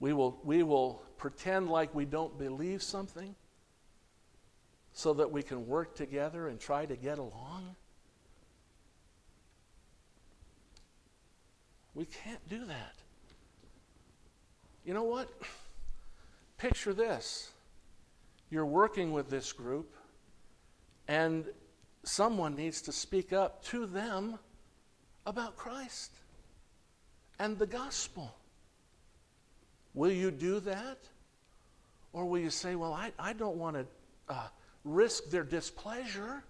We 0.00 0.12
will, 0.12 0.40
we 0.42 0.64
will 0.64 1.00
pretend 1.22 1.70
like 1.70 1.94
we 1.94 2.04
don't 2.04 2.36
believe 2.36 2.82
something 2.82 3.36
so 4.92 5.14
that 5.14 5.30
we 5.30 5.40
can 5.40 5.68
work 5.68 5.94
together 5.94 6.48
and 6.48 6.58
try 6.58 6.84
to 6.84 6.96
get 6.96 7.16
along? 7.16 7.76
We 11.94 12.06
can't 12.06 12.46
do 12.48 12.64
that. 12.64 12.94
You 14.84 14.94
know 14.94 15.04
what? 15.04 15.30
Picture 16.58 16.92
this 16.92 17.52
you're 18.50 18.66
working 18.66 19.12
with 19.12 19.30
this 19.30 19.52
group, 19.52 19.94
and 21.06 21.44
someone 22.02 22.56
needs 22.56 22.82
to 22.82 22.92
speak 22.92 23.32
up 23.32 23.62
to 23.66 23.86
them 23.86 24.40
about 25.24 25.56
Christ 25.56 26.10
and 27.38 27.56
the 27.58 27.66
gospel. 27.66 28.34
Will 29.94 30.10
you 30.10 30.32
do 30.32 30.58
that? 30.60 30.98
Or 32.12 32.26
will 32.26 32.38
you 32.38 32.50
say, 32.50 32.74
well, 32.74 32.92
I, 32.92 33.12
I 33.18 33.32
don't 33.32 33.56
want 33.56 33.76
to 33.76 33.86
uh, 34.28 34.48
risk 34.84 35.30
their 35.30 35.44
displeasure? 35.44 36.44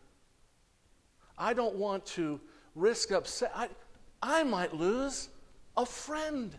I 1.38 1.54
don't 1.54 1.76
want 1.76 2.04
to 2.06 2.40
risk 2.74 3.12
upset. 3.12 3.52
I, 3.54 3.68
I 4.22 4.42
might 4.42 4.74
lose 4.74 5.28
a 5.76 5.86
friend. 5.86 6.56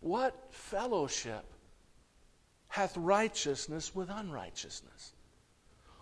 What 0.00 0.48
fellowship 0.50 1.44
hath 2.68 2.96
righteousness 2.96 3.94
with 3.94 4.10
unrighteousness? 4.10 5.12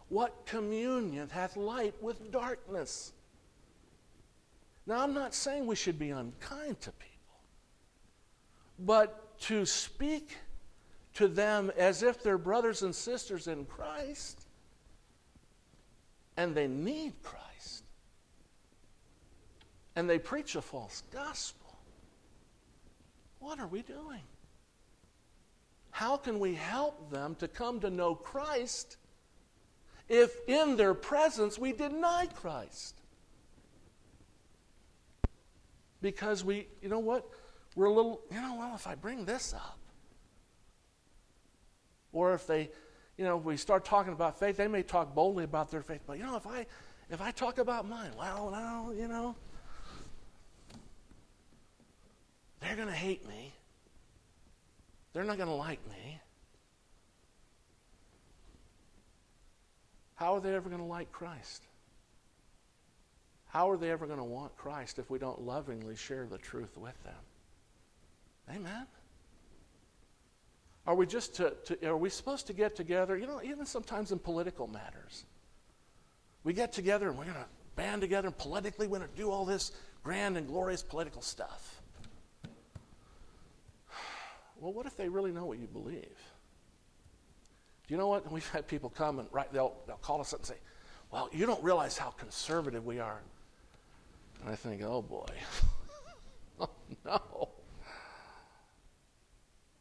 What 0.09 0.47
communion 0.47 1.29
hath 1.29 1.57
light 1.57 1.95
with 2.03 2.31
darkness? 2.31 3.13
Now, 4.87 5.03
I'm 5.03 5.15
not 5.15 5.35
saying 5.35 5.67
we 5.67 5.77
should 5.77 5.99
be 5.99 6.11
unkind 6.11 6.81
to 6.81 6.93
people, 6.93 7.12
but 8.79 9.39
to 9.41 9.67
speak 9.67 10.37
to 11.15 11.29
them 11.29 11.71
as 11.77 12.03
if 12.03 12.23
they're 12.23 12.39
brothers 12.39 12.83
and 12.83 12.95
sisters 12.95 13.47
in 13.47 13.65
Christ 13.65 14.47
and 16.37 16.55
they 16.55 16.67
need 16.67 17.13
Christ 17.23 17.85
and 19.95 20.09
they 20.09 20.19
preach 20.19 20.57
a 20.57 20.63
false 20.63 21.03
gospel. 21.13 21.77
What 23.41 23.59
are 23.59 23.67
we 23.67 23.83
doing? 23.83 24.23
How 25.91 26.17
can 26.17 26.39
we 26.39 26.55
help 26.55 27.11
them 27.11 27.35
to 27.37 27.49
come 27.49 27.81
to 27.81 27.91
know 27.91 28.15
Christ 28.15 28.97
if 30.09 30.35
in 30.49 30.77
their 30.77 30.95
presence 30.95 31.59
we 31.59 31.73
deny 31.73 32.27
Christ? 32.35 32.95
Because 36.01 36.43
we, 36.45 36.67
you 36.81 36.89
know 36.89 36.99
what? 36.99 37.29
We're 37.75 37.87
a 37.87 37.93
little, 37.93 38.21
you 38.31 38.41
know, 38.41 38.57
well, 38.59 38.75
if 38.75 38.87
I 38.87 38.95
bring 38.95 39.25
this 39.25 39.55
up, 39.55 39.79
or 42.13 42.35
if 42.35 42.47
they, 42.47 42.71
you 43.17 43.25
know, 43.25 43.37
we 43.37 43.57
start 43.57 43.85
talking 43.85 44.13
about 44.13 44.39
faith, 44.39 44.57
they 44.57 44.69
may 44.69 44.83
talk 44.83 45.15
boldly 45.15 45.45
about 45.45 45.71
their 45.71 45.83
faith, 45.83 46.03
but 46.07 46.19
you 46.19 46.25
know, 46.25 46.37
if 46.37 46.47
I 46.47 46.67
if 47.11 47.21
I 47.21 47.31
talk 47.31 47.59
about 47.59 47.87
mine, 47.87 48.11
well, 48.19 48.51
now, 48.51 48.91
you 48.97 49.07
know, 49.07 49.37
they're 52.61 52.77
going 52.77 52.89
to 52.89 52.95
hate 52.95 53.27
me. 53.29 53.53
They're 55.13 55.25
not 55.25 55.37
going 55.37 55.49
to 55.49 55.55
like 55.55 55.81
me. 55.91 56.21
How 60.15 60.35
are 60.37 60.41
they 60.41 60.55
ever 60.55 60.69
going 60.69 60.81
to 60.81 60.87
like 60.87 61.13
Christ? 61.13 61.65
How 63.49 63.69
are 63.69 63.77
they 63.77 63.91
ever 63.91 64.07
going 64.07 64.19
to 64.19 64.25
want 64.25 64.57
Christ 64.57 64.99
if 64.99 65.11
we 65.11 65.19
don't 65.19 65.43
lovingly 65.43 65.97
share 65.97 66.27
the 66.27 66.39
truth 66.39 66.79
with 66.79 67.03
them? 67.05 67.15
Amen. 68.55 68.87
Are 70.87 70.95
we 70.95 71.07
just 71.07 71.37
to, 71.37 71.55
to, 71.67 71.89
are 71.89 71.97
we 71.97 72.11
supposed 72.11 72.49
to 72.49 72.53
get 72.53 72.75
together? 72.75 73.17
You 73.17 73.27
know, 73.27 73.41
even 73.43 73.67
sometimes 73.67 74.11
in 74.11 74.19
political 74.19 74.67
matters, 74.67 75.25
we 76.45 76.53
get 76.53 76.73
together 76.73 77.09
and 77.09 77.19
we're 77.19 77.25
to 77.25 77.47
band 77.77 78.01
together 78.03 78.29
and 78.29 78.37
politically 78.37 78.87
we're 78.87 78.99
to 78.99 79.09
do 79.17 79.31
all 79.31 79.45
this 79.45 79.73
grand 80.03 80.37
and 80.37 80.47
glorious 80.47 80.83
political 80.83 81.23
stuff. 81.23 81.81
Well, 84.61 84.73
what 84.73 84.87
if 84.87 84.97
they 84.97 85.09
really 85.09 85.33
know 85.33 85.47
what 85.47 85.59
you 85.59 85.67
believe? 85.67 86.19
Do 87.87 87.95
you 87.95 87.97
know 87.97 88.09
what? 88.09 88.31
We've 88.31 88.49
had 88.51 88.69
people 88.69 88.91
come 88.91 89.19
and 89.19 89.29
right, 89.33 89.53
they'll, 89.53 89.75
they'll 89.87 89.97
call 89.97 90.21
us 90.21 90.33
up 90.33 90.41
and 90.41 90.47
say, 90.47 90.57
Well, 91.11 91.29
you 91.33 91.47
don't 91.47 91.63
realize 91.63 91.99
how 91.99 92.11
conservative 92.11 92.85
we 92.85 93.01
are. 93.01 93.21
And 94.41 94.51
I 94.51 94.57
think, 94.57 94.83
Oh 94.85 95.03
boy. 95.03 95.27
oh 96.61 96.71
no. 97.05 97.22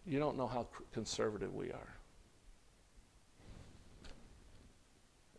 You 0.06 0.20
don't 0.20 0.38
know 0.38 0.48
how 0.48 0.68
conservative 0.94 1.54
we 1.54 1.72
are. 1.72 1.96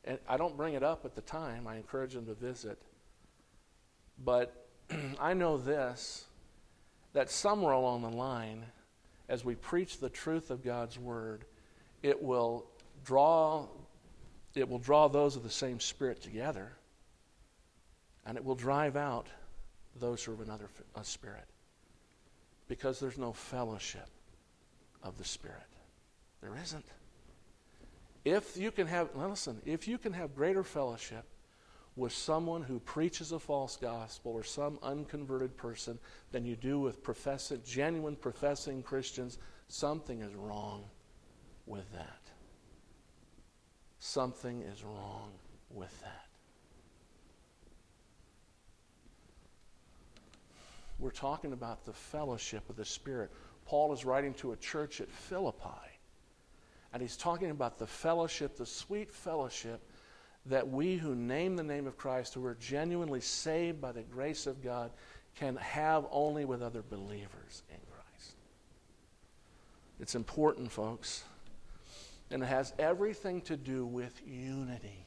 And 0.05 0.19
I 0.29 0.37
don't 0.37 0.57
bring 0.57 0.75
it 0.75 0.83
up 0.83 1.05
at 1.05 1.15
the 1.15 1.21
time, 1.21 1.67
I 1.67 1.77
encourage 1.77 2.15
them 2.15 2.27
to 2.27 2.35
visit. 2.35 2.81
But 4.25 4.67
I 5.21 5.35
know 5.35 5.59
this 5.59 6.27
that 7.13 7.31
somewhere 7.31 7.75
along 7.75 8.03
the 8.03 8.09
line, 8.09 8.65
as 9.29 9.45
we 9.45 9.55
preach 9.55 9.99
the 9.99 10.09
truth 10.09 10.51
of 10.51 10.65
God's 10.65 10.99
word, 10.99 11.45
it 12.03 12.21
will 12.23 12.67
draw 13.05 13.67
it 14.55 14.69
will 14.69 14.79
draw 14.79 15.09
those 15.09 15.37
of 15.37 15.43
the 15.43 15.51
same 15.51 15.81
spirit 15.81 16.21
together 16.21 16.73
and 18.27 18.37
it 18.37 18.45
will 18.45 18.55
drive 18.55 18.97
out 18.97 19.29
those 19.99 20.23
who 20.23 20.33
are 20.33 20.35
of 20.35 20.41
another 20.43 20.69
spirit 21.03 21.47
because 22.69 23.01
there's 23.01 23.17
no 23.17 23.33
fellowship 23.33 24.09
of 25.03 25.19
the 25.19 25.25
Spirit. 25.25 25.59
There 26.41 26.57
isn't. 26.63 26.85
If 28.25 28.57
you 28.57 28.71
can 28.71 28.87
have, 28.87 29.09
listen, 29.15 29.61
if 29.65 29.89
you 29.89 29.99
can 29.99 30.13
have 30.13 30.35
greater 30.35 30.63
fellowship 30.63 31.25
with 31.97 32.13
someone 32.13 32.63
who 32.63 32.79
preaches 32.81 33.33
a 33.33 33.39
false 33.39 33.77
gospel 33.77 34.33
or 34.33 34.43
some 34.43 34.79
unconverted 34.83 35.57
person 35.57 35.99
than 36.31 36.45
you 36.45 36.57
do 36.57 36.81
with 36.81 37.03
professing, 37.03 37.61
genuine 37.65 38.17
professing 38.17 38.83
Christians, 38.83 39.39
something 39.69 40.21
is 40.23 40.35
wrong 40.35 40.85
with 41.67 41.91
that. 41.93 42.21
Something 43.99 44.63
is 44.63 44.83
wrong 44.83 45.33
with 45.71 46.01
that. 46.01 46.27
We're 50.99 51.11
talking 51.11 51.53
about 51.53 51.85
the 51.85 51.93
fellowship 51.93 52.69
of 52.71 52.77
the 52.77 52.85
Spirit. 52.85 53.33
Paul 53.65 53.93
is 53.93 54.05
writing 54.05 54.35
to 54.35 54.53
a 54.53 54.57
church 54.57 55.01
at 55.01 55.11
Philippi. 55.11 55.69
And 56.93 57.01
he's 57.01 57.17
talking 57.17 57.51
about 57.51 57.79
the 57.79 57.87
fellowship, 57.87 58.57
the 58.57 58.67
sweet 58.67 59.13
fellowship 59.13 59.81
that 60.47 60.69
we 60.69 60.97
who 60.97 61.15
name 61.15 61.57
the 61.57 61.63
name 61.63 61.87
of 61.87 61.97
Christ, 61.97 62.35
who 62.35 62.45
are 62.45 62.57
genuinely 62.57 63.21
saved 63.21 63.81
by 63.81 63.93
the 63.93 64.03
grace 64.03 64.47
of 64.47 64.63
God, 64.63 64.91
can 65.37 65.57
have 65.57 66.05
only 66.11 66.45
with 66.45 66.63
other 66.63 66.83
believers 66.83 67.63
in 67.71 67.79
Christ. 67.91 68.35
It's 70.01 70.15
important, 70.15 70.71
folks. 70.71 71.25
And 72.31 72.43
it 72.43 72.47
has 72.47 72.75
everything 72.79 73.41
to 73.43 73.57
do 73.57 73.87
with 73.87 74.21
unity. 74.27 75.07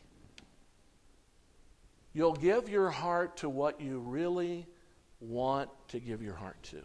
You'll 2.13 2.33
give 2.33 2.69
your 2.69 2.89
heart 2.89 3.37
to 3.37 3.49
what 3.49 3.81
you 3.81 3.99
really 3.99 4.65
want 5.19 5.69
to 5.89 5.99
give 5.99 6.21
your 6.21 6.35
heart 6.35 6.61
to. 6.63 6.81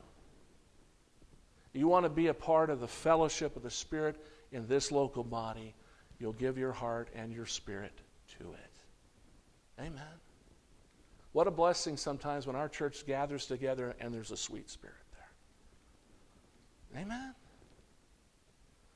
You 1.73 1.89
want 1.89 2.05
to 2.05 2.11
be 2.11 2.27
a 2.27 2.35
part 2.35 2.71
of 2.71 2.81
the 2.81 2.89
fellowship 2.89 3.57
of 3.57 3.63
the 3.63 3.71
Spirit 3.71 4.17
in 4.53 4.67
this 4.67 4.91
local 4.91 5.23
body, 5.23 5.75
you'll 6.19 6.33
give 6.33 6.59
your 6.59 6.73
heart 6.73 7.09
and 7.15 7.33
your 7.33 7.47
spirit 7.47 7.93
to 8.39 8.53
it. 8.53 9.81
Amen. 9.81 10.03
What 11.33 11.47
a 11.47 11.51
blessing 11.51 11.97
sometimes 11.97 12.47
when 12.47 12.57
our 12.57 12.69
church 12.69 13.07
gathers 13.07 13.47
together 13.47 13.95
and 14.01 14.13
there's 14.13 14.33
a 14.33 14.37
sweet 14.37 14.69
spirit 14.69 14.97
there. 15.13 17.03
Amen. 17.03 17.35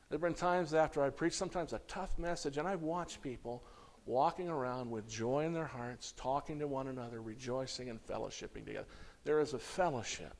There 0.08 0.18
have 0.18 0.20
been 0.20 0.34
times 0.34 0.74
after 0.74 1.02
I 1.02 1.10
preach, 1.10 1.34
sometimes 1.34 1.72
a 1.72 1.80
tough 1.86 2.18
message, 2.18 2.58
and 2.58 2.66
I've 2.66 2.82
watched 2.82 3.22
people 3.22 3.64
walking 4.06 4.48
around 4.48 4.90
with 4.90 5.08
joy 5.08 5.44
in 5.44 5.52
their 5.54 5.64
hearts, 5.64 6.12
talking 6.16 6.58
to 6.58 6.66
one 6.66 6.88
another, 6.88 7.22
rejoicing 7.22 7.88
and 7.88 8.04
fellowshipping 8.06 8.66
together. 8.66 8.86
There 9.24 9.40
is 9.40 9.54
a 9.54 9.58
fellowship 9.58 10.34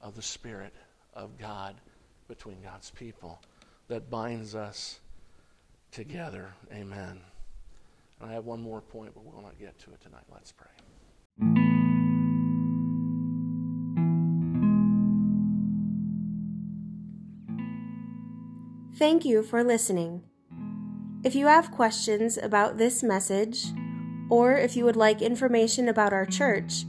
of 0.00 0.14
the 0.14 0.22
Spirit 0.22 0.74
of 1.14 1.38
God 1.38 1.76
between 2.28 2.56
God's 2.62 2.90
people 2.90 3.40
that 3.88 4.10
binds 4.10 4.54
us 4.54 5.00
together. 5.90 6.54
Amen. 6.72 7.20
And 8.20 8.30
I 8.30 8.32
have 8.34 8.46
one 8.46 8.62
more 8.62 8.80
point, 8.80 9.12
but 9.14 9.24
we'll 9.24 9.42
not 9.42 9.58
get 9.58 9.78
to 9.80 9.90
it 9.90 10.00
tonight. 10.00 10.24
Let's 10.32 10.52
pray. 10.52 10.68
Thank 18.96 19.24
you. 19.24 19.42
For 19.42 19.64
listening. 19.64 20.22
If 21.24 21.34
you 21.34 21.46
have 21.46 21.70
questions 21.70 22.38
about 22.38 22.78
this 22.78 23.02
message, 23.02 23.66
or 24.30 24.56
if 24.56 24.76
you 24.76 24.84
would 24.84 24.96
like 24.96 25.20
information 25.20 25.88
about 25.88 26.12
our 26.12 26.26
church, 26.26 26.84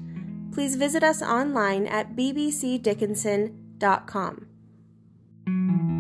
please 0.51 0.75
visit 0.75 1.03
us 1.03 1.21
online 1.21 1.87
at 1.87 2.15
bbcdickinson.com 2.15 3.62
www.thebrainfeed.com. 3.83 5.92